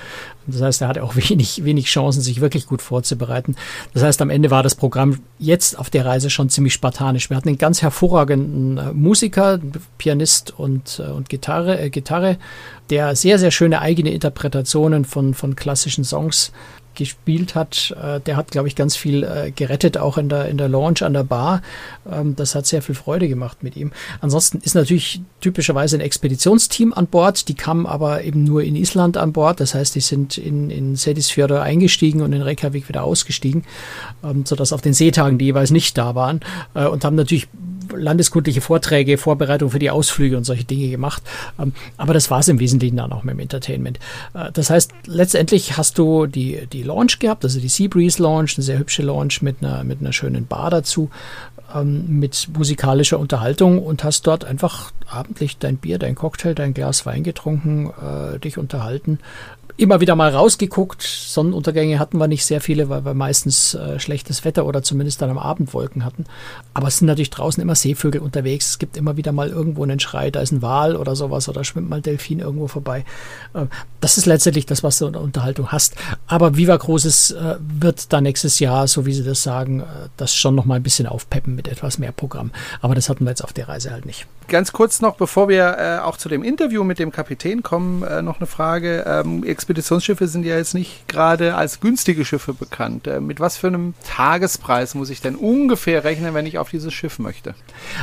Das 0.49 0.63
heißt, 0.63 0.83
er 0.83 0.89
hatte 0.89 1.05
auch 1.05 1.15
wenig, 1.29 1.65
wenig 1.65 1.87
Chancen, 1.87 2.23
sich 2.23 2.41
wirklich 2.41 2.67
gut 2.67 2.83
vorzubereiten. 2.83 3.55
Das 3.95 4.03
heißt, 4.03 4.21
am 4.23 4.31
Ende 4.31 4.51
war 4.51 4.63
das 4.63 4.75
Programm 4.75 5.21
jetzt 5.39 5.79
auf 5.79 5.91
der 5.91 6.05
Reise 6.05 6.31
schon 6.31 6.49
ziemlich 6.49 6.73
spartanisch. 6.73 7.31
Wir 7.31 7.37
hatten 7.37 7.49
einen 7.49 7.59
ganz 7.59 7.83
hervorragenden 7.83 8.79
äh, 8.79 8.93
Musiker, 8.93 9.61
Pianist 9.99 10.59
und, 10.59 10.88
äh, 10.99 11.03
und 11.03 11.29
Gitarre, 11.29 11.79
äh, 11.79 11.91
Gitarre, 11.91 12.39
der 12.91 13.15
sehr, 13.17 13.39
sehr 13.39 13.51
schöne 13.51 13.81
eigene 13.81 14.11
Interpretationen 14.11 15.05
von, 15.05 15.35
von 15.35 15.57
klassischen 15.57 16.05
Songs 16.05 16.53
gespielt 16.99 17.55
hat, 17.55 17.95
äh, 18.03 18.21
der 18.21 18.37
hat, 18.37 18.51
glaube 18.51 18.69
ich, 18.69 18.75
ganz 18.75 18.97
viel 18.97 19.23
äh, 19.23 19.53
gerettet, 19.53 19.97
auch 19.97 20.19
in 20.19 20.29
der, 20.29 20.49
in 20.49 20.59
der 20.59 20.69
Launch 20.69 21.03
an 21.03 21.15
der 21.15 21.23
Bar. 21.23 21.63
Ähm, 22.11 22.35
das 22.35 22.55
hat 22.55 22.67
sehr 22.67 22.83
viel 22.83 22.97
Freude 22.97 23.29
gemacht 23.29 23.63
mit 23.63 23.77
ihm. 23.77 23.93
Ansonsten 24.21 24.59
ist 24.59 24.75
natürlich 24.75 25.23
typischerweise 25.41 25.97
ein 25.97 26.01
Expeditionsteam 26.01 26.93
an 26.93 27.07
Bord. 27.07 27.49
Die 27.49 27.55
kamen 27.55 27.87
aber 27.87 28.25
eben 28.25 28.43
nur 28.43 28.65
in 28.65 28.75
Island 28.75 29.17
an 29.17 29.33
Bord. 29.33 29.61
Das 29.61 29.75
heißt, 29.75 29.95
die 29.95 30.01
sind 30.01 30.37
in, 30.39 30.71
in 30.71 30.97
Sedisfjörde 30.97 31.63
eingestiegen 31.63 32.21
und 32.21 32.33
in 32.33 32.43
Reykjavik 32.43 32.89
wieder 32.89 33.05
ausgestiegen, 33.05 33.65
ähm, 34.25 34.45
sodass 34.45 34.73
auf 34.73 34.83
den 34.83 34.93
Seetagen 34.93 35.39
die 35.39 35.47
jeweils 35.47 35.71
nicht 35.71 35.97
da 35.97 36.17
waren 36.17 36.41
und 36.75 37.05
haben 37.05 37.15
natürlich 37.15 37.49
landeskundliche 37.95 38.61
Vorträge, 38.61 39.19
Vorbereitung 39.19 39.71
für 39.71 39.79
die 39.79 39.91
Ausflüge 39.91 40.37
und 40.37 40.45
solche 40.45 40.65
Dinge 40.65 40.89
gemacht. 40.89 41.23
Ähm, 41.59 41.73
aber 41.97 42.15
das 42.15 42.31
war 42.31 42.41
es 42.41 42.49
im 42.49 42.61
Wesentlichen 42.61 42.97
dann 42.97 43.13
auch 43.13 43.25
mit 43.25 43.35
dem 43.35 43.41
Entertainment. 43.41 43.99
Äh, 44.35 44.53
das 44.53 44.71
heißt, 44.71 44.93
letztendlich 45.07 45.77
hast 45.77 45.99
du 45.99 46.27
die, 46.27 46.67
die 46.73 46.83
Launch 46.83 47.19
gehabt, 47.19 47.45
also 47.45 47.61
die 47.61 47.69
Seabreeze 47.69 48.23
Launch, 48.23 48.57
eine 48.57 48.65
sehr 48.65 48.79
hübsche 48.79 49.03
Launch 49.03 49.43
mit 49.43 49.57
einer, 49.63 49.85
mit 49.85 50.01
einer 50.01 50.13
schönen 50.13 50.47
Bar 50.47 50.71
dazu, 50.71 51.11
ähm, 51.75 52.19
mit 52.19 52.49
musikalischer 52.57 53.19
Unterhaltung 53.19 53.83
und 53.83 54.05
hast 54.05 54.27
dort 54.27 54.45
einfach 54.45 54.93
abendlich 55.07 55.59
dein 55.59 55.77
Bier, 55.77 55.99
dein 55.99 56.15
Cocktail, 56.15 56.55
dein 56.55 56.75
Glas 56.75 57.07
Wein 57.07 57.23
getrunken, 57.25 57.91
äh, 57.91 58.39
dich 58.39 58.59
unterhalten, 58.59 59.19
immer 59.79 60.01
wieder 60.01 60.17
mal 60.17 60.35
rausgeguckt. 60.35 61.03
Sonnenuntergänge 61.03 62.01
hatten 62.01 62.19
wir 62.19 62.27
nicht 62.27 62.45
sehr 62.45 62.61
viele, 62.61 62.89
weil 62.89 63.05
wir 63.05 63.15
meistens 63.15 63.75
äh, 63.75 64.01
schlechtes 64.01 64.45
Wetter 64.45 64.67
oder 64.67 64.83
zumindest 64.83 65.23
dann 65.23 65.31
am 65.31 65.39
Abend 65.39 65.73
Wolken 65.73 66.05
hatten. 66.05 66.25
Aber 66.75 66.89
es 66.89 66.99
sind 66.99 67.07
natürlich 67.07 67.31
draußen 67.31 67.63
immer 67.63 67.77
Seevögel 67.77 68.21
unterwegs. 68.21 68.71
Es 68.71 68.79
gibt 68.81 68.97
immer 68.97 69.17
wieder 69.17 69.31
mal 69.31 69.49
irgendwo 69.49 69.85
einen 69.85 70.01
Schrei, 70.01 70.33
da 70.33 70.41
ist 70.41 70.51
ein 70.51 70.63
Wal 70.63 70.97
oder 70.97 71.15
sowas 71.15 71.49
oder 71.49 71.63
schwimmt 71.63 71.89
mal 71.89 72.03
Delfin 72.03 72.41
irgendwo 72.41 72.67
vorbei. 72.67 73.05
Äh, 73.55 73.67
das 74.01 74.19
ist 74.19 74.27
letztendlich 74.27 74.67
das, 74.67 74.83
was 74.83 74.99
du 74.99 75.07
in 75.07 75.13
der 75.13 75.23
Unterhaltung 75.23 75.69
hast. 75.69 75.95
Aber 76.27 76.57
Viva 76.57 76.77
Cruises 76.77 77.31
äh, 77.31 77.55
wird 77.61 78.13
da 78.13 78.21
nächstes 78.21 78.59
Jahr, 78.59 78.89
so 78.89 79.07
wie 79.07 79.15
sie 79.15 79.25
das 79.25 79.45
sagen, 79.45 79.81
äh, 79.81 79.85
das 80.17 80.35
schon 80.35 80.57
noch 80.57 80.65
mal 80.65 80.75
ein 80.75 80.83
bisschen 80.83 81.07
aufpeppen 81.07 81.55
mit 81.55 81.69
etwas 81.69 81.99
mehr 81.99 82.13
Programm. 82.13 82.51
Aber 82.81 82.97
das 82.97 83.09
hatten 83.09 83.25
wir 83.25 83.31
jetzt 83.31 83.45
auf 83.45 83.53
der 83.53 83.69
Reise 83.69 83.93
halt 83.93 84.07
nicht. 84.07 84.27
Ganz 84.49 84.73
kurz 84.73 85.03
noch, 85.03 85.17
bevor 85.17 85.51
wir 85.51 85.77
äh, 85.79 85.99
auch 85.99 86.17
zu 86.17 86.31
dem 86.31 86.43
Interview 86.43 86.83
mit 86.83 86.99
dem 86.99 87.13
Kapitän 87.13 87.63
kommen, 87.63 88.03
äh, 88.03 88.23
noch 88.23 88.39
eine 88.39 88.47
Frage. 88.47 89.05
Ähm, 89.07 89.45
Expeditionsschiffe 89.45 90.27
sind 90.27 90.47
ja 90.47 90.57
jetzt 90.57 90.73
nicht 90.73 91.07
gerade 91.07 91.55
als 91.55 91.81
günstige 91.81 92.25
Schiffe 92.25 92.55
bekannt. 92.55 93.07
Äh, 93.07 93.21
mit 93.21 93.41
was 93.41 93.59
für 93.59 93.67
einem 93.67 93.93
Tagespreis 94.05 94.95
muss 94.95 95.11
ich 95.11 95.21
denn 95.21 95.37
ungefähr 95.37 96.03
rechnen, 96.03 96.33
wenn 96.33 96.47
ich 96.47 96.57
auf 96.57 96.71
dieses 96.71 96.95
Schiff 96.95 97.19
möchte? 97.19 97.55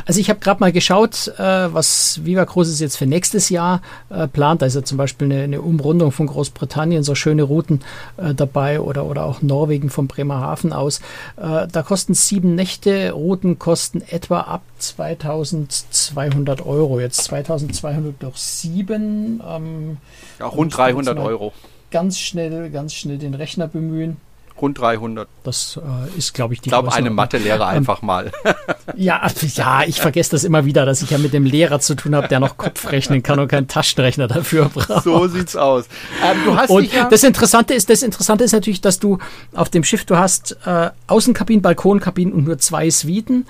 Also 0.06 0.20
ich 0.20 0.30
habe 0.30 0.40
gerade 0.40 0.60
mal 0.60 0.72
geschaut, 0.72 1.34
äh, 1.40 1.74
was 1.74 2.24
Viva 2.24 2.46
Cruises 2.46 2.80
jetzt 2.80 2.98
für 2.98 3.08
nächstes 3.08 3.50
Jahr 3.50 3.82
äh, 4.12 4.28
plant. 4.28 4.62
Da 4.62 4.68
ist 4.68 4.76
ja 4.76 4.84
zum 4.84 5.00
Beispiel 5.00 5.32
eine, 5.32 5.44
eine, 5.46 5.62
Umrundung 5.62 6.12
von 6.12 6.28
Großbritannien, 6.28 7.02
so 7.02 7.16
schöne 7.16 7.42
Routen 7.42 7.82
äh, 8.18 8.36
dabei 8.36 8.82
oder, 8.82 9.06
oder 9.06 9.26
auch 9.26 9.42
Norwegen 9.42 9.90
vom 9.90 10.06
Bremerhaven 10.06 10.74
aus. 10.74 11.02
da 11.38 11.84
kosten 11.84 12.14
sieben 12.14 12.54
Nächte, 12.54 13.12
Routen 13.12 13.58
kosten 13.58 14.02
etwa 14.02 14.42
ab 14.42 14.62
2200 14.90 16.66
Euro. 16.66 17.00
Jetzt 17.00 17.24
2200 17.26 18.22
durch 18.22 18.38
7. 18.38 19.42
Ähm, 19.48 19.98
ja, 20.40 20.46
rund 20.48 20.76
300 20.76 21.18
Euro. 21.18 21.54
Ganz 21.92 22.20
schnell, 22.20 22.70
ganz 22.72 22.94
schnell 22.94 23.18
den 23.18 23.34
Rechner 23.34 23.68
bemühen. 23.68 24.18
Rund 24.62 24.80
300. 24.80 25.28
Das 25.44 25.78
äh, 25.78 26.18
ist, 26.18 26.34
glaube 26.34 26.54
ich, 26.54 26.62
die 26.62 26.70
Ich 26.70 26.72
glaube, 26.72 26.94
eine 26.94 27.10
Mathelehrer 27.10 27.72
ähm, 27.72 27.78
einfach 27.78 28.02
mal. 28.02 28.32
ja, 28.96 29.28
ja, 29.54 29.84
ich 29.84 30.00
vergesse 30.00 30.32
das 30.32 30.46
immer 30.46 30.64
wieder, 30.64 30.86
dass 30.86 31.02
ich 31.02 31.10
ja 31.10 31.18
mit 31.18 31.34
dem 31.34 31.44
Lehrer 31.44 31.82
zu 31.82 31.94
tun 31.96 32.16
habe, 32.16 32.30
der 32.30 32.40
noch 32.40 32.56
Kopf 32.56 32.90
rechnen 32.90 33.22
kann 33.22 33.40
und 33.40 33.50
keinen 33.50 33.68
Taschenrechner 33.68 34.28
dafür 34.28 34.70
braucht. 34.70 35.04
So 35.04 35.28
sieht's 35.28 35.58
aus. 35.58 35.88
Ähm, 36.24 36.38
du 36.46 36.56
hast 36.56 36.70
und 36.70 36.92
ja 36.92 37.10
das 37.10 37.24
Interessante 37.24 37.74
ist, 37.74 37.90
das 37.90 38.02
Interessante 38.02 38.46
ist 38.46 38.54
natürlich, 38.54 38.80
dass 38.80 39.00
du 39.00 39.18
auf 39.54 39.70
dem 39.70 39.84
Schiff, 39.84 40.06
du 40.06 40.18
hast 40.18 40.58
äh, 40.66 40.90
Außenkabinen, 41.08 41.62
Balkonkabinen 41.62 42.34
und 42.34 42.46
nur 42.46 42.58
zwei 42.58 42.90
Suiten 42.90 43.46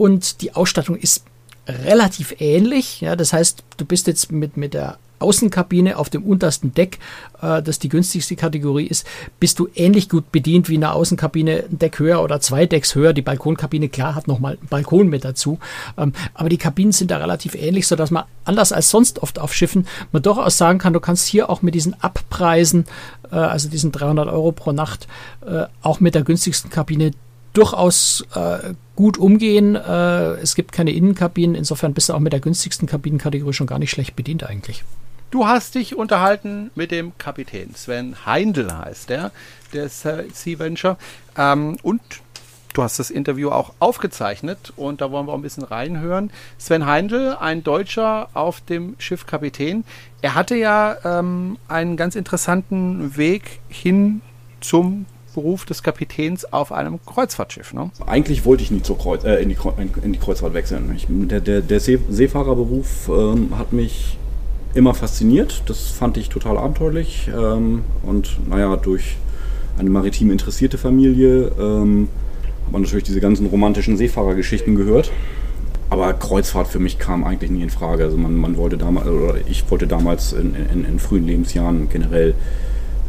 und 0.00 0.40
die 0.40 0.54
Ausstattung 0.54 0.96
ist 0.96 1.24
relativ 1.68 2.40
ähnlich. 2.40 3.02
Ja, 3.02 3.16
das 3.16 3.34
heißt, 3.34 3.62
du 3.76 3.84
bist 3.84 4.06
jetzt 4.06 4.32
mit, 4.32 4.56
mit 4.56 4.72
der 4.72 4.96
Außenkabine 5.18 5.98
auf 5.98 6.08
dem 6.08 6.24
untersten 6.24 6.72
Deck, 6.72 6.98
äh, 7.42 7.62
das 7.62 7.78
die 7.78 7.90
günstigste 7.90 8.34
Kategorie 8.34 8.86
ist, 8.86 9.06
bist 9.40 9.58
du 9.58 9.68
ähnlich 9.74 10.08
gut 10.08 10.32
bedient 10.32 10.70
wie 10.70 10.76
eine 10.76 10.92
Außenkabine 10.92 11.64
ein 11.70 11.78
Deck 11.78 11.98
höher 11.98 12.22
oder 12.22 12.40
zwei 12.40 12.64
Decks 12.64 12.94
höher. 12.94 13.12
Die 13.12 13.20
Balkonkabine, 13.20 13.90
klar, 13.90 14.14
hat 14.14 14.26
nochmal 14.26 14.52
einen 14.52 14.68
Balkon 14.68 15.10
mit 15.10 15.22
dazu. 15.22 15.58
Ähm, 15.98 16.14
aber 16.32 16.48
die 16.48 16.56
Kabinen 16.56 16.92
sind 16.92 17.10
da 17.10 17.18
relativ 17.18 17.54
ähnlich, 17.54 17.86
sodass 17.86 18.10
man 18.10 18.24
anders 18.46 18.72
als 18.72 18.88
sonst 18.88 19.18
oft 19.18 19.38
auf 19.38 19.52
Schiffen 19.52 19.86
man 20.12 20.22
durchaus 20.22 20.56
sagen 20.56 20.78
kann, 20.78 20.94
du 20.94 21.00
kannst 21.00 21.28
hier 21.28 21.50
auch 21.50 21.60
mit 21.60 21.74
diesen 21.74 21.92
Abpreisen, 22.02 22.86
äh, 23.30 23.34
also 23.34 23.68
diesen 23.68 23.92
300 23.92 24.28
Euro 24.28 24.52
pro 24.52 24.72
Nacht, 24.72 25.08
äh, 25.46 25.64
auch 25.82 26.00
mit 26.00 26.14
der 26.14 26.22
günstigsten 26.22 26.70
Kabine 26.70 27.10
durchaus 27.52 28.24
äh, 28.34 28.72
gut 29.00 29.16
umgehen. 29.16 29.76
Äh, 29.76 30.32
es 30.42 30.54
gibt 30.54 30.72
keine 30.72 30.90
Innenkabinen, 30.90 31.54
insofern 31.54 31.94
bist 31.94 32.10
du 32.10 32.12
auch 32.12 32.18
mit 32.18 32.34
der 32.34 32.40
günstigsten 32.40 32.86
Kabinenkategorie 32.86 33.54
schon 33.54 33.66
gar 33.66 33.78
nicht 33.78 33.90
schlecht 33.90 34.14
bedient 34.14 34.44
eigentlich. 34.44 34.84
Du 35.30 35.46
hast 35.46 35.74
dich 35.74 35.96
unterhalten 35.96 36.70
mit 36.74 36.90
dem 36.90 37.16
Kapitän. 37.16 37.74
Sven 37.74 38.14
Heindl 38.26 38.70
heißt 38.70 39.08
der, 39.08 39.32
der 39.72 39.88
Sea 39.88 40.58
Venture. 40.58 40.98
Ähm, 41.38 41.78
und 41.82 42.02
du 42.74 42.82
hast 42.82 42.98
das 42.98 43.08
Interview 43.08 43.48
auch 43.48 43.72
aufgezeichnet 43.78 44.74
und 44.76 45.00
da 45.00 45.10
wollen 45.10 45.26
wir 45.26 45.32
auch 45.32 45.38
ein 45.38 45.42
bisschen 45.42 45.64
reinhören. 45.64 46.30
Sven 46.58 46.84
Heindl, 46.84 47.38
ein 47.40 47.64
Deutscher 47.64 48.28
auf 48.34 48.60
dem 48.60 48.96
Schiff 48.98 49.24
Kapitän. 49.24 49.84
Er 50.20 50.34
hatte 50.34 50.56
ja 50.56 50.98
ähm, 51.06 51.56
einen 51.68 51.96
ganz 51.96 52.16
interessanten 52.16 53.16
Weg 53.16 53.60
hin 53.70 54.20
zum 54.60 55.06
Beruf 55.34 55.64
des 55.64 55.82
Kapitäns 55.82 56.52
auf 56.52 56.72
einem 56.72 56.98
Kreuzfahrtschiff, 57.04 57.72
ne? 57.72 57.90
Eigentlich 58.06 58.44
wollte 58.44 58.62
ich 58.62 58.70
nie 58.70 58.82
zur 58.82 58.98
Kreuz, 58.98 59.24
äh, 59.24 59.36
in, 59.36 59.48
die, 59.48 59.56
in, 60.02 60.12
die, 60.12 60.18
Kreuzfahrt 60.18 60.54
wechseln. 60.54 60.92
Ich, 60.96 61.06
der, 61.08 61.40
der, 61.40 61.60
der 61.60 61.80
Seefahrerberuf 61.80 63.08
ähm, 63.08 63.58
hat 63.58 63.72
mich 63.72 64.18
immer 64.74 64.94
fasziniert. 64.94 65.62
Das 65.66 65.88
fand 65.88 66.16
ich 66.16 66.28
total 66.28 66.58
abenteuerlich. 66.58 67.30
Ähm, 67.34 67.82
und 68.02 68.38
naja, 68.48 68.76
durch 68.76 69.16
eine 69.78 69.90
maritim 69.90 70.30
interessierte 70.30 70.78
Familie 70.78 71.52
ähm, 71.58 72.08
hat 72.64 72.72
man 72.72 72.82
natürlich 72.82 73.04
diese 73.04 73.20
ganzen 73.20 73.46
romantischen 73.46 73.96
Seefahrergeschichten 73.96 74.76
gehört. 74.76 75.10
Aber 75.88 76.12
Kreuzfahrt 76.12 76.68
für 76.68 76.78
mich 76.78 76.98
kam 77.00 77.24
eigentlich 77.24 77.50
nie 77.50 77.62
in 77.62 77.70
Frage. 77.70 78.04
Also 78.04 78.16
man, 78.16 78.36
man 78.36 78.56
wollte 78.56 78.78
damals, 78.78 79.08
oder 79.08 79.34
ich 79.48 79.68
wollte 79.70 79.88
damals 79.88 80.32
in, 80.32 80.54
in, 80.54 80.84
in 80.84 80.98
frühen 81.00 81.26
Lebensjahren 81.26 81.88
generell, 81.88 82.34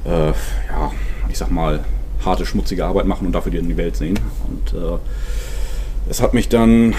äh, 0.03 0.27
ja, 0.29 0.91
ich 1.29 1.37
sag 1.37 1.51
mal, 1.51 1.81
harte, 2.25 2.45
schmutzige 2.45 2.85
Arbeit 2.85 3.05
machen 3.05 3.27
und 3.27 3.33
dafür 3.33 3.51
die 3.51 3.77
Welt 3.77 3.95
sehen. 3.95 4.19
Und 4.47 4.79
äh, 4.79 4.97
es 6.09 6.21
hat 6.21 6.33
mich 6.33 6.49
dann, 6.49 6.93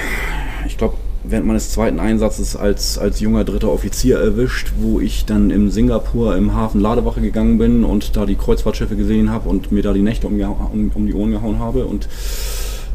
ich 0.66 0.78
glaube, 0.78 0.96
während 1.24 1.46
meines 1.46 1.70
zweiten 1.70 2.00
Einsatzes 2.00 2.56
als, 2.56 2.98
als 2.98 3.20
junger 3.20 3.44
dritter 3.44 3.70
Offizier 3.70 4.18
erwischt, 4.18 4.72
wo 4.78 5.00
ich 5.00 5.24
dann 5.24 5.50
in 5.50 5.70
Singapur 5.70 6.36
im 6.36 6.54
Hafen 6.54 6.80
Ladewache 6.80 7.20
gegangen 7.20 7.58
bin 7.58 7.84
und 7.84 8.16
da 8.16 8.26
die 8.26 8.34
Kreuzfahrtschiffe 8.34 8.96
gesehen 8.96 9.30
habe 9.30 9.48
und 9.48 9.72
mir 9.72 9.82
da 9.82 9.92
die 9.92 10.02
Nächte 10.02 10.26
um, 10.26 10.40
um, 10.40 10.90
um 10.94 11.06
die 11.06 11.14
Ohren 11.14 11.30
gehauen 11.30 11.58
habe 11.58 11.84
und 11.84 12.08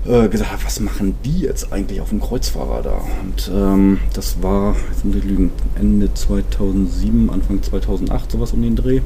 äh, 0.06 0.28
gesagt 0.28 0.52
habe, 0.52 0.64
was 0.64 0.80
machen 0.80 1.16
die 1.24 1.40
jetzt 1.42 1.72
eigentlich 1.72 2.02
auf 2.02 2.10
dem 2.10 2.22
Kreuzfahrer 2.22 2.82
da? 2.82 3.02
Und 3.24 3.52
ähm, 3.54 4.00
das 4.14 4.42
war, 4.42 4.76
jetzt 4.90 5.06
muss 5.06 5.16
ich 5.16 5.24
lügen, 5.24 5.52
Ende 5.80 6.14
2007, 6.14 7.30
Anfang 7.30 7.62
2008, 7.62 8.32
sowas 8.32 8.52
um 8.54 8.62
den 8.62 8.76
Dreh. 8.76 9.02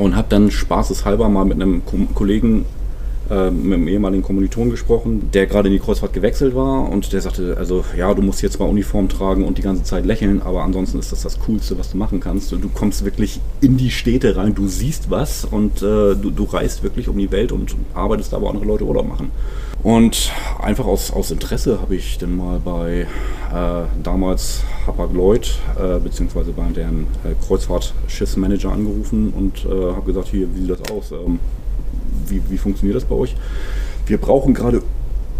Und 0.00 0.16
habe 0.16 0.28
dann 0.30 0.50
spaßeshalber 0.50 1.28
mal 1.28 1.44
mit 1.44 1.60
einem 1.60 1.82
Kollegen 2.14 2.64
äh, 3.30 3.50
mit 3.50 3.74
einem 3.74 3.86
ehemaligen 3.86 4.24
Kommiliton 4.24 4.70
gesprochen, 4.70 5.30
der 5.32 5.46
gerade 5.46 5.68
in 5.68 5.74
die 5.74 5.78
Kreuzfahrt 5.78 6.12
gewechselt 6.12 6.54
war 6.56 6.88
und 6.88 7.12
der 7.12 7.20
sagte, 7.20 7.54
also 7.56 7.84
ja, 7.96 8.12
du 8.12 8.22
musst 8.22 8.42
jetzt 8.42 8.58
mal 8.58 8.66
Uniform 8.66 9.08
tragen 9.08 9.44
und 9.44 9.56
die 9.56 9.62
ganze 9.62 9.84
Zeit 9.84 10.04
lächeln, 10.04 10.42
aber 10.42 10.64
ansonsten 10.64 10.98
ist 10.98 11.12
das 11.12 11.22
das 11.22 11.38
Coolste, 11.38 11.78
was 11.78 11.92
du 11.92 11.96
machen 11.96 12.18
kannst. 12.18 12.50
Du 12.50 12.68
kommst 12.74 13.04
wirklich 13.04 13.40
in 13.60 13.76
die 13.76 13.90
Städte 13.90 14.34
rein, 14.34 14.56
du 14.56 14.66
siehst 14.66 15.10
was 15.10 15.44
und 15.44 15.76
äh, 15.76 16.16
du, 16.16 16.30
du 16.34 16.42
reist 16.42 16.82
wirklich 16.82 17.08
um 17.08 17.18
die 17.18 17.30
Welt 17.30 17.52
und 17.52 17.76
arbeitest 17.94 18.32
da, 18.32 18.40
wo 18.40 18.48
andere 18.48 18.64
Leute 18.64 18.84
Urlaub 18.84 19.08
machen. 19.08 19.30
Und 19.82 20.30
einfach 20.60 20.84
aus, 20.84 21.10
aus 21.10 21.30
Interesse 21.30 21.80
habe 21.80 21.96
ich 21.96 22.18
dann 22.18 22.36
mal 22.36 22.60
bei 22.62 23.00
äh, 23.00 23.06
damals 24.02 24.62
Hapag-Lloyd 24.86 25.58
äh, 25.78 25.98
beziehungsweise 25.98 26.52
bei 26.52 26.64
deren 26.74 27.06
äh, 27.24 27.32
Kreuzfahrtschiffsmanager 27.46 28.70
angerufen 28.70 29.32
und 29.34 29.64
äh, 29.64 29.94
habe 29.94 30.02
gesagt, 30.02 30.28
hier, 30.28 30.46
wie 30.54 30.60
sieht 30.60 30.70
das 30.70 30.90
aus? 30.90 31.12
Ähm, 31.12 31.38
wie, 32.28 32.42
wie 32.50 32.58
funktioniert 32.58 32.96
das 32.96 33.04
bei 33.04 33.14
euch? 33.14 33.34
Wir 34.06 34.18
brauchen 34.18 34.52
gerade 34.52 34.82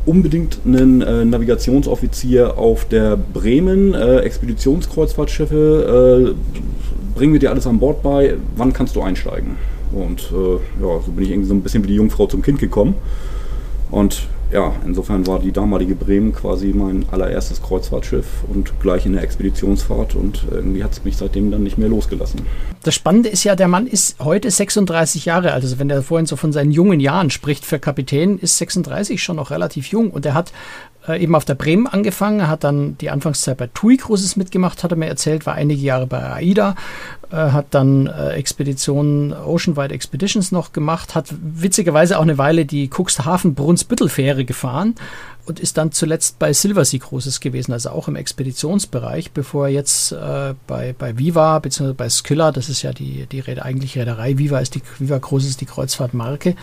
unbedingt 0.07 0.61
einen 0.65 1.03
äh, 1.03 1.27
Navigationsoffizier 1.27 2.57
auf 2.57 2.87
der 2.87 3.19
Bremen, 3.19 3.93
äh, 3.93 4.21
Expeditionskreuzfahrtschiffe. 4.21 6.35
Äh, 6.35 7.15
bringen 7.15 7.35
wir 7.35 7.41
dir 7.41 7.51
alles 7.51 7.67
an 7.67 7.79
Bord 7.79 8.03
bei, 8.03 8.37
wann 8.57 8.73
kannst 8.73 8.97
du 8.97 9.03
einsteigen? 9.03 9.57
Und 9.93 10.33
äh, 10.33 10.55
ja, 10.83 11.01
so 11.05 11.13
bin 11.13 11.25
ich 11.25 11.31
irgendwie 11.31 11.49
so 11.49 11.55
ein 11.55 11.63
bisschen 11.63 11.83
wie 11.83 11.89
die 11.89 11.97
Jungfrau 11.97 12.27
zum 12.27 12.41
Kind 12.41 12.59
gekommen. 12.59 12.95
Und 13.91 14.29
ja, 14.53 14.73
insofern 14.85 15.27
war 15.27 15.39
die 15.39 15.53
damalige 15.53 15.95
Bremen 15.95 16.35
quasi 16.35 16.73
mein 16.75 17.07
allererstes 17.11 17.63
Kreuzfahrtschiff 17.63 18.27
und 18.49 18.73
gleich 18.81 19.07
in 19.07 19.13
der 19.13 19.23
Expeditionsfahrt 19.23 20.17
und 20.17 20.45
irgendwie 20.51 20.83
hat 20.83 20.93
es 20.93 21.05
mich 21.05 21.17
seitdem 21.17 21.51
dann 21.53 21.63
nicht 21.63 21.79
mehr 21.79 21.89
losgelassen. 21.89 22.41
Das 22.83 22.95
Spannende 22.95 23.29
ist 23.29 23.45
ja, 23.45 23.55
der 23.55 23.69
Mann 23.69 23.87
ist 23.87 24.19
heute 24.19 24.51
36 24.51 25.25
Jahre 25.25 25.53
alt. 25.53 25.63
Also 25.63 25.79
wenn 25.79 25.91
er 25.91 26.03
vorhin 26.03 26.27
so 26.27 26.35
von 26.35 26.53
seinen 26.53 26.73
jungen 26.73 26.99
Jahren 26.99 27.31
spricht 27.31 27.65
für 27.65 27.79
Kapitän, 27.79 28.39
ist 28.39 28.59
36 28.59 29.23
schon 29.23 29.37
noch 29.37 29.51
relativ 29.51 29.87
jung 29.87 30.11
und 30.11 30.27
er 30.27 30.35
hat 30.35 30.53
äh, 31.11 31.23
eben 31.23 31.35
auf 31.35 31.45
der 31.45 31.55
Bremen 31.55 31.87
angefangen, 31.87 32.49
hat 32.49 32.65
dann 32.65 32.97
die 32.99 33.11
Anfangszeit 33.11 33.57
bei 33.57 33.69
TUI 33.69 33.97
Cruises 33.97 34.37
mitgemacht, 34.37 34.83
hat 34.83 34.91
er 34.93 34.97
mir 34.97 35.07
erzählt, 35.07 35.47
war 35.47 35.55
einige 35.55 35.81
Jahre 35.81 36.07
bei 36.07 36.23
AIDA, 36.23 36.75
äh, 37.31 37.37
hat 37.37 37.67
dann 37.71 38.07
äh, 38.07 38.31
Expeditionen, 38.31 39.33
Oceanwide 39.33 39.95
Expeditions 39.95 40.53
noch 40.53 40.73
gemacht, 40.73 41.15
hat 41.15 41.35
witzigerweise 41.41 42.19
auch 42.19 42.23
eine 42.23 42.39
Weile 42.39 42.65
die 42.65 42.89
Cuxhaven-Brunsbüttel-Fähre 42.89 44.45
gefahren 44.45 44.95
und 45.47 45.61
ist 45.61 45.77
dann 45.77 45.93
zuletzt 45.93 46.39
bei 46.39 46.53
Silversea 46.53 47.01
Cruises 47.01 47.41
gewesen, 47.41 47.73
also 47.73 47.91
auch 47.91 48.09
im 48.09 48.17
Expeditionsbereich, 48.17 49.33
bevor 49.33 49.67
er 49.67 49.73
jetzt 49.73 50.13
äh, 50.13 50.55
bei, 50.67 50.95
bei 50.99 51.19
Viva 51.19 51.59
bzw. 51.59 51.93
bei 51.93 52.09
Skylla, 52.09 52.53
das 52.53 52.69
ist 52.69 52.83
ja 52.83 52.93
die, 52.93 53.27
die 53.27 53.41
Räder, 53.41 53.65
eigentliche 53.65 54.01
Reederei, 54.01 54.39
Viva 54.39 54.59
ist 54.59 54.75
die 54.75 54.83
Viva 54.99 55.19
Cruises 55.19 55.57
die 55.57 55.67
Kreuzfahrtmarke 55.67 56.55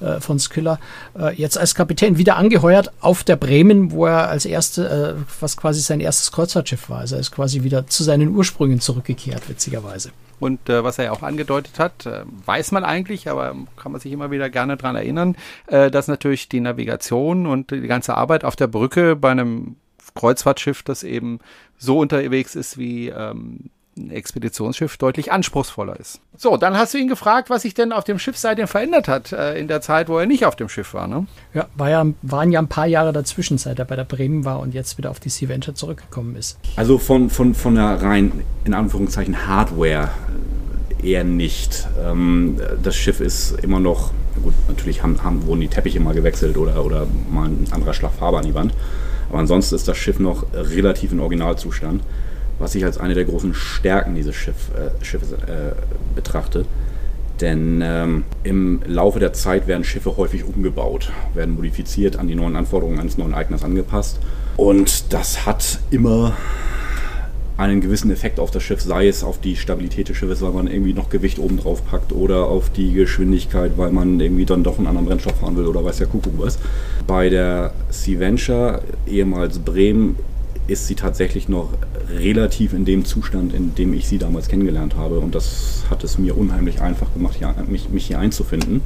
äh, 0.00 0.20
von 0.20 0.38
Skylla, 0.38 0.78
äh, 1.18 1.34
jetzt 1.34 1.58
als 1.58 1.74
Kapitän 1.74 2.18
wieder 2.18 2.36
angeheuert 2.36 2.92
auf 3.00 3.24
der 3.24 3.36
Bremen, 3.36 3.90
wo 3.90 4.06
er 4.06 4.28
als 4.28 4.46
erste, 4.46 5.16
äh, 5.18 5.22
was 5.40 5.56
quasi 5.56 5.80
sein 5.80 6.00
erstes 6.00 6.32
Kreuzfahrtschiff 6.32 6.88
war. 6.90 7.00
Also 7.00 7.16
er 7.16 7.20
ist 7.20 7.32
quasi 7.32 7.62
wieder 7.62 7.86
zu 7.86 8.04
seinen 8.04 8.34
Ursprüngen 8.34 8.80
zurückgekehrt, 8.80 9.48
witzigerweise. 9.48 10.10
Und 10.38 10.68
äh, 10.68 10.84
was 10.84 10.98
er 10.98 11.06
ja 11.06 11.12
auch 11.12 11.22
angedeutet 11.22 11.78
hat, 11.78 12.06
äh, 12.06 12.24
weiß 12.44 12.72
man 12.72 12.84
eigentlich, 12.84 13.30
aber 13.30 13.54
kann 13.76 13.92
man 13.92 14.00
sich 14.00 14.12
immer 14.12 14.30
wieder 14.30 14.50
gerne 14.50 14.76
daran 14.76 14.96
erinnern, 14.96 15.36
äh, 15.66 15.90
dass 15.90 16.08
natürlich 16.08 16.48
die 16.48 16.60
Navigation 16.60 17.46
und 17.46 17.70
die 17.70 17.86
ganze 17.86 18.16
Arbeit 18.16 18.44
auf 18.44 18.56
der 18.56 18.66
Brücke 18.66 19.16
bei 19.16 19.30
einem 19.30 19.76
Kreuzfahrtschiff, 20.14 20.82
das 20.82 21.02
eben 21.02 21.40
so 21.78 21.98
unterwegs 21.98 22.54
ist 22.54 22.78
wie 22.78 23.08
ähm, 23.08 23.70
ein 23.96 24.10
Expeditionsschiff 24.10 24.96
deutlich 24.98 25.32
anspruchsvoller 25.32 25.98
ist. 25.98 26.20
So, 26.36 26.56
dann 26.56 26.76
hast 26.76 26.94
du 26.94 26.98
ihn 26.98 27.08
gefragt, 27.08 27.50
was 27.50 27.62
sich 27.62 27.74
denn 27.74 27.92
auf 27.92 28.04
dem 28.04 28.18
Schiff 28.18 28.36
seitdem 28.36 28.68
verändert 28.68 29.08
hat, 29.08 29.32
äh, 29.32 29.58
in 29.58 29.68
der 29.68 29.80
Zeit, 29.80 30.08
wo 30.08 30.18
er 30.18 30.26
nicht 30.26 30.44
auf 30.44 30.56
dem 30.56 30.68
Schiff 30.68 30.94
war, 30.94 31.06
ne? 31.06 31.26
Ja, 31.54 31.66
war 31.74 31.90
ja, 31.90 32.04
waren 32.22 32.52
ja 32.52 32.60
ein 32.60 32.68
paar 32.68 32.86
Jahre 32.86 33.12
dazwischen, 33.12 33.58
seit 33.58 33.78
er 33.78 33.84
bei 33.84 33.96
der 33.96 34.04
Bremen 34.04 34.44
war 34.44 34.60
und 34.60 34.74
jetzt 34.74 34.98
wieder 34.98 35.10
auf 35.10 35.20
die 35.20 35.30
Sea 35.30 35.48
Venture 35.48 35.74
zurückgekommen 35.74 36.36
ist. 36.36 36.58
Also 36.76 36.98
von, 36.98 37.30
von, 37.30 37.54
von 37.54 37.74
der 37.74 38.02
rein, 38.02 38.44
in 38.64 38.74
Anführungszeichen, 38.74 39.46
Hardware 39.46 40.10
äh, 41.02 41.10
eher 41.10 41.24
nicht. 41.24 41.88
Ähm, 42.04 42.60
das 42.82 42.96
Schiff 42.96 43.20
ist 43.20 43.58
immer 43.62 43.80
noch, 43.80 44.10
gut, 44.42 44.54
natürlich 44.68 45.02
haben, 45.02 45.22
haben, 45.22 45.46
wurden 45.46 45.62
die 45.62 45.68
Teppiche 45.68 46.00
mal 46.00 46.14
gewechselt 46.14 46.58
oder, 46.58 46.84
oder 46.84 47.06
mal 47.30 47.48
ein 47.48 47.66
anderer 47.70 47.94
Schlag 47.94 48.12
Farbe 48.12 48.38
an 48.38 48.44
die 48.44 48.54
Wand. 48.54 48.74
Aber 49.30 49.38
ansonsten 49.38 49.74
ist 49.74 49.88
das 49.88 49.96
Schiff 49.96 50.18
noch 50.18 50.44
relativ 50.52 51.12
in 51.12 51.20
Originalzustand 51.20 52.02
was 52.58 52.74
ich 52.74 52.84
als 52.84 52.98
eine 52.98 53.14
der 53.14 53.24
großen 53.24 53.54
Stärken 53.54 54.14
dieses 54.14 54.34
Schiff, 54.34 54.70
äh, 54.74 55.04
Schiffes 55.04 55.32
äh, 55.32 55.72
betrachte. 56.14 56.64
Denn 57.40 57.82
ähm, 57.84 58.24
im 58.44 58.80
Laufe 58.86 59.18
der 59.18 59.34
Zeit 59.34 59.66
werden 59.66 59.84
Schiffe 59.84 60.16
häufig 60.16 60.44
umgebaut, 60.44 61.12
werden 61.34 61.54
modifiziert, 61.54 62.16
an 62.16 62.28
die 62.28 62.34
neuen 62.34 62.56
Anforderungen 62.56 62.98
eines 62.98 63.18
neuen 63.18 63.34
Eigners 63.34 63.62
angepasst. 63.62 64.18
Und 64.56 65.12
das 65.12 65.44
hat 65.44 65.80
immer 65.90 66.34
einen 67.58 67.80
gewissen 67.80 68.10
Effekt 68.10 68.38
auf 68.38 68.50
das 68.50 68.62
Schiff, 68.62 68.82
sei 68.82 69.08
es 69.08 69.24
auf 69.24 69.40
die 69.40 69.56
Stabilität 69.56 70.08
des 70.08 70.16
Schiffes, 70.16 70.42
weil 70.42 70.52
man 70.52 70.66
irgendwie 70.66 70.92
noch 70.92 71.08
Gewicht 71.08 71.38
oben 71.38 71.58
drauf 71.58 71.84
packt 71.86 72.12
oder 72.12 72.46
auf 72.46 72.70
die 72.70 72.92
Geschwindigkeit, 72.92 73.72
weil 73.76 73.92
man 73.92 74.20
irgendwie 74.20 74.44
dann 74.44 74.62
doch 74.62 74.78
einen 74.78 74.86
anderen 74.86 75.06
Brennstoff 75.06 75.40
fahren 75.40 75.56
will 75.56 75.66
oder 75.66 75.84
weiß 75.84 75.98
ja 76.00 76.06
Kuckuck 76.06 76.34
was. 76.38 76.58
Bei 77.06 77.30
der 77.30 77.72
Sea 77.90 78.18
Venture, 78.18 78.82
ehemals 79.06 79.58
Bremen, 79.58 80.16
ist 80.66 80.86
sie 80.86 80.94
tatsächlich 80.94 81.48
noch 81.48 81.70
relativ 82.10 82.72
in 82.72 82.84
dem 82.84 83.04
Zustand, 83.04 83.54
in 83.54 83.74
dem 83.74 83.92
ich 83.94 84.08
sie 84.08 84.18
damals 84.18 84.48
kennengelernt 84.48 84.96
habe. 84.96 85.20
Und 85.20 85.34
das 85.34 85.84
hat 85.90 86.04
es 86.04 86.18
mir 86.18 86.36
unheimlich 86.36 86.80
einfach 86.80 87.12
gemacht, 87.12 87.36
hier, 87.38 87.54
mich, 87.68 87.88
mich 87.90 88.06
hier 88.06 88.18
einzufinden. 88.18 88.82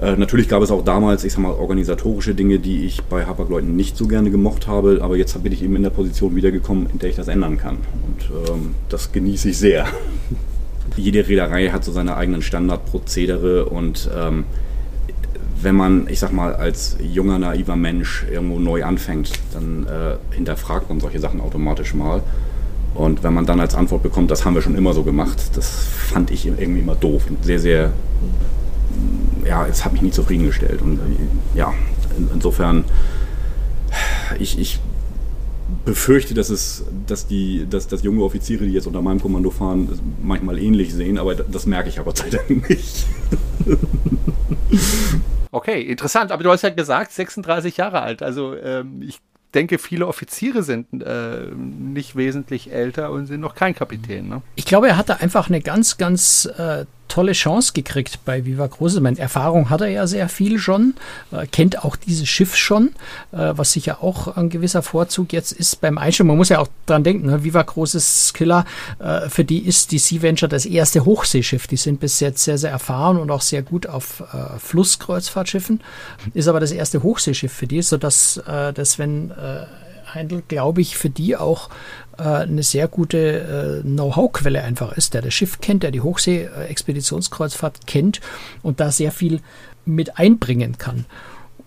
Äh, 0.00 0.16
natürlich 0.16 0.48
gab 0.48 0.62
es 0.62 0.70
auch 0.70 0.84
damals, 0.84 1.24
ich 1.24 1.32
sag 1.32 1.40
mal, 1.40 1.52
organisatorische 1.52 2.34
Dinge, 2.34 2.58
die 2.58 2.84
ich 2.84 3.02
bei 3.02 3.24
Hapag-Lloyd 3.24 3.64
nicht 3.64 3.96
so 3.96 4.06
gerne 4.06 4.30
gemocht 4.30 4.66
habe, 4.66 4.98
aber 5.00 5.16
jetzt 5.16 5.42
bin 5.42 5.52
ich 5.52 5.62
eben 5.62 5.74
in 5.76 5.82
der 5.82 5.90
Position 5.90 6.36
wiedergekommen, 6.36 6.88
in 6.92 6.98
der 6.98 7.10
ich 7.10 7.16
das 7.16 7.28
ändern 7.28 7.56
kann. 7.56 7.78
Und 8.06 8.48
ähm, 8.48 8.74
das 8.88 9.12
genieße 9.12 9.50
ich 9.50 9.58
sehr. 9.58 9.86
Jede 10.96 11.26
Reederei 11.26 11.68
hat 11.68 11.84
so 11.84 11.92
seine 11.92 12.16
eigenen 12.16 12.42
Standardprozedere 12.42 13.66
und 13.66 14.08
ähm, 14.14 14.44
wenn 15.62 15.74
man, 15.74 16.08
ich 16.08 16.18
sag 16.18 16.32
mal, 16.32 16.54
als 16.54 16.96
junger, 17.00 17.38
naiver 17.38 17.76
Mensch 17.76 18.24
irgendwo 18.30 18.58
neu 18.58 18.84
anfängt, 18.84 19.32
dann 19.52 19.86
äh, 19.86 20.16
hinterfragt 20.34 20.88
man 20.88 21.00
solche 21.00 21.18
Sachen 21.18 21.40
automatisch 21.40 21.94
mal. 21.94 22.22
Und 22.94 23.22
wenn 23.22 23.34
man 23.34 23.46
dann 23.46 23.60
als 23.60 23.74
Antwort 23.74 24.02
bekommt, 24.02 24.30
das 24.30 24.44
haben 24.44 24.54
wir 24.54 24.62
schon 24.62 24.76
immer 24.76 24.94
so 24.94 25.02
gemacht, 25.02 25.50
das 25.54 25.68
fand 25.68 26.30
ich 26.30 26.46
irgendwie 26.46 26.80
immer 26.80 26.94
doof 26.94 27.24
und 27.28 27.44
sehr, 27.44 27.58
sehr, 27.58 27.92
ja, 29.46 29.66
es 29.66 29.84
hat 29.84 29.92
mich 29.92 30.02
nie 30.02 30.10
zufriedengestellt. 30.10 30.80
Und 30.82 30.98
äh, 30.98 31.58
ja, 31.58 31.72
in, 32.16 32.28
insofern, 32.34 32.84
ich, 34.38 34.58
ich 34.58 34.80
befürchte, 35.84 36.34
dass 36.34 36.50
es, 36.50 36.84
dass 37.06 37.26
die, 37.26 37.66
dass, 37.68 37.88
dass 37.88 38.02
junge 38.02 38.22
Offiziere, 38.22 38.64
die 38.64 38.72
jetzt 38.72 38.86
unter 38.86 39.02
meinem 39.02 39.20
Kommando 39.20 39.50
fahren, 39.50 39.88
manchmal 40.22 40.58
ähnlich 40.58 40.92
sehen, 40.92 41.18
aber 41.18 41.34
das 41.34 41.66
merke 41.66 41.88
ich 41.88 41.98
aber 41.98 42.12
Gott 42.12 42.18
sei 42.18 42.30
Dank 42.30 42.68
nicht. 42.68 43.06
Okay, 45.56 45.80
interessant. 45.80 46.32
Aber 46.32 46.42
du 46.42 46.50
hast 46.50 46.60
ja 46.60 46.68
gesagt, 46.68 47.12
36 47.12 47.78
Jahre 47.78 48.02
alt. 48.02 48.22
Also 48.22 48.54
ähm, 48.54 49.00
ich 49.00 49.20
denke, 49.54 49.78
viele 49.78 50.06
Offiziere 50.06 50.62
sind 50.62 51.02
äh, 51.02 51.46
nicht 51.46 52.14
wesentlich 52.14 52.70
älter 52.70 53.10
und 53.10 53.24
sind 53.24 53.40
noch 53.40 53.54
kein 53.54 53.74
Kapitän. 53.74 54.28
Ne? 54.28 54.42
Ich 54.54 54.66
glaube, 54.66 54.88
er 54.88 54.98
hatte 54.98 55.20
einfach 55.20 55.48
eine 55.48 55.62
ganz, 55.62 55.96
ganz 55.96 56.44
äh, 56.58 56.84
tolle 57.08 57.32
Chance 57.32 57.72
gekriegt 57.72 58.20
bei 58.24 58.44
Viva 58.44 58.68
Cruises. 58.68 59.00
Meine 59.00 59.18
Erfahrung 59.18 59.70
hat 59.70 59.80
er 59.80 59.88
ja 59.88 60.06
sehr 60.06 60.28
viel 60.28 60.58
schon, 60.58 60.94
äh, 61.32 61.46
kennt 61.46 61.84
auch 61.84 61.96
dieses 61.96 62.28
Schiff 62.28 62.56
schon, 62.56 62.88
äh, 63.32 63.52
was 63.56 63.72
sicher 63.72 64.02
auch 64.02 64.36
ein 64.36 64.50
gewisser 64.50 64.82
Vorzug 64.82 65.32
jetzt 65.32 65.52
ist 65.52 65.80
beim 65.80 65.98
Einstieg. 65.98 66.26
Man 66.26 66.36
muss 66.36 66.48
ja 66.48 66.58
auch 66.58 66.68
dran 66.86 67.04
denken, 67.04 67.26
ne? 67.26 67.44
Viva 67.44 67.62
Cruises 67.62 68.32
Killer, 68.34 68.64
äh, 68.98 69.28
für 69.28 69.44
die 69.44 69.58
ist 69.58 69.92
die 69.92 69.98
Sea 69.98 70.22
Venture 70.22 70.48
das 70.48 70.66
erste 70.66 71.04
Hochseeschiff. 71.04 71.66
Die 71.66 71.76
sind 71.76 72.00
bis 72.00 72.20
jetzt 72.20 72.44
sehr, 72.44 72.58
sehr 72.58 72.70
erfahren 72.70 73.16
und 73.16 73.30
auch 73.30 73.42
sehr 73.42 73.62
gut 73.62 73.86
auf 73.86 74.20
äh, 74.32 74.58
Flusskreuzfahrtschiffen. 74.58 75.80
Ist 76.34 76.48
aber 76.48 76.60
das 76.60 76.72
erste 76.72 77.02
Hochseeschiff 77.02 77.52
für 77.52 77.66
die, 77.66 77.82
sodass 77.82 78.38
äh, 78.38 78.72
das, 78.72 78.98
wenn 78.98 79.30
äh, 79.30 79.66
Heindl, 80.14 80.42
glaube 80.48 80.80
ich, 80.80 80.96
für 80.96 81.10
die 81.10 81.36
auch 81.36 81.68
eine 82.22 82.62
sehr 82.62 82.88
gute 82.88 83.82
äh, 83.84 83.86
Know-how-Quelle 83.86 84.62
einfach 84.62 84.96
ist, 84.96 85.14
der 85.14 85.22
das 85.22 85.34
Schiff 85.34 85.60
kennt, 85.60 85.82
der 85.82 85.90
die 85.90 86.00
Hochsee-Expeditionskreuzfahrt 86.00 87.86
kennt 87.86 88.20
und 88.62 88.80
da 88.80 88.90
sehr 88.90 89.12
viel 89.12 89.40
mit 89.84 90.18
einbringen 90.18 90.78
kann. 90.78 91.06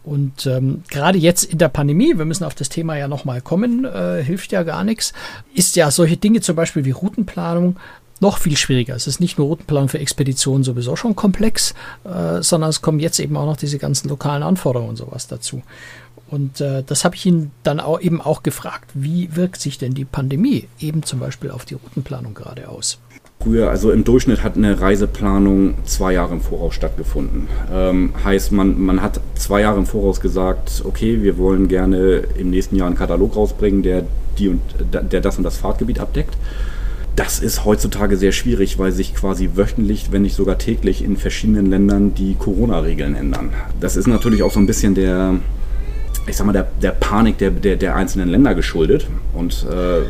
Und 0.04 0.47
ähm, 0.47 0.84
gerade 0.89 1.18
jetzt 1.18 1.43
in 1.43 1.58
der 1.58 1.70
Pandemie, 1.70 2.18
wir 2.18 2.26
müssen 2.26 2.43
auf 2.43 2.56
das 2.56 2.70
Thema 2.70 2.97
ja 2.97 3.08
nochmal 3.08 3.41
kommen, 3.41 3.86
äh, 3.86 4.24
hilft 4.24 4.52
ja 4.52 4.64
gar 4.64 4.84
nichts, 4.84 5.14
ist 5.54 5.76
ja 5.76 5.91
solche 5.91 6.18
Dinge 6.18 6.41
zum 6.41 6.56
Beispiel 6.56 6.86
wie 6.86 6.91
Routenplanung 6.91 7.76
noch 8.20 8.38
viel 8.38 8.58
schwieriger. 8.58 8.95
Es 8.95 9.08
ist 9.08 9.20
nicht 9.20 9.38
nur 9.38 9.47
Routenplanung 9.47 9.89
für 9.89 10.00
Expeditionen 10.00 10.64
sowieso 10.64 10.95
schon 10.95 11.16
komplex, 11.16 11.74
äh, 12.04 12.41
sondern 12.41 12.70
es 12.70 12.82
kommen 12.82 13.00
jetzt 13.00 13.20
eben 13.20 13.38
auch 13.38 13.45
noch 13.45 13.58
diese 13.58 13.78
ganzen 13.78 14.10
lokalen 14.10 14.43
Anforderungen 14.43 14.89
und 14.89 14.97
sowas 14.97 15.28
dazu. 15.28 15.62
Und 16.30 16.62
äh, 16.62 16.84
das 16.86 17.06
habe 17.06 17.16
ich 17.16 17.26
ihn 17.26 17.52
dann 17.64 17.80
auch 17.80 18.00
eben 18.00 18.22
auch 18.22 18.44
gefragt, 18.44 18.92
wie 18.94 19.36
wirkt 19.36 19.60
sich 19.60 19.78
denn 19.78 19.94
die 19.94 20.06
Pandemie 20.06 20.68
eben 20.80 21.04
zum 21.04 21.20
Beispiel 21.20 21.52
auf 21.52 21.66
die 21.66 21.76
Routenplanung 21.76 22.34
gerade 22.34 22.70
aus? 22.70 23.00
Früher, 23.42 23.70
also 23.70 23.92
im 23.92 24.04
Durchschnitt 24.04 24.44
hat 24.44 24.58
eine 24.58 24.82
Reiseplanung 24.82 25.76
zwei 25.86 26.12
Jahre 26.14 26.34
im 26.34 26.42
Voraus 26.42 26.76
stattgefunden. 26.76 27.48
Ähm, 27.74 28.12
heißt, 28.24 28.52
man, 28.52 28.80
man 28.82 29.02
hat 29.02 29.22
zwei 29.36 29.62
Jahre 29.62 29.80
im 29.80 29.86
Voraus 29.86 30.20
gesagt, 30.20 30.84
okay, 30.86 31.24
wir 31.24 31.38
wollen 31.38 31.70
gerne 31.70 32.24
im 32.38 32.50
nächsten 32.50 32.76
Jahr 32.76 32.88
einen 32.88 32.98
Katalog 32.98 33.38
rausbringen, 33.38 33.82
der, 33.82 34.04
die 34.38 34.50
und, 34.50 34.62
der 34.92 35.22
das 35.22 35.38
und 35.38 35.46
das 35.46 35.58
Fahrtgebiet 35.58 36.00
abdeckt. 36.00 36.36
Das 37.16 37.40
ist 37.40 37.64
heutzutage 37.64 38.18
sehr 38.18 38.34
schwierig, 38.34 38.78
weil 38.78 38.92
sich 38.92 39.16
quasi 39.16 39.52
wöchentlich, 39.56 40.12
wenn 40.12 40.24
nicht 40.24 40.36
sogar 40.36 40.58
täglich 40.58 41.02
in 41.02 41.16
verschiedenen 41.16 41.70
Ländern 41.70 42.14
die 42.14 42.36
Corona-Regeln 42.36 43.16
ändern. 43.16 43.54
Das 43.80 43.96
ist 43.96 44.08
natürlich 44.08 44.44
auch 44.44 44.52
so 44.52 44.60
ein 44.60 44.68
bisschen 44.68 44.96
der, 44.96 45.36
ich 46.28 46.36
sag 46.38 46.45
mal, 46.45 46.53
der, 46.53 46.67
der 46.82 46.91
Panik 46.91 47.38
der, 47.38 47.51
der, 47.51 47.76
der 47.76 47.95
einzelnen 47.95 48.30
Länder 48.30 48.55
geschuldet. 48.55 49.07
Und 49.34 49.65
äh, 49.70 50.07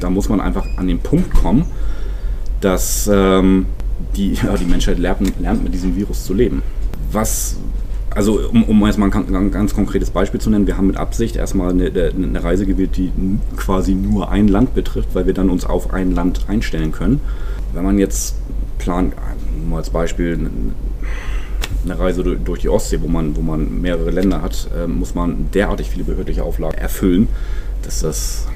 da 0.00 0.10
muss 0.10 0.28
man 0.28 0.40
einfach 0.40 0.66
an 0.76 0.88
den 0.88 0.98
Punkt 0.98 1.32
kommen, 1.34 1.66
dass 2.60 3.08
ähm, 3.12 3.66
die, 4.16 4.34
ja, 4.42 4.56
die 4.56 4.64
Menschheit 4.64 4.98
lernt, 4.98 5.40
lernt, 5.40 5.62
mit 5.62 5.74
diesem 5.74 5.96
Virus 5.96 6.24
zu 6.24 6.34
leben. 6.34 6.62
Was, 7.10 7.56
also 8.10 8.40
um, 8.52 8.64
um 8.64 8.86
jetzt 8.86 8.98
mal 8.98 9.10
ein, 9.12 9.50
ganz 9.50 9.74
konkretes 9.74 10.10
Beispiel 10.10 10.40
zu 10.40 10.50
nennen, 10.50 10.66
wir 10.66 10.76
haben 10.76 10.86
mit 10.86 10.96
Absicht 10.96 11.36
erstmal 11.36 11.70
eine, 11.70 11.86
eine 11.86 12.42
Reise 12.42 12.66
gewählt, 12.66 12.96
die 12.96 13.12
quasi 13.56 13.94
nur 13.94 14.30
ein 14.30 14.48
Land 14.48 14.74
betrifft, 14.74 15.10
weil 15.14 15.26
wir 15.26 15.34
dann 15.34 15.50
uns 15.50 15.64
auf 15.64 15.92
ein 15.92 16.14
Land 16.14 16.46
einstellen 16.48 16.92
können. 16.92 17.20
Wenn 17.72 17.84
man 17.84 17.98
jetzt 17.98 18.36
plant, 18.78 19.14
nur 19.68 19.78
als 19.78 19.90
Beispiel, 19.90 20.50
eine 21.84 21.98
Reise 21.98 22.22
durch 22.22 22.60
die 22.60 22.68
Ostsee, 22.68 23.00
wo 23.00 23.08
man, 23.08 23.36
wo 23.36 23.40
man 23.40 23.80
mehrere 23.80 24.10
Länder 24.10 24.42
hat, 24.42 24.68
äh, 24.76 24.86
muss 24.86 25.14
man 25.14 25.50
derartig 25.52 25.90
viele 25.90 26.04
behördliche 26.04 26.42
Auflagen 26.42 26.78
erfüllen, 26.78 27.28
dass 27.82 28.00
das 28.00 28.48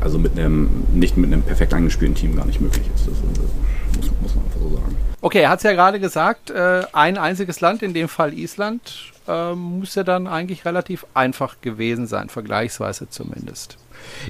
also 0.00 0.18
mit 0.18 0.38
einem, 0.38 0.84
nicht 0.92 1.16
mit 1.16 1.32
einem 1.32 1.42
perfekt 1.42 1.74
eingespielten 1.74 2.14
Team 2.14 2.36
gar 2.36 2.46
nicht 2.46 2.60
möglich 2.60 2.86
ist. 2.94 3.06
Das, 3.06 3.14
das 3.14 3.96
muss, 3.96 4.20
muss, 4.20 4.34
man 4.34 4.44
einfach 4.44 4.60
so 4.60 4.76
sagen. 4.76 4.96
Okay, 5.20 5.40
er 5.40 5.50
hat 5.50 5.58
es 5.58 5.64
ja 5.64 5.72
gerade 5.72 5.98
gesagt, 5.98 6.50
äh, 6.50 6.84
ein 6.92 7.18
einziges 7.18 7.60
Land, 7.60 7.82
in 7.82 7.94
dem 7.94 8.08
Fall 8.08 8.32
Island, 8.32 9.12
äh, 9.26 9.54
muss 9.54 9.94
ja 9.96 10.04
dann 10.04 10.26
eigentlich 10.26 10.64
relativ 10.64 11.04
einfach 11.14 11.60
gewesen 11.60 12.06
sein, 12.06 12.28
vergleichsweise 12.28 13.08
zumindest. 13.10 13.76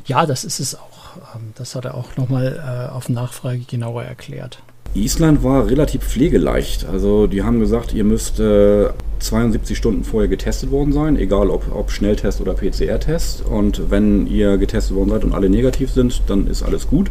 Ja, 0.07 0.25
das 0.25 0.45
ist 0.45 0.61
es 0.61 0.75
auch. 0.75 1.17
Ähm, 1.35 1.53
das 1.55 1.75
hat 1.75 1.85
er 1.85 1.95
auch 1.95 2.17
nochmal 2.17 2.89
äh, 2.89 2.93
auf 2.93 3.09
Nachfrage 3.09 3.61
genauer 3.61 4.05
erklärt. 4.05 4.63
Island 4.95 5.43
war 5.43 5.69
relativ 5.69 6.03
pflegeleicht. 6.03 6.87
Also 6.87 7.27
die 7.27 7.43
haben 7.43 7.61
gesagt, 7.61 7.93
ihr 7.95 8.05
müsst 8.05 8.41
äh, 8.41 8.89
72 9.21 9.77
Stunden 9.77 10.05
vorher 10.05 10.29
getestet 10.29 10.71
worden 10.71 10.93
sein, 10.93 11.17
egal 11.17 11.51
ob, 11.51 11.75
ob 11.75 11.91
Schnelltest 11.91 12.41
oder 12.41 12.55
PCR-Test. 12.55 13.45
Und 13.47 13.91
wenn 13.91 14.27
ihr 14.27 14.59
getestet 14.59 14.97
worden 14.97 15.11
seid 15.11 15.25
und 15.25 15.35
alle 15.35 15.51
negativ 15.51 15.91
sind, 15.91 16.23
dann 16.27 16.47
ist 16.47 16.63
alles 16.63 16.89
gut. 16.89 17.11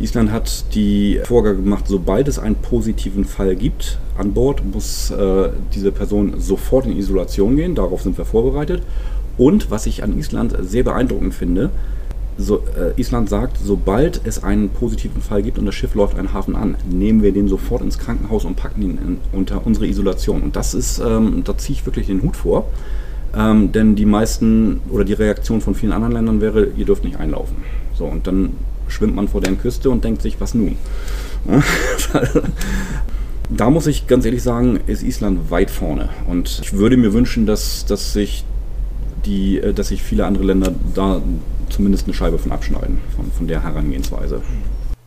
Island 0.00 0.30
hat 0.30 0.74
die 0.74 1.20
Vorgabe 1.24 1.56
gemacht, 1.56 1.86
sobald 1.88 2.28
es 2.28 2.38
einen 2.38 2.54
positiven 2.54 3.24
Fall 3.24 3.56
gibt 3.56 3.98
an 4.16 4.32
Bord, 4.32 4.62
muss 4.64 5.10
äh, 5.10 5.50
diese 5.74 5.90
Person 5.90 6.34
sofort 6.38 6.86
in 6.86 6.96
Isolation 6.96 7.56
gehen. 7.56 7.74
Darauf 7.74 8.02
sind 8.02 8.16
wir 8.16 8.24
vorbereitet. 8.24 8.82
Und 9.36 9.70
was 9.70 9.86
ich 9.86 10.02
an 10.02 10.16
Island 10.16 10.56
sehr 10.60 10.84
beeindruckend 10.84 11.34
finde, 11.34 11.70
so, 12.38 12.62
äh, 12.78 12.98
Island 13.00 13.28
sagt, 13.28 13.58
sobald 13.62 14.20
es 14.24 14.44
einen 14.44 14.68
positiven 14.70 15.20
Fall 15.20 15.42
gibt 15.42 15.58
und 15.58 15.66
das 15.66 15.74
Schiff 15.74 15.94
läuft 15.94 16.16
einen 16.16 16.32
Hafen 16.32 16.54
an, 16.54 16.76
nehmen 16.88 17.22
wir 17.22 17.32
den 17.32 17.48
sofort 17.48 17.82
ins 17.82 17.98
Krankenhaus 17.98 18.44
und 18.44 18.54
packen 18.54 18.80
ihn 18.82 18.98
in, 18.98 19.18
unter 19.32 19.66
unsere 19.66 19.86
Isolation. 19.86 20.42
Und 20.42 20.54
das 20.54 20.72
ist, 20.72 21.00
ähm, 21.00 21.42
da 21.44 21.58
ziehe 21.58 21.76
ich 21.76 21.84
wirklich 21.84 22.06
den 22.06 22.22
Hut 22.22 22.36
vor. 22.36 22.66
Ähm, 23.36 23.72
denn 23.72 23.96
die 23.96 24.06
meisten 24.06 24.80
oder 24.88 25.04
die 25.04 25.12
Reaktion 25.14 25.60
von 25.60 25.74
vielen 25.74 25.92
anderen 25.92 26.14
Ländern 26.14 26.40
wäre, 26.40 26.68
ihr 26.76 26.84
dürft 26.86 27.04
nicht 27.04 27.18
einlaufen. 27.18 27.56
So, 27.94 28.04
und 28.04 28.26
dann 28.26 28.50
schwimmt 28.86 29.16
man 29.16 29.28
vor 29.28 29.40
deren 29.40 29.58
Küste 29.58 29.90
und 29.90 30.04
denkt 30.04 30.22
sich, 30.22 30.40
was 30.40 30.54
nun? 30.54 30.76
da 33.50 33.70
muss 33.70 33.86
ich 33.86 34.06
ganz 34.06 34.24
ehrlich 34.24 34.42
sagen, 34.42 34.78
ist 34.86 35.02
Island 35.02 35.50
weit 35.50 35.70
vorne. 35.70 36.08
Und 36.26 36.60
ich 36.62 36.72
würde 36.72 36.96
mir 36.96 37.12
wünschen, 37.12 37.46
dass, 37.46 37.84
dass 37.84 38.12
sich 38.12 38.44
die, 39.26 39.58
äh, 39.58 39.74
dass 39.74 39.88
sich 39.88 40.02
viele 40.02 40.24
andere 40.24 40.44
Länder 40.44 40.72
da 40.94 41.20
zumindest 41.70 42.06
eine 42.06 42.14
Scheibe 42.14 42.38
von 42.38 42.52
abschneiden, 42.52 43.00
von, 43.16 43.30
von 43.32 43.46
der 43.46 43.62
Herangehensweise. 43.62 44.42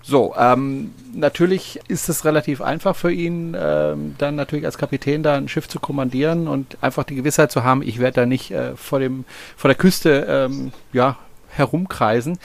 So, 0.03 0.33
ähm, 0.37 0.91
natürlich 1.13 1.79
ist 1.87 2.09
es 2.09 2.25
relativ 2.25 2.61
einfach 2.61 2.95
für 2.95 3.11
ihn, 3.11 3.55
ähm, 3.59 4.15
dann 4.17 4.35
natürlich 4.35 4.65
als 4.65 4.77
Kapitän 4.77 5.21
da 5.21 5.35
ein 5.35 5.47
Schiff 5.47 5.67
zu 5.67 5.79
kommandieren 5.79 6.47
und 6.47 6.77
einfach 6.81 7.03
die 7.03 7.15
Gewissheit 7.15 7.51
zu 7.51 7.63
haben, 7.63 7.83
ich 7.83 7.99
werde 7.99 8.21
da 8.21 8.25
nicht 8.25 8.51
äh, 8.51 8.75
vor 8.75 8.99
dem 8.99 9.25
vor 9.55 9.69
der 9.69 9.77
Küste 9.77 10.25
ähm, 10.27 10.71
ja 10.91 11.17
herumkreisen. 11.49 12.39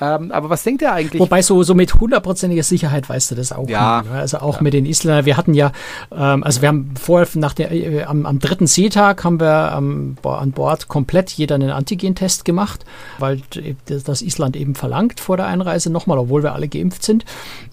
Ähm, 0.00 0.32
aber 0.32 0.50
was 0.50 0.62
denkt 0.62 0.82
er 0.82 0.92
eigentlich? 0.92 1.20
Wobei 1.20 1.42
so, 1.42 1.62
so 1.62 1.74
mit 1.74 1.94
hundertprozentiger 1.94 2.62
Sicherheit 2.62 3.08
weißt 3.08 3.30
du 3.30 3.34
das 3.34 3.52
auch. 3.52 3.68
Ja. 3.68 4.02
Nicht, 4.02 4.12
ne? 4.12 4.18
Also 4.18 4.38
auch 4.38 4.56
ja. 4.56 4.62
mit 4.62 4.74
den 4.74 4.86
Isländern. 4.86 5.26
Wir 5.26 5.36
hatten 5.36 5.54
ja, 5.54 5.72
ähm, 6.10 6.42
also 6.44 6.62
wir 6.62 6.68
haben 6.68 6.94
vorher 7.00 7.28
nach 7.34 7.54
der, 7.54 7.72
äh, 7.72 8.04
am, 8.04 8.26
am 8.26 8.38
dritten 8.38 8.66
Seetag 8.66 9.24
haben 9.24 9.40
wir 9.40 9.74
ähm, 9.76 10.16
an 10.22 10.52
Bord 10.52 10.88
komplett 10.88 11.30
jeder 11.30 11.54
einen 11.56 11.70
Antigen-Test 11.70 12.44
gemacht, 12.44 12.84
weil 13.18 13.42
das 13.86 14.22
Island 14.22 14.56
eben 14.56 14.74
verlangt 14.74 15.20
vor 15.20 15.36
der 15.36 15.46
Einreise 15.46 15.90
nochmal, 15.90 16.18
obwohl 16.18 16.42
wir 16.42 16.54
alle 16.54 16.68
geimpft 16.68 17.02
sind. 17.02 17.24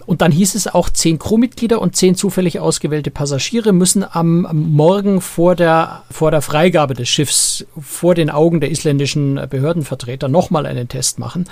Und 0.06 0.22
dann 0.22 0.32
hieß 0.32 0.54
es 0.56 0.66
auch, 0.66 0.90
zehn 0.90 1.18
Crewmitglieder 1.18 1.80
und 1.80 1.94
zehn 1.94 2.16
zufällig 2.16 2.58
ausgewählte 2.58 3.10
Passagiere 3.10 3.72
müssen 3.72 4.04
am, 4.04 4.44
am 4.44 4.70
Morgen 4.72 5.20
vor 5.20 5.54
der, 5.54 6.02
vor 6.10 6.30
der 6.30 6.42
Freigabe 6.42 6.94
des 6.94 7.08
Schiffs 7.08 7.64
vor 7.80 8.14
den 8.14 8.28
Augen 8.28 8.60
der 8.60 8.70
isländischen 8.70 9.40
Behördenvertreter 9.48 10.28
nochmal 10.28 10.66
einen 10.66 10.88
Test 10.88 11.18
machen. 11.18 11.48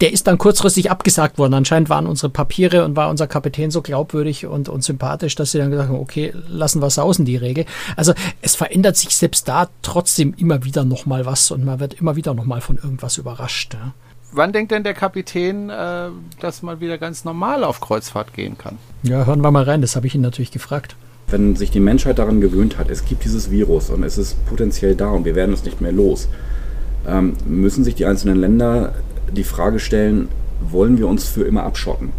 Der 0.00 0.12
ist 0.14 0.28
dann 0.28 0.38
kurzfristig 0.38 0.90
abgesagt 0.92 1.38
worden. 1.38 1.54
Anscheinend 1.54 1.90
waren 1.90 2.06
unsere 2.06 2.30
Papiere 2.30 2.84
und 2.84 2.94
war 2.94 3.10
unser 3.10 3.26
Kapitän 3.26 3.72
so 3.72 3.82
glaubwürdig 3.82 4.46
und, 4.46 4.68
und 4.68 4.84
sympathisch, 4.84 5.34
dass 5.34 5.50
sie 5.50 5.58
dann 5.58 5.72
gesagt 5.72 5.88
haben, 5.90 5.98
okay, 5.98 6.32
lassen 6.48 6.80
wir 6.80 6.88
sausen 6.88 7.24
die 7.24 7.36
Regel. 7.36 7.66
Also 7.96 8.14
es 8.40 8.54
verändert 8.54 8.96
sich 8.96 9.16
selbst 9.16 9.48
da 9.48 9.68
trotzdem 9.82 10.32
immer 10.38 10.64
wieder 10.64 10.84
nochmal 10.84 11.26
was 11.26 11.50
und 11.50 11.64
man 11.64 11.80
wird 11.80 11.94
immer 11.94 12.14
wieder 12.14 12.32
nochmal 12.32 12.60
von 12.60 12.76
irgendwas 12.76 13.18
überrascht. 13.18 13.74
Ja. 13.74 13.92
Wann 14.30 14.52
denkt 14.52 14.70
denn 14.70 14.84
der 14.84 14.94
Kapitän, 14.94 15.68
äh, 15.68 16.08
dass 16.40 16.62
man 16.62 16.80
wieder 16.80 16.96
ganz 16.96 17.24
normal 17.24 17.64
auf 17.64 17.80
Kreuzfahrt 17.80 18.34
gehen 18.34 18.56
kann? 18.56 18.78
Ja, 19.02 19.26
hören 19.26 19.42
wir 19.42 19.50
mal 19.50 19.64
rein, 19.64 19.80
das 19.80 19.96
habe 19.96 20.06
ich 20.06 20.14
ihn 20.14 20.20
natürlich 20.20 20.52
gefragt. 20.52 20.94
Wenn 21.26 21.56
sich 21.56 21.72
die 21.72 21.80
Menschheit 21.80 22.18
daran 22.18 22.40
gewöhnt 22.40 22.78
hat, 22.78 22.88
es 22.88 23.04
gibt 23.04 23.24
dieses 23.24 23.50
Virus 23.50 23.90
und 23.90 24.04
es 24.04 24.16
ist 24.16 24.44
potenziell 24.46 24.94
da 24.94 25.10
und 25.10 25.24
wir 25.24 25.34
werden 25.34 25.52
es 25.52 25.64
nicht 25.64 25.80
mehr 25.80 25.92
los, 25.92 26.28
ähm, 27.06 27.34
müssen 27.46 27.82
sich 27.82 27.96
die 27.96 28.06
einzelnen 28.06 28.36
Länder 28.36 28.92
die 29.34 29.44
Frage 29.44 29.78
stellen, 29.78 30.28
wollen 30.60 30.98
wir 30.98 31.08
uns 31.08 31.28
für 31.28 31.44
immer 31.44 31.64
abschotten? 31.64 32.10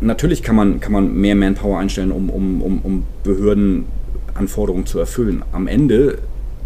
Natürlich 0.00 0.42
kann 0.42 0.56
man, 0.56 0.80
kann 0.80 0.92
man 0.92 1.14
mehr 1.14 1.34
Manpower 1.34 1.78
einstellen, 1.78 2.10
um, 2.10 2.30
um, 2.30 2.62
um, 2.62 2.80
um 2.80 3.04
Behördenanforderungen 3.22 4.86
zu 4.86 4.98
erfüllen. 4.98 5.42
Am 5.52 5.66
Ende 5.66 6.18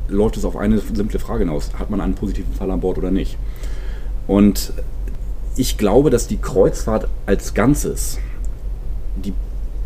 läuft 0.09 0.37
es 0.37 0.45
auf 0.45 0.57
eine 0.57 0.78
simple 0.78 1.18
Frage 1.18 1.41
hinaus. 1.41 1.70
Hat 1.78 1.91
man 1.91 2.01
einen 2.01 2.14
positiven 2.14 2.55
Fall 2.55 2.70
an 2.70 2.80
Bord 2.80 2.99
oder 2.99 3.11
nicht? 3.11 3.37
Und 4.26 4.72
ich 5.57 5.78
glaube, 5.78 6.11
dass 6.11 6.26
die 6.26 6.37
Kreuzfahrt 6.37 7.09
als 7.26 7.55
Ganzes 7.55 8.18
die 9.16 9.32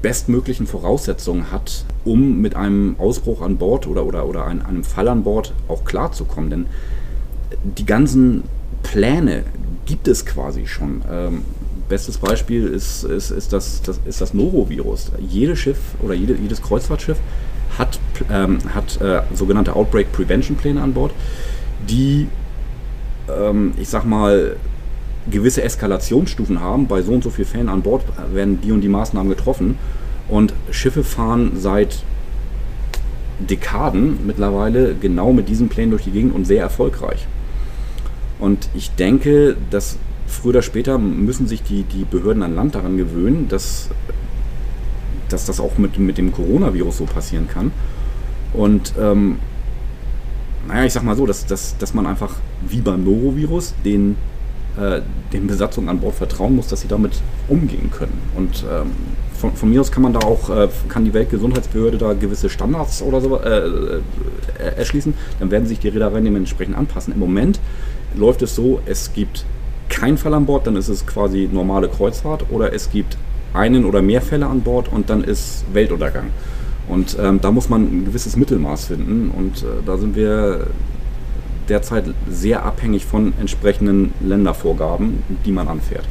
bestmöglichen 0.02 0.66
Voraussetzungen 0.66 1.50
hat, 1.50 1.84
um 2.04 2.40
mit 2.40 2.54
einem 2.54 2.96
Ausbruch 2.98 3.42
an 3.42 3.56
Bord 3.56 3.86
oder, 3.86 4.06
oder, 4.06 4.26
oder 4.26 4.46
einem 4.46 4.84
Fall 4.84 5.08
an 5.08 5.24
Bord 5.24 5.52
auch 5.68 5.84
klarzukommen. 5.84 6.50
Denn 6.50 6.66
die 7.64 7.86
ganzen 7.86 8.44
Pläne 8.82 9.44
gibt 9.88 10.06
es 10.06 10.24
quasi 10.26 10.66
schon. 10.66 11.02
Ähm, 11.10 11.44
bestes 11.88 12.18
Beispiel 12.18 12.66
ist, 12.66 13.04
ist, 13.04 13.30
ist, 13.30 13.52
das, 13.54 13.80
das, 13.82 13.98
ist 14.04 14.20
das 14.20 14.34
Norovirus. 14.34 15.10
Jedes 15.18 15.58
Schiff 15.58 15.78
oder 16.02 16.14
jede, 16.14 16.34
jedes 16.34 16.60
Kreuzfahrtschiff 16.60 17.16
hat, 17.78 17.98
ähm, 18.30 18.58
hat 18.74 19.00
äh, 19.00 19.22
sogenannte 19.34 19.74
Outbreak 19.74 20.12
Prevention 20.12 20.56
Pläne 20.58 20.82
an 20.82 20.92
Bord, 20.92 21.12
die, 21.88 22.28
ähm, 23.28 23.72
ich 23.80 23.88
sag 23.88 24.04
mal, 24.04 24.56
gewisse 25.30 25.62
Eskalationsstufen 25.62 26.60
haben. 26.60 26.86
Bei 26.86 27.00
so 27.00 27.12
und 27.12 27.24
so 27.24 27.30
vielen 27.30 27.48
Fällen 27.48 27.68
an 27.70 27.80
Bord 27.80 28.02
werden 28.32 28.60
die 28.60 28.72
und 28.72 28.82
die 28.82 28.88
Maßnahmen 28.88 29.30
getroffen. 29.30 29.78
Und 30.28 30.52
Schiffe 30.70 31.02
fahren 31.02 31.52
seit 31.56 32.02
Dekaden 33.38 34.26
mittlerweile 34.26 34.94
genau 34.94 35.32
mit 35.32 35.48
diesen 35.48 35.70
Plänen 35.70 35.92
durch 35.92 36.04
die 36.04 36.10
Gegend 36.10 36.34
und 36.34 36.44
sehr 36.44 36.60
erfolgreich. 36.60 37.26
Und 38.38 38.68
ich 38.74 38.90
denke, 38.92 39.56
dass 39.70 39.98
früher 40.26 40.50
oder 40.50 40.62
später 40.62 40.98
müssen 40.98 41.48
sich 41.48 41.62
die, 41.62 41.82
die 41.82 42.04
Behörden 42.04 42.42
an 42.42 42.54
Land 42.54 42.74
daran 42.74 42.96
gewöhnen, 42.96 43.48
dass, 43.48 43.88
dass 45.28 45.46
das 45.46 45.60
auch 45.60 45.78
mit, 45.78 45.98
mit 45.98 46.18
dem 46.18 46.32
Coronavirus 46.32 46.98
so 46.98 47.04
passieren 47.04 47.48
kann. 47.48 47.72
Und 48.52 48.92
ähm, 49.00 49.38
naja, 50.66 50.84
ich 50.84 50.92
sag 50.92 51.02
mal 51.02 51.16
so, 51.16 51.26
dass, 51.26 51.46
dass, 51.46 51.76
dass 51.78 51.94
man 51.94 52.06
einfach 52.06 52.36
wie 52.66 52.80
beim 52.80 53.04
Norovirus 53.04 53.74
den, 53.84 54.16
äh, 54.78 55.00
den 55.32 55.46
Besatzungen 55.46 55.88
an 55.88 56.00
Bord 56.00 56.14
vertrauen 56.14 56.54
muss, 56.54 56.68
dass 56.68 56.82
sie 56.82 56.88
damit 56.88 57.20
umgehen 57.48 57.90
können. 57.90 58.20
Und 58.36 58.64
ähm, 58.70 58.90
von, 59.34 59.54
von, 59.54 59.70
mir 59.70 59.80
aus 59.80 59.90
kann 59.90 60.02
man 60.02 60.12
da 60.12 60.20
auch, 60.20 60.50
äh, 60.50 60.68
kann 60.88 61.04
die 61.04 61.14
Weltgesundheitsbehörde 61.14 61.96
da 61.96 62.12
gewisse 62.12 62.50
Standards 62.50 63.02
oder 63.02 63.20
so 63.20 63.38
äh, 63.40 63.58
äh, 63.58 64.00
erschließen, 64.76 65.14
dann 65.40 65.50
werden 65.50 65.66
sich 65.66 65.78
die 65.78 65.88
Reedereien 65.88 66.24
dementsprechend 66.24 66.76
anpassen. 66.76 67.14
Im 67.14 67.20
Moment 67.20 67.60
läuft 68.14 68.42
es 68.42 68.54
so, 68.54 68.80
es 68.86 69.12
gibt 69.12 69.44
keinen 69.88 70.18
Fall 70.18 70.34
an 70.34 70.46
Bord, 70.46 70.66
dann 70.66 70.76
ist 70.76 70.88
es 70.88 71.06
quasi 71.06 71.48
normale 71.50 71.88
Kreuzfahrt 71.88 72.46
oder 72.50 72.72
es 72.72 72.90
gibt 72.90 73.16
einen 73.54 73.84
oder 73.84 74.02
mehr 74.02 74.20
Fälle 74.20 74.46
an 74.46 74.60
Bord 74.60 74.92
und 74.92 75.10
dann 75.10 75.24
ist 75.24 75.64
Weltuntergang. 75.72 76.30
Und 76.88 77.16
ähm, 77.20 77.40
da 77.40 77.50
muss 77.50 77.68
man 77.68 77.82
ein 77.82 78.04
gewisses 78.06 78.36
Mittelmaß 78.36 78.86
finden 78.86 79.30
und 79.30 79.62
äh, 79.62 79.82
da 79.84 79.96
sind 79.98 80.16
wir 80.16 80.68
derzeit 81.68 82.04
sehr 82.30 82.64
abhängig 82.64 83.04
von 83.04 83.34
entsprechenden 83.38 84.12
Ländervorgaben, 84.20 85.22
die 85.44 85.52
man 85.52 85.68
anfährt. 85.68 86.04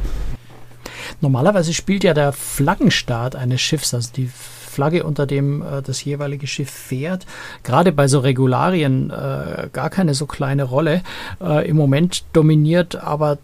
Normalerweise 1.20 1.74
spielt 1.74 2.04
ja 2.04 2.14
der 2.14 2.32
Flaggenstaat 2.32 3.34
eines 3.34 3.60
Schiffs, 3.60 3.92
also 3.92 4.10
die 4.14 4.30
Flagge, 4.78 5.02
unter 5.02 5.26
dem 5.26 5.60
äh, 5.60 5.82
das 5.82 6.04
jeweilige 6.04 6.46
Schiff 6.46 6.70
fährt, 6.70 7.26
gerade 7.64 7.90
bei 7.90 8.06
so 8.06 8.20
Regularien 8.20 9.10
äh, 9.10 9.68
gar 9.72 9.90
keine 9.90 10.14
so 10.14 10.26
kleine 10.26 10.62
Rolle. 10.62 11.02
Äh, 11.40 11.68
Im 11.68 11.76
Moment 11.76 12.22
dominiert 12.32 12.94
aber 12.94 13.38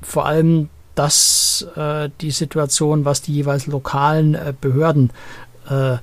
vor 0.00 0.26
allem 0.26 0.68
das 0.94 1.66
äh, 1.74 2.08
die 2.20 2.30
Situation, 2.30 3.04
was 3.04 3.20
die 3.20 3.32
jeweils 3.32 3.66
lokalen 3.66 4.36
äh, 4.36 4.54
Behörden 4.60 5.10
äh, 5.68 5.96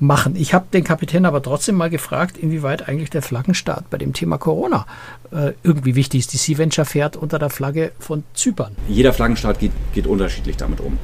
machen. 0.00 0.34
Ich 0.34 0.54
habe 0.54 0.64
den 0.72 0.82
Kapitän 0.82 1.26
aber 1.26 1.42
trotzdem 1.42 1.74
mal 1.74 1.90
gefragt, 1.90 2.38
inwieweit 2.38 2.88
eigentlich 2.88 3.10
der 3.10 3.20
Flaggenstaat 3.20 3.90
bei 3.90 3.98
dem 3.98 4.14
Thema 4.14 4.38
Corona 4.38 4.86
äh, 5.30 5.52
irgendwie 5.62 5.94
wichtig 5.94 6.20
ist. 6.20 6.32
Die 6.32 6.38
Sea 6.38 6.56
Venture 6.56 6.86
fährt 6.86 7.16
unter 7.16 7.38
der 7.38 7.50
Flagge 7.50 7.92
von 7.98 8.24
Zypern. 8.32 8.74
Jeder 8.88 9.12
Flaggenstaat 9.12 9.58
geht, 9.58 9.72
geht 9.92 10.06
unterschiedlich 10.06 10.56
damit 10.56 10.80
um. 10.80 10.98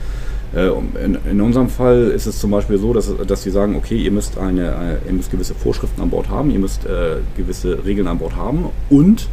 Äh, 0.55 0.69
in, 1.05 1.19
in, 1.31 1.41
unserem 1.41 1.69
Fall 1.69 2.09
ist 2.09 2.27
es 2.27 2.39
zum 2.39 2.51
Beispiel 2.51 2.79
so, 2.79 2.93
dass, 2.95 3.13
dass 3.27 3.43
sie 3.43 3.51
sagen, 3.51 3.77
okay, 3.77 3.97
ihr 3.97 4.11
müsst, 4.11 4.39
eine, 4.39 4.77
eine, 4.77 4.99
ihr 5.07 5.13
müsst 5.13 5.31
gewisse 5.31 5.55
Vorschriften 5.55 6.01
an 6.01 6.11
Bord 6.11 6.29
haben, 6.31 6.51
ihr 6.51 6.59
müsst 6.59 6.87
äh, 6.87 7.17
gewisse 7.37 7.85
Regeln 7.85 8.07
an 8.09 8.19
Bord 8.19 8.35
haben 8.35 8.67
und 8.89 9.29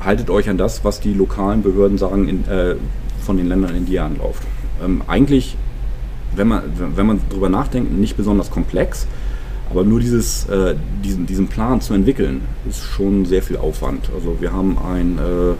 haltet 0.00 0.28
euch 0.30 0.48
an 0.48 0.58
das, 0.58 0.84
was 0.84 1.00
die 1.00 1.14
lokalen 1.14 1.62
Behörden 1.62 1.98
sagen 1.98 2.28
in, 2.28 2.48
äh, 2.48 2.74
von 3.24 3.36
den 3.36 3.46
Ländern, 3.48 3.76
in 3.76 3.86
die 3.86 3.94
ihr 3.94 4.04
anlauft. 4.04 4.42
Ähm, 4.84 5.02
eigentlich, 5.06 5.56
wenn 6.34 6.48
man, 6.48 6.62
wenn 6.96 7.06
man 7.06 7.20
drüber 7.30 7.48
nachdenkt, 7.48 7.92
nicht 7.92 8.16
besonders 8.16 8.50
komplex, 8.50 9.06
aber 9.70 9.84
nur 9.84 10.00
dieses, 10.00 10.46
äh, 10.48 10.74
diesen, 11.04 11.26
diesen 11.26 11.46
Plan 11.46 11.80
zu 11.80 11.94
entwickeln, 11.94 12.42
ist 12.68 12.82
schon 12.82 13.24
sehr 13.24 13.42
viel 13.42 13.56
Aufwand. 13.56 14.10
Also 14.14 14.36
wir 14.40 14.52
haben 14.52 14.76
ein, 14.78 15.18
äh, 15.18 15.54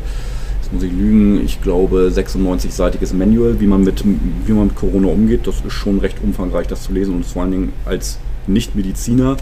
muss 0.73 0.83
ich 0.83 0.93
lügen, 0.93 1.45
ich 1.45 1.61
glaube 1.63 2.11
96-seitiges 2.15 3.15
Manual, 3.15 3.61
wie 3.61 3.67
man, 3.67 3.85
mit, 3.85 4.05
wie 4.05 4.53
man 4.53 4.69
mit 4.69 4.77
Corona 4.77 5.09
umgeht. 5.09 5.47
Das 5.47 5.57
ist 5.65 5.73
schon 5.73 5.99
recht 5.99 6.19
umfangreich, 6.23 6.67
das 6.67 6.85
zu 6.85 6.93
lesen 6.93 7.15
und 7.15 7.27
vor 7.27 7.43
allen 7.43 7.53
Dingen 7.53 7.73
als 7.85 8.19
Nicht-Mediziner 8.47 9.37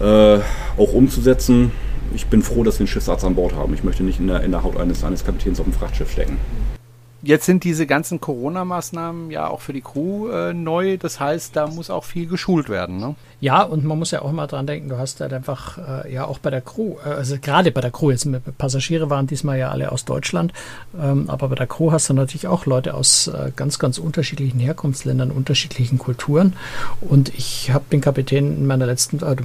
äh, 0.00 0.38
auch 0.76 0.92
umzusetzen 0.92 1.72
ich 2.14 2.26
bin 2.26 2.42
froh, 2.42 2.62
dass 2.62 2.76
wir 2.76 2.80
einen 2.80 2.88
Schiffsarzt 2.88 3.24
an 3.24 3.34
Bord 3.34 3.54
haben. 3.54 3.74
Ich 3.74 3.84
möchte 3.84 4.02
nicht 4.02 4.20
in 4.20 4.26
der, 4.26 4.42
in 4.42 4.50
der 4.50 4.62
Haut 4.62 4.76
eines, 4.76 5.04
eines 5.04 5.24
Kapitäns 5.24 5.60
auf 5.60 5.66
dem 5.66 5.72
Frachtschiff 5.72 6.10
stecken. 6.10 6.36
Jetzt 7.22 7.46
sind 7.46 7.62
diese 7.62 7.86
ganzen 7.86 8.20
Corona-Maßnahmen 8.20 9.30
ja 9.30 9.48
auch 9.48 9.60
für 9.60 9.72
die 9.72 9.80
Crew 9.80 10.28
äh, 10.28 10.52
neu. 10.52 10.96
Das 10.96 11.20
heißt, 11.20 11.54
da 11.54 11.68
muss 11.68 11.88
auch 11.88 12.04
viel 12.04 12.26
geschult 12.26 12.68
werden. 12.68 12.98
Ne? 12.98 13.14
Ja, 13.40 13.62
und 13.62 13.84
man 13.84 13.98
muss 13.98 14.10
ja 14.10 14.22
auch 14.22 14.32
mal 14.32 14.46
dran 14.46 14.66
denken, 14.66 14.88
du 14.88 14.98
hast 14.98 15.20
halt 15.20 15.32
einfach, 15.32 15.78
äh, 16.04 16.12
ja 16.12 16.24
auch 16.24 16.38
bei 16.38 16.50
der 16.50 16.60
Crew, 16.60 16.96
äh, 17.04 17.08
also 17.10 17.36
gerade 17.40 17.70
bei 17.70 17.80
der 17.80 17.90
Crew, 17.90 18.10
jetzt 18.10 18.28
Passagiere 18.58 19.10
waren 19.10 19.26
diesmal 19.26 19.58
ja 19.58 19.70
alle 19.70 19.92
aus 19.92 20.04
Deutschland, 20.04 20.52
ähm, 21.00 21.28
aber 21.28 21.48
bei 21.48 21.54
der 21.54 21.66
Crew 21.66 21.92
hast 21.92 22.08
du 22.08 22.14
natürlich 22.14 22.46
auch 22.46 22.66
Leute 22.66 22.94
aus 22.94 23.28
äh, 23.28 23.52
ganz, 23.54 23.78
ganz 23.78 23.98
unterschiedlichen 23.98 24.60
Herkunftsländern, 24.60 25.30
unterschiedlichen 25.30 25.98
Kulturen. 25.98 26.54
Und 27.00 27.32
ich 27.36 27.70
habe 27.72 27.84
den 27.90 28.00
Kapitän 28.00 28.56
in 28.58 28.66
meiner 28.66 28.86
letzten, 28.86 29.18
äh, 29.24 29.36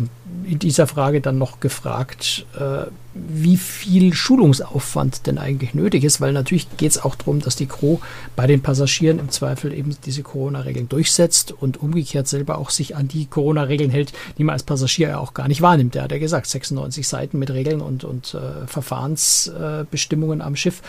in 0.48 0.60
dieser 0.60 0.88
Frage 0.88 1.22
dann 1.22 1.38
noch 1.38 1.60
gefragt, 1.60 2.46
äh, 2.58 2.90
wie 3.14 3.58
viel 3.58 4.14
Schulungsaufwand 4.14 5.28
denn 5.28 5.38
eigentlich 5.38 5.74
nötig 5.74 6.04
ist, 6.04 6.22
weil 6.22 6.32
natürlich 6.32 6.68
geht 6.78 6.92
es 6.92 7.04
auch 7.04 7.16
darum, 7.16 7.42
dass 7.42 7.56
die 7.56 7.66
Crew 7.66 7.98
bei 8.36 8.48
den 8.48 8.62
Passagieren 8.62 9.20
im 9.20 9.30
Zweifel 9.30 9.74
eben 9.74 9.96
diese 10.06 10.24
Corona-Regeln 10.24 10.88
durchsetzt 10.88 11.52
und 11.52 11.82
umgekehrt 11.82 12.28
selber 12.28 12.58
auch 12.58 12.70
sich 12.70 12.96
an 12.96 13.08
die 13.08 13.26
Corona-Regeln 13.26 13.90
hält, 13.90 14.14
die 14.38 14.44
man 14.44 14.54
als 14.54 14.64
Passagier 14.64 15.10
ja 15.10 15.18
auch 15.20 15.34
gar 15.34 15.48
nicht 15.48 15.62
wahrnimmt. 15.62 15.96
Der 15.96 16.04
hat 16.04 16.12
ja 16.12 16.20
gesagt, 16.20 16.48
96 16.48 17.08
Seiten 17.08 17.40
mit 17.40 17.50
Regeln 17.52 17.82
und, 17.82 18.04
und 18.04 18.34
äh, 18.34 18.68
Verfahrensbestimmungen 18.68 20.40
äh, 20.40 20.44
am 20.44 20.56
Schiff. 20.56 20.82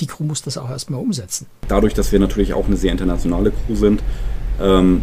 Die 0.00 0.06
Crew 0.06 0.24
muss 0.24 0.42
das 0.42 0.58
auch 0.58 0.70
erstmal 0.70 1.00
umsetzen. 1.00 1.46
Dadurch, 1.68 1.94
dass 1.94 2.12
wir 2.12 2.18
natürlich 2.18 2.52
auch 2.52 2.66
eine 2.66 2.76
sehr 2.76 2.92
internationale 2.92 3.52
Crew 3.52 3.76
sind 3.76 4.02
ähm, 4.60 5.02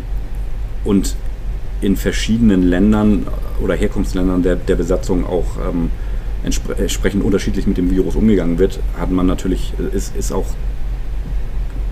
und 0.83 1.15
in 1.83 1.95
verschiedenen 1.95 2.63
Ländern 2.63 3.27
oder 3.61 3.75
Herkunftsländern 3.75 4.43
der, 4.43 4.55
der 4.55 4.75
Besatzung 4.75 5.25
auch 5.25 5.45
ähm, 5.67 5.89
entsprechend 6.43 7.23
unterschiedlich 7.23 7.67
mit 7.67 7.77
dem 7.77 7.89
Virus 7.91 8.15
umgegangen 8.15 8.59
wird, 8.59 8.79
hat 8.97 9.11
man 9.11 9.25
natürlich, 9.25 9.73
ist, 9.93 10.15
ist 10.15 10.31
auch 10.31 10.45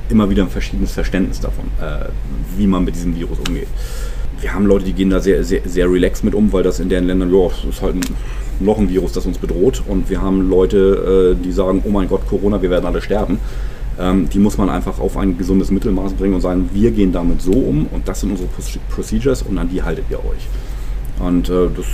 immer 0.09 0.29
wieder 0.29 0.43
ein 0.43 0.49
verschiedenes 0.49 0.91
Verständnis 0.91 1.39
davon, 1.39 1.65
äh, 1.79 2.09
wie 2.57 2.67
man 2.67 2.83
mit 2.83 2.95
diesem 2.95 3.15
Virus 3.15 3.39
umgeht. 3.47 3.67
Wir 4.41 4.53
haben 4.53 4.65
Leute, 4.65 4.85
die 4.85 4.93
gehen 4.93 5.09
da 5.09 5.19
sehr, 5.19 5.43
sehr, 5.43 5.61
sehr 5.65 5.89
relaxed 5.89 6.23
mit 6.23 6.33
um, 6.33 6.51
weil 6.51 6.63
das 6.63 6.79
in 6.79 6.89
deren 6.89 7.05
Ländern, 7.05 7.33
ja, 7.33 7.47
ist 7.69 7.81
halt 7.81 7.95
ein, 7.95 8.01
noch 8.59 8.77
ein 8.77 8.89
Virus, 8.89 9.13
das 9.13 9.25
uns 9.25 9.37
bedroht. 9.37 9.83
Und 9.87 10.09
wir 10.09 10.21
haben 10.21 10.49
Leute, 10.49 11.35
äh, 11.39 11.43
die 11.43 11.51
sagen, 11.51 11.81
oh 11.85 11.89
mein 11.89 12.07
Gott, 12.07 12.27
Corona, 12.27 12.61
wir 12.61 12.69
werden 12.69 12.85
alle 12.85 13.01
sterben. 13.01 13.39
Ähm, 13.99 14.29
die 14.29 14.39
muss 14.39 14.57
man 14.57 14.69
einfach 14.69 14.99
auf 14.99 15.17
ein 15.17 15.37
gesundes 15.37 15.71
Mittelmaß 15.71 16.13
bringen 16.13 16.33
und 16.33 16.41
sagen, 16.41 16.69
wir 16.73 16.91
gehen 16.91 17.11
damit 17.11 17.41
so 17.41 17.51
um 17.51 17.87
und 17.87 18.07
das 18.07 18.21
sind 18.21 18.31
unsere 18.31 18.49
Procedures 18.89 19.41
und 19.41 19.57
an 19.57 19.69
die 19.69 19.83
haltet 19.83 20.05
ihr 20.09 20.19
euch. 20.19 20.47
Und 21.19 21.49
äh, 21.49 21.67
das 21.75 21.85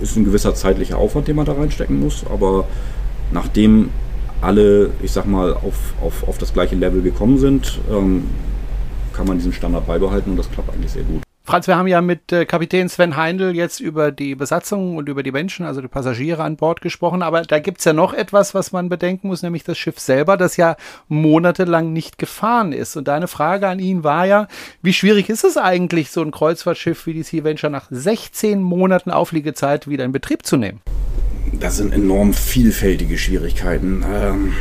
ist 0.00 0.16
ein 0.16 0.24
gewisser 0.24 0.54
zeitlicher 0.54 0.98
Aufwand, 0.98 1.28
den 1.28 1.36
man 1.36 1.46
da 1.46 1.52
reinstecken 1.52 2.00
muss, 2.00 2.24
aber 2.30 2.66
nachdem 3.32 3.90
alle, 4.40 4.90
ich 5.02 5.12
sag 5.12 5.26
mal, 5.26 5.52
auf, 5.54 5.94
auf, 6.00 6.28
auf 6.28 6.38
das 6.38 6.52
gleiche 6.52 6.76
Level 6.76 7.02
gekommen 7.02 7.38
sind, 7.38 7.80
ähm, 7.90 8.24
kann 9.12 9.26
man 9.26 9.38
diesen 9.38 9.52
Standard 9.52 9.86
beibehalten 9.86 10.30
und 10.30 10.36
das 10.36 10.50
klappt 10.50 10.72
eigentlich 10.72 10.92
sehr 10.92 11.02
gut. 11.02 11.27
Franz, 11.48 11.66
wir 11.66 11.78
haben 11.78 11.86
ja 11.86 12.02
mit 12.02 12.30
äh, 12.30 12.44
Kapitän 12.44 12.90
Sven 12.90 13.16
Heindl 13.16 13.56
jetzt 13.56 13.80
über 13.80 14.12
die 14.12 14.34
Besatzung 14.34 14.98
und 14.98 15.08
über 15.08 15.22
die 15.22 15.32
Menschen, 15.32 15.64
also 15.64 15.80
die 15.80 15.88
Passagiere 15.88 16.42
an 16.42 16.56
Bord 16.56 16.82
gesprochen, 16.82 17.22
aber 17.22 17.40
da 17.40 17.58
gibt's 17.58 17.86
ja 17.86 17.94
noch 17.94 18.12
etwas, 18.12 18.52
was 18.52 18.70
man 18.70 18.90
bedenken 18.90 19.28
muss, 19.28 19.42
nämlich 19.42 19.64
das 19.64 19.78
Schiff 19.78 19.98
selber, 19.98 20.36
das 20.36 20.58
ja 20.58 20.76
monatelang 21.08 21.94
nicht 21.94 22.18
gefahren 22.18 22.74
ist. 22.74 22.98
Und 22.98 23.08
deine 23.08 23.28
Frage 23.28 23.66
an 23.66 23.78
ihn 23.78 24.04
war 24.04 24.26
ja, 24.26 24.46
wie 24.82 24.92
schwierig 24.92 25.30
ist 25.30 25.42
es 25.42 25.56
eigentlich, 25.56 26.10
so 26.10 26.20
ein 26.20 26.32
Kreuzfahrtschiff 26.32 27.06
wie 27.06 27.14
die 27.14 27.22
Sea 27.22 27.44
Venture 27.44 27.70
nach 27.70 27.86
16 27.90 28.62
Monaten 28.62 29.10
Aufliegezeit 29.10 29.88
wieder 29.88 30.04
in 30.04 30.12
Betrieb 30.12 30.44
zu 30.44 30.58
nehmen? 30.58 30.82
Das 31.58 31.78
sind 31.78 31.94
enorm 31.94 32.34
vielfältige 32.34 33.16
Schwierigkeiten. 33.16 34.04
Ähm, 34.06 34.52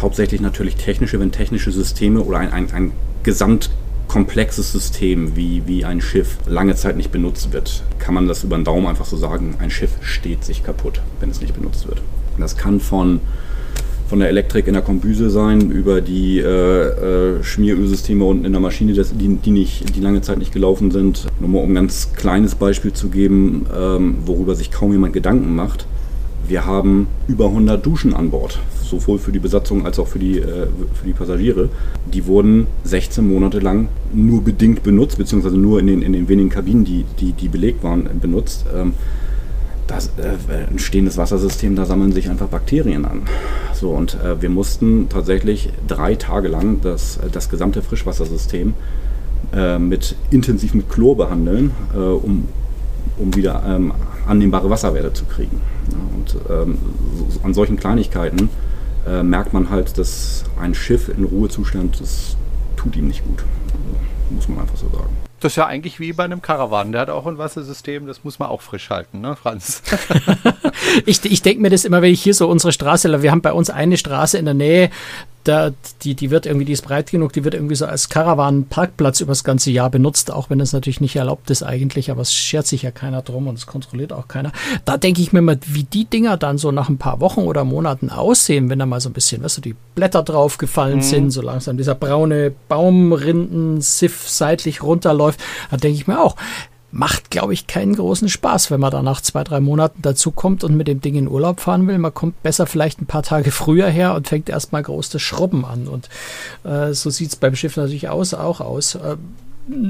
hauptsächlich 0.00 0.40
natürlich 0.40 0.76
technische, 0.76 1.20
wenn 1.20 1.30
technische 1.30 1.72
Systeme 1.72 2.22
oder 2.22 2.38
ein, 2.38 2.54
ein, 2.54 2.72
ein 2.72 2.92
Gesamt 3.22 3.68
komplexes 4.08 4.72
System 4.72 5.36
wie, 5.36 5.62
wie 5.66 5.84
ein 5.84 6.00
Schiff 6.00 6.38
lange 6.46 6.74
Zeit 6.74 6.96
nicht 6.96 7.12
benutzt 7.12 7.52
wird, 7.52 7.82
kann 7.98 8.14
man 8.14 8.28
das 8.28 8.44
über 8.44 8.56
den 8.56 8.64
Daumen 8.64 8.86
einfach 8.86 9.06
so 9.06 9.16
sagen, 9.16 9.56
ein 9.58 9.70
Schiff 9.70 9.90
steht 10.00 10.44
sich 10.44 10.62
kaputt, 10.62 11.00
wenn 11.20 11.30
es 11.30 11.40
nicht 11.40 11.54
benutzt 11.54 11.88
wird. 11.88 12.00
Das 12.38 12.56
kann 12.56 12.80
von, 12.80 13.20
von 14.08 14.20
der 14.20 14.28
Elektrik 14.28 14.66
in 14.66 14.74
der 14.74 14.82
Kombüse 14.82 15.30
sein, 15.30 15.70
über 15.70 16.00
die 16.00 16.38
äh, 16.38 16.44
äh, 17.38 17.42
Schmierölsysteme 17.42 18.24
unten 18.24 18.44
in 18.44 18.52
der 18.52 18.60
Maschine, 18.60 18.92
die, 18.92 19.36
die, 19.36 19.50
nicht, 19.50 19.96
die 19.96 20.00
lange 20.00 20.20
Zeit 20.20 20.38
nicht 20.38 20.52
gelaufen 20.52 20.90
sind. 20.90 21.26
Nur 21.40 21.48
mal 21.48 21.62
um 21.62 21.70
ein 21.70 21.74
ganz 21.74 22.12
kleines 22.14 22.54
Beispiel 22.54 22.92
zu 22.92 23.08
geben, 23.08 23.66
ähm, 23.76 24.18
worüber 24.24 24.54
sich 24.54 24.70
kaum 24.70 24.92
jemand 24.92 25.14
Gedanken 25.14 25.54
macht. 25.54 25.86
Wir 26.48 26.64
haben 26.64 27.08
über 27.26 27.46
100 27.46 27.84
Duschen 27.84 28.14
an 28.14 28.30
Bord, 28.30 28.60
sowohl 28.82 29.18
für 29.18 29.32
die 29.32 29.38
Besatzung 29.40 29.84
als 29.84 29.98
auch 29.98 30.06
für 30.06 30.18
die, 30.18 30.38
äh, 30.38 30.68
für 30.94 31.06
die 31.06 31.12
Passagiere, 31.12 31.68
die 32.12 32.26
wurden 32.26 32.68
16 32.84 33.26
Monate 33.26 33.58
lang 33.58 33.88
nur 34.12 34.42
bedingt 34.42 34.82
benutzt, 34.82 35.18
beziehungsweise 35.18 35.56
nur 35.56 35.80
in 35.80 35.88
den, 35.88 36.02
in 36.02 36.12
den 36.12 36.28
wenigen 36.28 36.48
Kabinen, 36.48 36.84
die, 36.84 37.04
die, 37.18 37.32
die 37.32 37.48
belegt 37.48 37.82
waren, 37.82 38.08
benutzt. 38.20 38.64
Ähm, 38.74 38.94
das, 39.86 40.10
äh, 40.18 40.70
ein 40.70 40.78
stehendes 40.78 41.16
Wassersystem, 41.16 41.76
da 41.76 41.84
sammeln 41.84 42.12
sich 42.12 42.28
einfach 42.28 42.48
Bakterien 42.48 43.04
an. 43.04 43.22
So, 43.72 43.90
und 43.90 44.16
äh, 44.22 44.40
wir 44.40 44.50
mussten 44.50 45.08
tatsächlich 45.08 45.70
drei 45.86 46.14
Tage 46.16 46.48
lang 46.48 46.80
das, 46.82 47.18
das 47.32 47.48
gesamte 47.48 47.82
Frischwassersystem 47.82 48.74
äh, 49.54 49.78
mit 49.78 50.16
intensiv 50.30 50.74
mit 50.74 50.88
Chlor 50.88 51.16
behandeln, 51.16 51.70
äh, 51.94 51.98
um, 51.98 52.48
um 53.18 53.34
wieder 53.36 53.62
ähm, 53.66 53.92
annehmbare 54.26 54.68
Wasserwerte 54.70 55.12
zu 55.12 55.24
kriegen. 55.24 55.60
Und 56.14 56.36
ähm, 56.50 56.78
so, 57.30 57.40
an 57.42 57.54
solchen 57.54 57.76
Kleinigkeiten 57.76 58.48
äh, 59.06 59.22
merkt 59.22 59.52
man 59.52 59.70
halt, 59.70 59.98
dass 59.98 60.44
ein 60.60 60.74
Schiff 60.74 61.08
in 61.08 61.24
Ruhezustand, 61.24 62.00
das 62.00 62.36
tut 62.76 62.96
ihm 62.96 63.08
nicht 63.08 63.24
gut. 63.24 63.44
Also, 63.66 64.34
muss 64.34 64.48
man 64.48 64.60
einfach 64.60 64.76
so 64.76 64.88
sagen. 64.88 65.16
Das 65.40 65.52
ist 65.52 65.56
ja 65.56 65.66
eigentlich 65.66 66.00
wie 66.00 66.12
bei 66.12 66.24
einem 66.24 66.40
Karawan. 66.40 66.92
Der 66.92 67.02
hat 67.02 67.10
auch 67.10 67.26
ein 67.26 67.36
Wassersystem, 67.36 68.06
das 68.06 68.24
muss 68.24 68.38
man 68.38 68.48
auch 68.48 68.62
frisch 68.62 68.88
halten, 68.88 69.20
ne, 69.20 69.36
Franz? 69.36 69.82
ich 71.06 71.24
ich 71.24 71.42
denke 71.42 71.62
mir 71.62 71.70
das 71.70 71.84
immer, 71.84 72.00
wenn 72.00 72.12
ich 72.12 72.22
hier 72.22 72.34
so 72.34 72.48
unsere 72.48 72.72
Straße, 72.72 73.22
wir 73.22 73.30
haben 73.30 73.42
bei 73.42 73.52
uns 73.52 73.68
eine 73.68 73.98
Straße 73.98 74.38
in 74.38 74.46
der 74.46 74.54
Nähe, 74.54 74.90
da, 75.46 75.70
die, 76.02 76.14
die 76.14 76.30
wird 76.30 76.46
irgendwie, 76.46 76.64
die 76.64 76.72
ist 76.72 76.82
breit 76.82 77.10
genug, 77.10 77.32
die 77.32 77.44
wird 77.44 77.54
irgendwie 77.54 77.76
so 77.76 77.86
als 77.86 78.08
Karawan-Parkplatz 78.08 79.20
übers 79.20 79.44
ganze 79.44 79.70
Jahr 79.70 79.90
benutzt, 79.90 80.32
auch 80.32 80.50
wenn 80.50 80.60
es 80.60 80.72
natürlich 80.72 81.00
nicht 81.00 81.14
erlaubt 81.16 81.50
ist 81.50 81.62
eigentlich, 81.62 82.10
aber 82.10 82.22
es 82.22 82.34
schert 82.34 82.66
sich 82.66 82.82
ja 82.82 82.90
keiner 82.90 83.22
drum 83.22 83.46
und 83.46 83.56
es 83.56 83.66
kontrolliert 83.66 84.12
auch 84.12 84.26
keiner. 84.26 84.50
Da 84.84 84.96
denke 84.96 85.22
ich 85.22 85.32
mir 85.32 85.42
mal, 85.42 85.58
wie 85.66 85.84
die 85.84 86.04
Dinger 86.04 86.36
dann 86.36 86.58
so 86.58 86.72
nach 86.72 86.88
ein 86.88 86.98
paar 86.98 87.20
Wochen 87.20 87.40
oder 87.40 87.64
Monaten 87.64 88.10
aussehen, 88.10 88.68
wenn 88.70 88.78
da 88.78 88.86
mal 88.86 89.00
so 89.00 89.08
ein 89.08 89.12
bisschen, 89.12 89.44
weißt 89.44 89.58
du, 89.58 89.60
die 89.60 89.76
Blätter 89.94 90.22
draufgefallen 90.22 90.98
mhm. 90.98 91.02
sind, 91.02 91.30
so 91.30 91.42
langsam 91.42 91.76
dieser 91.76 91.94
braune 91.94 92.52
Baumrinden-Siff 92.68 94.28
seitlich 94.28 94.82
runterläuft, 94.82 95.40
da 95.70 95.76
denke 95.76 95.96
ich 95.96 96.06
mir 96.06 96.20
auch, 96.20 96.36
macht, 96.92 97.30
glaube 97.30 97.52
ich, 97.52 97.66
keinen 97.66 97.94
großen 97.94 98.28
Spaß, 98.28 98.70
wenn 98.70 98.80
man 98.80 98.90
da 98.90 99.02
nach 99.02 99.20
zwei, 99.20 99.44
drei 99.44 99.60
Monaten 99.60 100.02
dazukommt 100.02 100.64
und 100.64 100.76
mit 100.76 100.88
dem 100.88 101.00
Ding 101.00 101.14
in 101.16 101.28
Urlaub 101.28 101.60
fahren 101.60 101.86
will. 101.86 101.98
Man 101.98 102.14
kommt 102.14 102.42
besser 102.42 102.66
vielleicht 102.66 103.00
ein 103.00 103.06
paar 103.06 103.22
Tage 103.22 103.50
früher 103.50 103.88
her 103.88 104.14
und 104.14 104.28
fängt 104.28 104.48
erstmal 104.48 104.82
groß 104.82 105.10
das 105.10 105.22
Schrubben 105.22 105.64
an. 105.64 105.88
Und 105.88 106.08
äh, 106.64 106.92
so 106.94 107.10
sieht 107.10 107.28
es 107.28 107.36
beim 107.36 107.56
Schiff 107.56 107.76
natürlich 107.76 108.08
aus, 108.08 108.34
auch 108.34 108.60
aus. 108.60 108.94
Äh, 108.94 109.16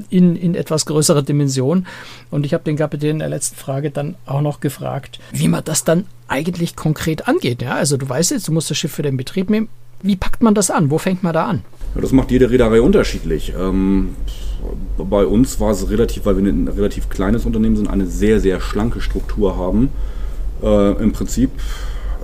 in, 0.08 0.36
in 0.36 0.54
etwas 0.54 0.86
größerer 0.86 1.22
Dimension. 1.22 1.86
Und 2.30 2.46
ich 2.46 2.54
habe 2.54 2.64
den 2.64 2.76
Kapitän 2.76 3.10
in 3.10 3.18
der 3.18 3.28
letzten 3.28 3.56
Frage 3.56 3.90
dann 3.90 4.14
auch 4.24 4.40
noch 4.40 4.60
gefragt, 4.60 5.20
wie 5.32 5.48
man 5.48 5.64
das 5.64 5.84
dann 5.84 6.06
eigentlich 6.28 6.76
konkret 6.76 7.28
angeht. 7.28 7.62
Ja, 7.62 7.74
also 7.74 7.96
du 7.96 8.08
weißt 8.08 8.30
jetzt, 8.30 8.48
du 8.48 8.52
musst 8.52 8.70
das 8.70 8.78
Schiff 8.78 8.92
für 8.92 9.02
den 9.02 9.16
Betrieb 9.16 9.50
nehmen. 9.50 9.68
Wie 10.02 10.16
packt 10.16 10.42
man 10.42 10.54
das 10.54 10.70
an? 10.70 10.90
Wo 10.90 10.98
fängt 10.98 11.22
man 11.22 11.34
da 11.34 11.46
an? 11.46 11.62
Das 12.00 12.12
macht 12.12 12.30
jede 12.30 12.50
Reederei 12.50 12.80
unterschiedlich. 12.80 13.52
Ähm, 13.58 14.16
bei 14.98 15.26
uns 15.26 15.60
war 15.60 15.70
es 15.70 15.88
relativ, 15.90 16.26
weil 16.26 16.36
wir 16.36 16.52
ein 16.52 16.68
relativ 16.68 17.08
kleines 17.08 17.46
Unternehmen 17.46 17.76
sind, 17.76 17.88
eine 17.88 18.06
sehr, 18.06 18.40
sehr 18.40 18.60
schlanke 18.60 19.00
Struktur 19.00 19.56
haben. 19.56 19.90
Äh, 20.62 21.02
Im 21.02 21.12
Prinzip 21.12 21.50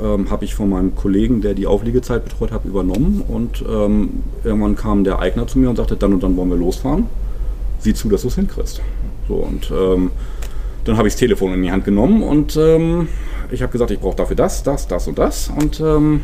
ähm, 0.03 0.31
habe 0.31 0.45
ich 0.45 0.55
von 0.55 0.70
meinem 0.70 0.95
Kollegen, 0.95 1.41
der 1.41 1.55
die 1.55 1.66
Aufliegezeit 1.66 2.25
betreut 2.25 2.53
hat, 2.53 2.64
übernommen 2.64 3.23
und 3.29 3.62
ähm, 3.68 4.23
irgendwann 4.43 4.77
kam 4.77 5.05
der 5.05 5.18
Eigner 5.18 5.47
zu 5.47 5.59
mir 5.59 5.70
und 5.70 5.77
sagte, 5.77 5.97
dann 5.97 6.14
und 6.14 6.23
dann 6.23 6.37
wollen 6.37 6.51
wir 6.51 6.57
losfahren. 6.57 7.07
Sieh 7.79 7.95
zu, 7.95 8.09
dass 8.09 8.23
du 8.23 8.29
es 8.29 8.35
hinkriegst. 8.37 8.81
So, 9.29 9.35
und 9.35 9.70
ähm, 9.70 10.11
dann 10.85 10.97
habe 10.97 11.09
ich 11.09 11.14
das 11.14 11.20
Telefon 11.20 11.53
in 11.55 11.62
die 11.62 11.70
Hand 11.70 11.85
genommen 11.85 12.23
und 12.23 12.57
ähm, 12.57 13.09
ich 13.51 13.62
habe 13.62 13.70
gesagt, 13.70 13.91
ich 13.91 14.01
brauche 14.01 14.16
dafür 14.16 14.37
das, 14.37 14.62
das, 14.62 14.89
das 14.89 15.07
und 15.07 15.18
das. 15.18 15.51
Und 15.57 15.81
ähm, 15.81 16.23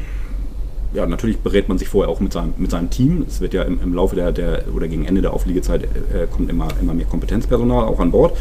ja, 0.95 1.07
natürlich 1.07 1.39
berät 1.39 1.69
man 1.69 1.79
sich 1.79 1.89
vorher 1.89 2.11
auch 2.11 2.21
mit 2.21 2.33
seinem, 2.33 2.55
mit 2.57 2.71
seinem 2.71 2.91
Team. 2.91 3.25
Es 3.27 3.41
wird 3.41 3.53
ja 3.55 3.63
im, 3.63 3.81
im 3.83 3.95
Laufe 3.95 4.17
der, 4.17 4.33
der 4.33 4.65
oder 4.75 4.89
gegen 4.89 5.05
Ende 5.05 5.21
der 5.21 5.33
Aufliegezeit 5.33 5.85
äh, 5.85 6.27
kommt 6.31 6.51
immer, 6.51 6.69
immer 6.81 6.95
mehr 6.95 7.07
Kompetenzpersonal 7.07 7.85
auch 7.85 8.01
an 8.01 8.11
Bord. 8.11 8.37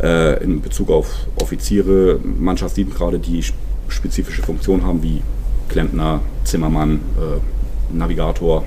Äh, 0.00 0.42
in 0.42 0.62
Bezug 0.62 0.90
auf 0.90 1.26
Offiziere, 1.40 2.18
Mannschaftsdienstgrade, 2.22 3.18
die 3.18 3.44
spezifische 3.88 4.42
Funktionen 4.42 4.84
haben, 4.84 5.02
wie 5.02 5.22
Klempner, 5.68 6.20
Zimmermann, 6.44 7.00
äh, 7.18 7.96
Navigator, 7.96 8.64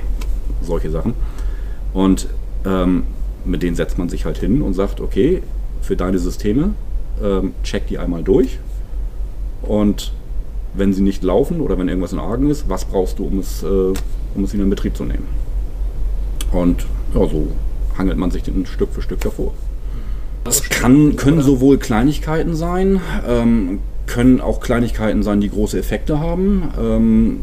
solche 0.62 0.92
Sachen. 0.92 1.14
Und 1.94 2.28
ähm, 2.66 3.04
mit 3.46 3.64
denen 3.64 3.76
setzt 3.76 3.98
man 3.98 4.10
sich 4.10 4.26
halt 4.26 4.38
hin 4.38 4.62
und 4.62 4.74
sagt, 4.74 5.00
okay, 5.00 5.42
für 5.82 5.96
deine 5.96 6.20
Systeme 6.20 6.74
ähm, 7.24 7.54
check 7.64 7.88
die 7.88 7.98
einmal 7.98 8.24
durch 8.24 8.60
und 9.62 10.12
wenn 10.78 10.94
sie 10.94 11.02
nicht 11.02 11.24
laufen 11.24 11.62
oder 11.62 11.78
wenn 11.78 11.88
irgendwas 11.88 12.14
in 12.14 12.20
Argen 12.20 12.50
ist, 12.50 12.70
was 12.70 12.86
brauchst 12.86 13.20
du, 13.20 13.26
um 13.26 13.40
es, 13.40 13.64
äh, 13.64 13.94
um 14.36 14.44
es 14.44 14.54
in 14.54 14.60
den 14.60 14.70
Betrieb 14.70 14.96
zu 14.96 15.04
nehmen. 15.04 15.28
Und 16.52 16.86
ja, 17.14 17.28
so 17.28 17.48
hangelt 17.98 18.18
man 18.18 18.32
sich 18.32 18.44
den 18.44 18.66
Stück 18.66 18.92
für 18.92 19.02
Stück 19.02 19.22
davor. 19.22 19.54
Das 20.44 20.64
kann, 20.70 21.16
können 21.16 21.42
sowohl 21.42 21.78
Kleinigkeiten 21.78 22.56
sein, 22.56 23.02
ähm, 23.28 23.80
können 24.06 24.42
auch 24.42 24.60
Kleinigkeiten 24.62 25.24
sein, 25.24 25.42
die 25.42 25.50
große 25.50 25.78
Effekte 25.80 26.20
haben. 26.20 26.70
Ähm, 26.80 27.40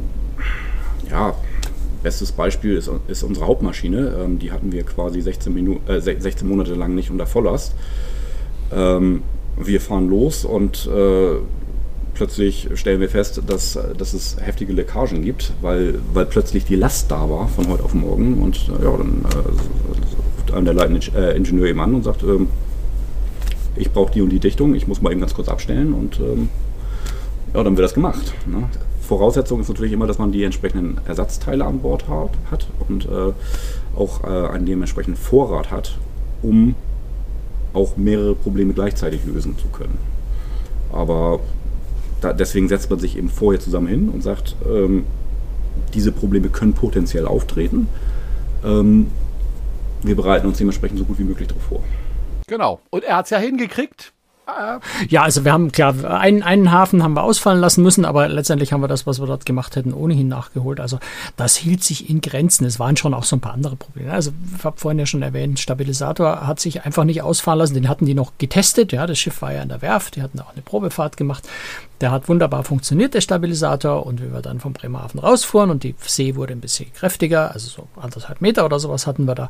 ja, 1.10 1.34
bestes 2.02 2.32
Beispiel 2.32 2.76
ist, 2.76 2.90
ist 3.08 3.22
unsere 3.22 3.46
Hauptmaschine. 3.46 4.14
Ähm, 4.22 4.38
die 4.38 4.52
hatten 4.52 4.70
wir 4.72 4.84
quasi 4.84 5.20
16, 5.20 5.52
Minu 5.52 5.80
äh, 5.88 6.00
16 6.00 6.48
Monate 6.48 6.74
lang 6.74 6.94
nicht 6.94 7.10
unter 7.10 7.26
Volllast. 7.26 7.74
Ähm, 8.72 9.22
wir 9.56 9.80
fahren 9.80 10.08
los 10.08 10.44
und 10.44 10.86
äh, 10.86 11.36
plötzlich 12.14 12.68
stellen 12.74 13.00
wir 13.00 13.08
fest, 13.08 13.42
dass, 13.46 13.78
dass 13.96 14.12
es 14.12 14.36
heftige 14.40 14.72
Leckagen 14.72 15.22
gibt, 15.22 15.52
weil, 15.60 15.98
weil 16.12 16.26
plötzlich 16.26 16.64
die 16.64 16.76
Last 16.76 17.10
da 17.10 17.28
war 17.28 17.48
von 17.48 17.68
heute 17.68 17.84
auf 17.84 17.94
morgen. 17.94 18.42
Und 18.42 18.68
äh, 18.68 18.84
ja, 18.84 18.96
dann 18.96 19.24
äh, 19.24 19.36
ruft 20.38 20.52
einem 20.52 20.64
der 20.64 20.74
leitende 20.74 21.06
äh, 21.16 21.36
Ingenieur 21.36 21.66
eben 21.66 21.80
an 21.80 21.94
und 21.94 22.04
sagt, 22.04 22.22
ähm, 22.22 22.48
ich 23.76 23.90
brauche 23.90 24.12
die 24.12 24.22
und 24.22 24.30
die 24.30 24.40
Dichtung, 24.40 24.74
ich 24.74 24.86
muss 24.86 25.00
mal 25.00 25.10
eben 25.10 25.20
ganz 25.20 25.34
kurz 25.34 25.48
abstellen 25.48 25.94
und 25.94 26.20
ähm, 26.20 26.48
ja, 27.54 27.62
dann 27.62 27.76
wird 27.76 27.84
das 27.84 27.94
gemacht. 27.94 28.34
Ne? 28.46 28.68
Voraussetzung 29.00 29.60
ist 29.60 29.68
natürlich 29.68 29.92
immer, 29.92 30.06
dass 30.06 30.18
man 30.18 30.32
die 30.32 30.44
entsprechenden 30.44 31.00
Ersatzteile 31.06 31.64
an 31.64 31.80
Bord 31.80 32.08
hat, 32.08 32.30
hat 32.50 32.66
und 32.88 33.06
äh, 33.06 33.32
auch 33.96 34.24
äh, 34.24 34.48
einen 34.48 34.66
dementsprechenden 34.66 35.20
Vorrat 35.20 35.70
hat, 35.70 35.98
um 36.42 36.74
auch 37.72 37.96
mehrere 37.96 38.34
Probleme 38.34 38.74
gleichzeitig 38.74 39.24
lösen 39.24 39.56
zu 39.58 39.68
können. 39.68 39.98
Aber 40.92 41.40
da, 42.22 42.32
deswegen 42.32 42.68
setzt 42.68 42.88
man 42.88 42.98
sich 42.98 43.18
eben 43.18 43.28
vorher 43.28 43.60
zusammen 43.60 43.88
hin 43.88 44.08
und 44.08 44.22
sagt, 44.22 44.56
ähm, 44.66 45.04
diese 45.94 46.12
Probleme 46.12 46.48
können 46.48 46.72
potenziell 46.72 47.26
auftreten. 47.26 47.88
Ähm, 48.64 49.08
wir 50.02 50.16
bereiten 50.16 50.46
uns 50.46 50.58
dementsprechend 50.58 50.98
so 50.98 51.04
gut 51.04 51.18
wie 51.18 51.24
möglich 51.24 51.48
darauf 51.48 51.64
vor. 51.64 51.82
Genau. 52.46 52.80
Und 52.90 53.04
er 53.04 53.16
hat 53.16 53.26
es 53.26 53.30
ja 53.30 53.38
hingekriegt. 53.38 54.12
Ja, 55.08 55.22
also 55.22 55.44
wir 55.44 55.52
haben 55.52 55.70
klar, 55.70 55.94
einen, 56.04 56.42
einen 56.42 56.72
Hafen 56.72 57.02
haben 57.02 57.14
wir 57.14 57.22
ausfallen 57.22 57.60
lassen 57.60 57.82
müssen, 57.82 58.04
aber 58.04 58.28
letztendlich 58.28 58.72
haben 58.72 58.80
wir 58.80 58.88
das, 58.88 59.06
was 59.06 59.20
wir 59.20 59.26
dort 59.26 59.46
gemacht 59.46 59.76
hätten, 59.76 59.94
ohnehin 59.94 60.26
nachgeholt. 60.26 60.80
Also 60.80 60.98
das 61.36 61.56
hielt 61.56 61.84
sich 61.84 62.10
in 62.10 62.20
Grenzen. 62.20 62.66
Es 62.66 62.80
waren 62.80 62.96
schon 62.96 63.14
auch 63.14 63.22
so 63.22 63.36
ein 63.36 63.40
paar 63.40 63.54
andere 63.54 63.76
Probleme. 63.76 64.12
Also 64.12 64.32
ich 64.56 64.64
habe 64.64 64.78
vorhin 64.78 64.98
ja 64.98 65.06
schon 65.06 65.22
erwähnt, 65.22 65.60
Stabilisator 65.60 66.46
hat 66.46 66.58
sich 66.58 66.84
einfach 66.84 67.04
nicht 67.04 67.22
ausfahren 67.22 67.58
lassen. 67.58 67.74
Den 67.74 67.88
hatten 67.88 68.04
die 68.04 68.14
noch 68.14 68.32
getestet. 68.38 68.92
Ja, 68.92 69.06
das 69.06 69.18
Schiff 69.18 69.40
war 69.42 69.52
ja 69.52 69.62
in 69.62 69.68
der 69.68 69.80
Werft. 69.80 70.16
Die 70.16 70.22
hatten 70.22 70.40
auch 70.40 70.52
eine 70.52 70.62
Probefahrt 70.62 71.16
gemacht. 71.16 71.48
Der 72.02 72.10
hat 72.10 72.28
wunderbar 72.28 72.64
funktioniert, 72.64 73.14
der 73.14 73.20
Stabilisator. 73.20 74.04
Und 74.04 74.20
wie 74.20 74.32
wir 74.32 74.42
dann 74.42 74.58
vom 74.58 74.72
Bremerhaven 74.72 75.20
rausfuhren 75.20 75.70
und 75.70 75.84
die 75.84 75.94
See 76.04 76.34
wurde 76.34 76.52
ein 76.52 76.60
bisschen 76.60 76.92
kräftiger, 76.92 77.52
also 77.52 77.68
so 77.68 77.88
anderthalb 77.94 78.40
Meter 78.40 78.64
oder 78.64 78.80
sowas 78.80 79.06
hatten 79.06 79.24
wir 79.26 79.36
da, 79.36 79.48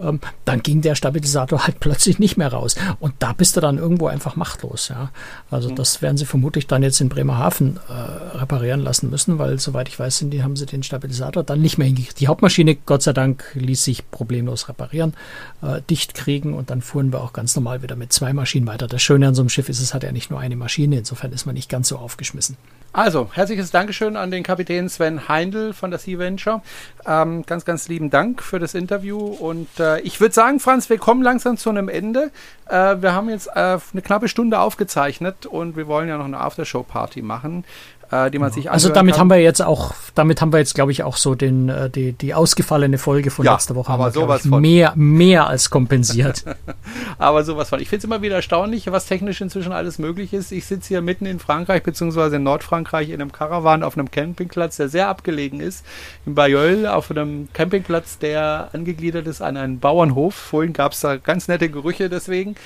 ähm, 0.00 0.20
dann 0.44 0.64
ging 0.64 0.82
der 0.82 0.96
Stabilisator 0.96 1.64
halt 1.64 1.78
plötzlich 1.80 2.18
nicht 2.18 2.36
mehr 2.36 2.52
raus. 2.52 2.74
Und 2.98 3.14
da 3.20 3.32
bist 3.32 3.56
du 3.56 3.60
dann 3.60 3.78
irgendwo 3.78 4.08
einfach 4.08 4.34
machtlos. 4.34 4.88
Ja. 4.88 5.10
Also 5.48 5.70
mhm. 5.70 5.76
das 5.76 6.02
werden 6.02 6.16
sie 6.16 6.24
vermutlich 6.24 6.66
dann 6.66 6.82
jetzt 6.82 7.00
in 7.00 7.08
Bremerhaven 7.08 7.78
äh, 7.88 8.38
reparieren 8.38 8.80
lassen 8.80 9.08
müssen, 9.08 9.38
weil 9.38 9.60
soweit 9.60 9.88
ich 9.88 9.96
weiß, 9.96 10.18
sind 10.18 10.30
die, 10.30 10.42
haben 10.42 10.56
sie 10.56 10.66
den 10.66 10.82
Stabilisator 10.82 11.44
dann 11.44 11.60
nicht 11.60 11.78
mehr 11.78 11.86
hingekriegt. 11.86 12.18
Die 12.18 12.26
Hauptmaschine, 12.26 12.74
Gott 12.74 13.02
sei 13.02 13.12
Dank, 13.12 13.44
ließ 13.54 13.84
sich 13.84 14.10
problemlos 14.10 14.68
reparieren, 14.68 15.14
äh, 15.62 15.80
dicht 15.88 16.14
kriegen 16.14 16.54
und 16.54 16.70
dann 16.70 16.82
fuhren 16.82 17.12
wir 17.12 17.20
auch 17.20 17.32
ganz 17.32 17.54
normal 17.54 17.84
wieder 17.84 17.94
mit 17.94 18.12
zwei 18.12 18.32
Maschinen 18.32 18.66
weiter. 18.66 18.88
Das 18.88 19.02
Schöne 19.02 19.28
an 19.28 19.36
so 19.36 19.42
einem 19.42 19.50
Schiff 19.50 19.68
ist, 19.68 19.80
es 19.80 19.94
hat 19.94 20.02
ja 20.02 20.10
nicht 20.10 20.32
nur 20.32 20.40
eine 20.40 20.56
Maschine, 20.56 20.98
insofern 20.98 21.32
ist 21.32 21.46
man 21.46 21.54
nicht 21.54 21.68
ganz 21.68 21.88
so 21.88 21.91
so 21.92 21.98
aufgeschmissen. 21.98 22.56
Also, 22.94 23.30
herzliches 23.32 23.70
Dankeschön 23.70 24.16
an 24.16 24.30
den 24.30 24.42
Kapitän 24.42 24.90
Sven 24.90 25.26
Heindl 25.26 25.72
von 25.72 25.90
der 25.90 25.98
Sea 25.98 26.18
Venture. 26.18 26.60
Ähm, 27.06 27.42
ganz, 27.46 27.64
ganz 27.64 27.88
lieben 27.88 28.10
Dank 28.10 28.42
für 28.42 28.58
das 28.58 28.74
Interview. 28.74 29.18
Und 29.18 29.68
äh, 29.80 30.00
ich 30.00 30.20
würde 30.20 30.34
sagen, 30.34 30.60
Franz, 30.60 30.90
wir 30.90 30.98
kommen 30.98 31.22
langsam 31.22 31.56
zu 31.56 31.70
einem 31.70 31.88
Ende. 31.88 32.30
Äh, 32.68 33.00
wir 33.00 33.14
haben 33.14 33.30
jetzt 33.30 33.46
äh, 33.46 33.78
eine 33.92 34.02
knappe 34.04 34.28
Stunde 34.28 34.60
aufgezeichnet 34.60 35.46
und 35.46 35.74
wir 35.74 35.86
wollen 35.86 36.06
ja 36.08 36.18
noch 36.18 36.26
eine 36.26 36.40
Aftershow-Party 36.40 37.22
machen. 37.22 37.64
Äh, 38.12 38.30
die 38.30 38.38
man 38.38 38.52
sich 38.52 38.70
Also 38.70 38.90
damit 38.90 39.14
kann. 39.14 39.20
haben 39.22 39.30
wir 39.30 39.38
jetzt 39.38 39.62
auch, 39.62 39.94
damit 40.14 40.40
haben 40.40 40.52
wir 40.52 40.58
jetzt, 40.58 40.74
glaube 40.74 40.92
ich, 40.92 41.02
auch 41.02 41.16
so 41.16 41.34
den, 41.34 41.68
äh, 41.68 41.90
die, 41.90 42.12
die 42.12 42.34
ausgefallene 42.34 42.98
Folge 42.98 43.30
von 43.30 43.44
Ja, 43.44 43.54
letzter 43.54 43.74
Woche 43.74 43.90
aber 43.90 44.04
haben 44.04 44.14
wir, 44.14 44.20
sowas 44.20 44.44
ich, 44.44 44.50
von. 44.50 44.60
mehr, 44.60 44.92
mehr 44.94 45.46
als 45.48 45.70
kompensiert. 45.70 46.44
Aber 47.18 47.44
sowas 47.44 47.68
von. 47.68 47.80
Ich 47.80 47.88
finde 47.88 47.98
es 47.98 48.04
immer 48.04 48.20
wieder 48.22 48.36
erstaunlich, 48.36 48.90
was 48.90 49.06
technisch 49.06 49.40
inzwischen 49.40 49.72
alles 49.72 49.98
möglich 49.98 50.32
ist. 50.32 50.50
Ich 50.52 50.66
sitze 50.66 50.88
hier 50.88 51.02
mitten 51.02 51.24
in 51.26 51.38
Frankreich, 51.38 51.82
beziehungsweise 51.82 52.36
in 52.36 52.42
Nordfrankreich, 52.42 53.08
in 53.10 53.20
einem 53.20 53.32
Caravan 53.32 53.82
auf 53.82 53.96
einem 53.96 54.10
Campingplatz, 54.10 54.76
der 54.76 54.88
sehr 54.88 55.08
abgelegen 55.08 55.60
ist. 55.60 55.84
In 56.26 56.34
Bayeul, 56.34 56.86
auf 56.86 57.10
einem 57.10 57.48
Campingplatz, 57.52 58.18
der 58.18 58.68
angegliedert 58.72 59.26
ist 59.26 59.40
an 59.40 59.56
einen 59.56 59.78
Bauernhof. 59.78 60.34
Vorhin 60.34 60.72
gab 60.72 60.92
es 60.92 61.00
da 61.00 61.16
ganz 61.16 61.48
nette 61.48 61.68
Gerüche 61.70 62.08
deswegen. 62.08 62.56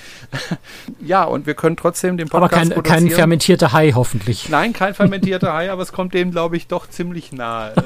ja, 1.00 1.24
und 1.24 1.46
wir 1.46 1.54
können 1.54 1.76
trotzdem 1.76 2.16
den 2.16 2.30
Aber 2.32 2.40
Podcast 2.48 2.62
kein, 2.62 2.68
kein 2.70 2.82
produzieren. 2.82 3.10
fermentierter 3.16 3.72
Hai 3.72 3.92
hoffentlich. 3.92 4.48
Nein, 4.48 4.72
kein 4.72 4.94
fermentierter 4.94 5.35
Hai, 5.42 5.70
aber 5.70 5.82
es 5.82 5.92
kommt 5.92 6.14
dem, 6.14 6.30
glaube 6.30 6.56
ich, 6.56 6.66
doch 6.66 6.88
ziemlich 6.88 7.32
nahe. 7.32 7.72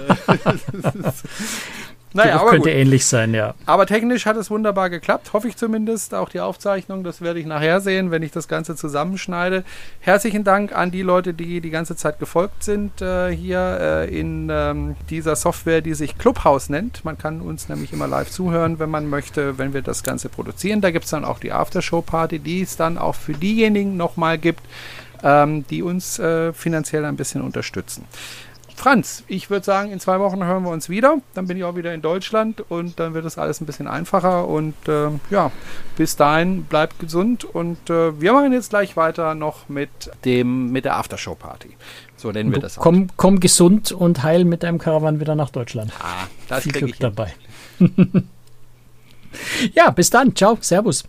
naja, 2.12 2.32
Geruch 2.32 2.40
aber 2.40 2.51
könnte 2.51 2.70
gut. 2.70 2.78
ähnlich 2.78 3.07
sein, 3.07 3.34
ja. 3.34 3.55
Aber 3.66 3.86
technisch 3.86 4.26
hat 4.26 4.36
es 4.36 4.51
wunderbar 4.51 4.90
geklappt, 4.90 5.32
hoffe 5.32 5.48
ich 5.48 5.57
zumindest. 5.57 6.14
Auch 6.14 6.28
die 6.28 6.40
Aufzeichnung, 6.40 7.05
das 7.05 7.20
werde 7.20 7.40
ich 7.40 7.46
nachher 7.46 7.80
sehen, 7.80 8.11
wenn 8.11 8.22
ich 8.22 8.32
das 8.32 8.48
Ganze 8.48 8.76
zusammenschneide. 8.76 9.64
Herzlichen 10.01 10.44
Dank 10.44 10.76
an 10.76 10.90
die 10.90 11.03
Leute, 11.03 11.34
die 11.34 11.61
die 11.61 11.70
ganze 11.70 11.96
Zeit 11.96 12.18
gefolgt 12.18 12.64
sind 12.64 13.01
äh, 13.01 13.30
hier 13.30 13.78
äh, 13.80 14.20
in 14.20 14.48
ähm, 14.51 14.96
dieser 15.09 15.36
Software, 15.36 15.80
die 15.80 15.94
sich 15.94 16.18
Clubhouse 16.18 16.68
nennt. 16.68 17.05
Man 17.05 17.18
kann 17.18 17.40
uns 17.40 17.68
nämlich 17.68 17.92
immer 17.92 18.07
live 18.07 18.30
zuhören, 18.30 18.78
wenn 18.78 18.90
man 18.90 19.09
möchte, 19.09 19.59
wenn 19.59 19.74
wir 19.74 19.82
das 19.82 20.03
Ganze 20.03 20.28
produzieren. 20.28 20.80
Da 20.80 20.90
gibt 20.90 21.05
es 21.05 21.11
dann 21.11 21.24
auch 21.24 21.38
die 21.38 21.53
Aftershow-Party, 21.53 22.38
die 22.38 22.62
es 22.62 22.76
dann 22.76 22.98
auch 22.98 23.14
für 23.14 23.34
diejenigen 23.34 23.96
nochmal 23.96 24.38
gibt, 24.38 24.62
ähm, 25.22 25.64
die 25.68 25.82
uns 25.82 26.18
äh, 26.18 26.52
finanziell 26.52 27.04
ein 27.04 27.16
bisschen 27.16 27.42
unterstützen. 27.42 28.04
Franz, 28.80 29.24
ich 29.28 29.50
würde 29.50 29.66
sagen, 29.66 29.92
in 29.92 30.00
zwei 30.00 30.20
Wochen 30.20 30.42
hören 30.42 30.62
wir 30.62 30.70
uns 30.70 30.88
wieder. 30.88 31.18
Dann 31.34 31.46
bin 31.46 31.58
ich 31.58 31.64
auch 31.64 31.76
wieder 31.76 31.92
in 31.92 32.00
Deutschland 32.00 32.64
und 32.70 32.98
dann 32.98 33.12
wird 33.12 33.26
das 33.26 33.36
alles 33.36 33.60
ein 33.60 33.66
bisschen 33.66 33.86
einfacher. 33.86 34.48
Und 34.48 34.74
äh, 34.88 35.10
ja, 35.28 35.52
bis 35.98 36.16
dahin 36.16 36.64
bleibt 36.64 36.98
gesund. 36.98 37.44
Und 37.44 37.90
äh, 37.90 38.18
wir 38.18 38.32
machen 38.32 38.54
jetzt 38.54 38.70
gleich 38.70 38.96
weiter 38.96 39.34
noch 39.34 39.68
mit 39.68 39.90
dem 40.24 40.72
mit 40.72 40.86
der 40.86 40.96
Aftershow-Party. 40.96 41.76
So 42.16 42.32
nennen 42.32 42.52
wir 42.52 42.60
das 42.60 42.78
auch. 42.78 42.82
komm, 42.82 43.08
komm 43.18 43.38
gesund 43.38 43.92
und 43.92 44.22
heil 44.22 44.46
mit 44.46 44.62
deinem 44.62 44.78
Karawan 44.78 45.20
wieder 45.20 45.34
nach 45.34 45.50
Deutschland. 45.50 45.92
Ah, 46.00 46.26
das 46.48 46.62
Viel 46.62 46.72
Glück 46.72 46.98
dabei. 46.98 47.34
ja, 49.74 49.90
bis 49.90 50.08
dann. 50.08 50.34
Ciao. 50.34 50.56
Servus. 50.58 51.04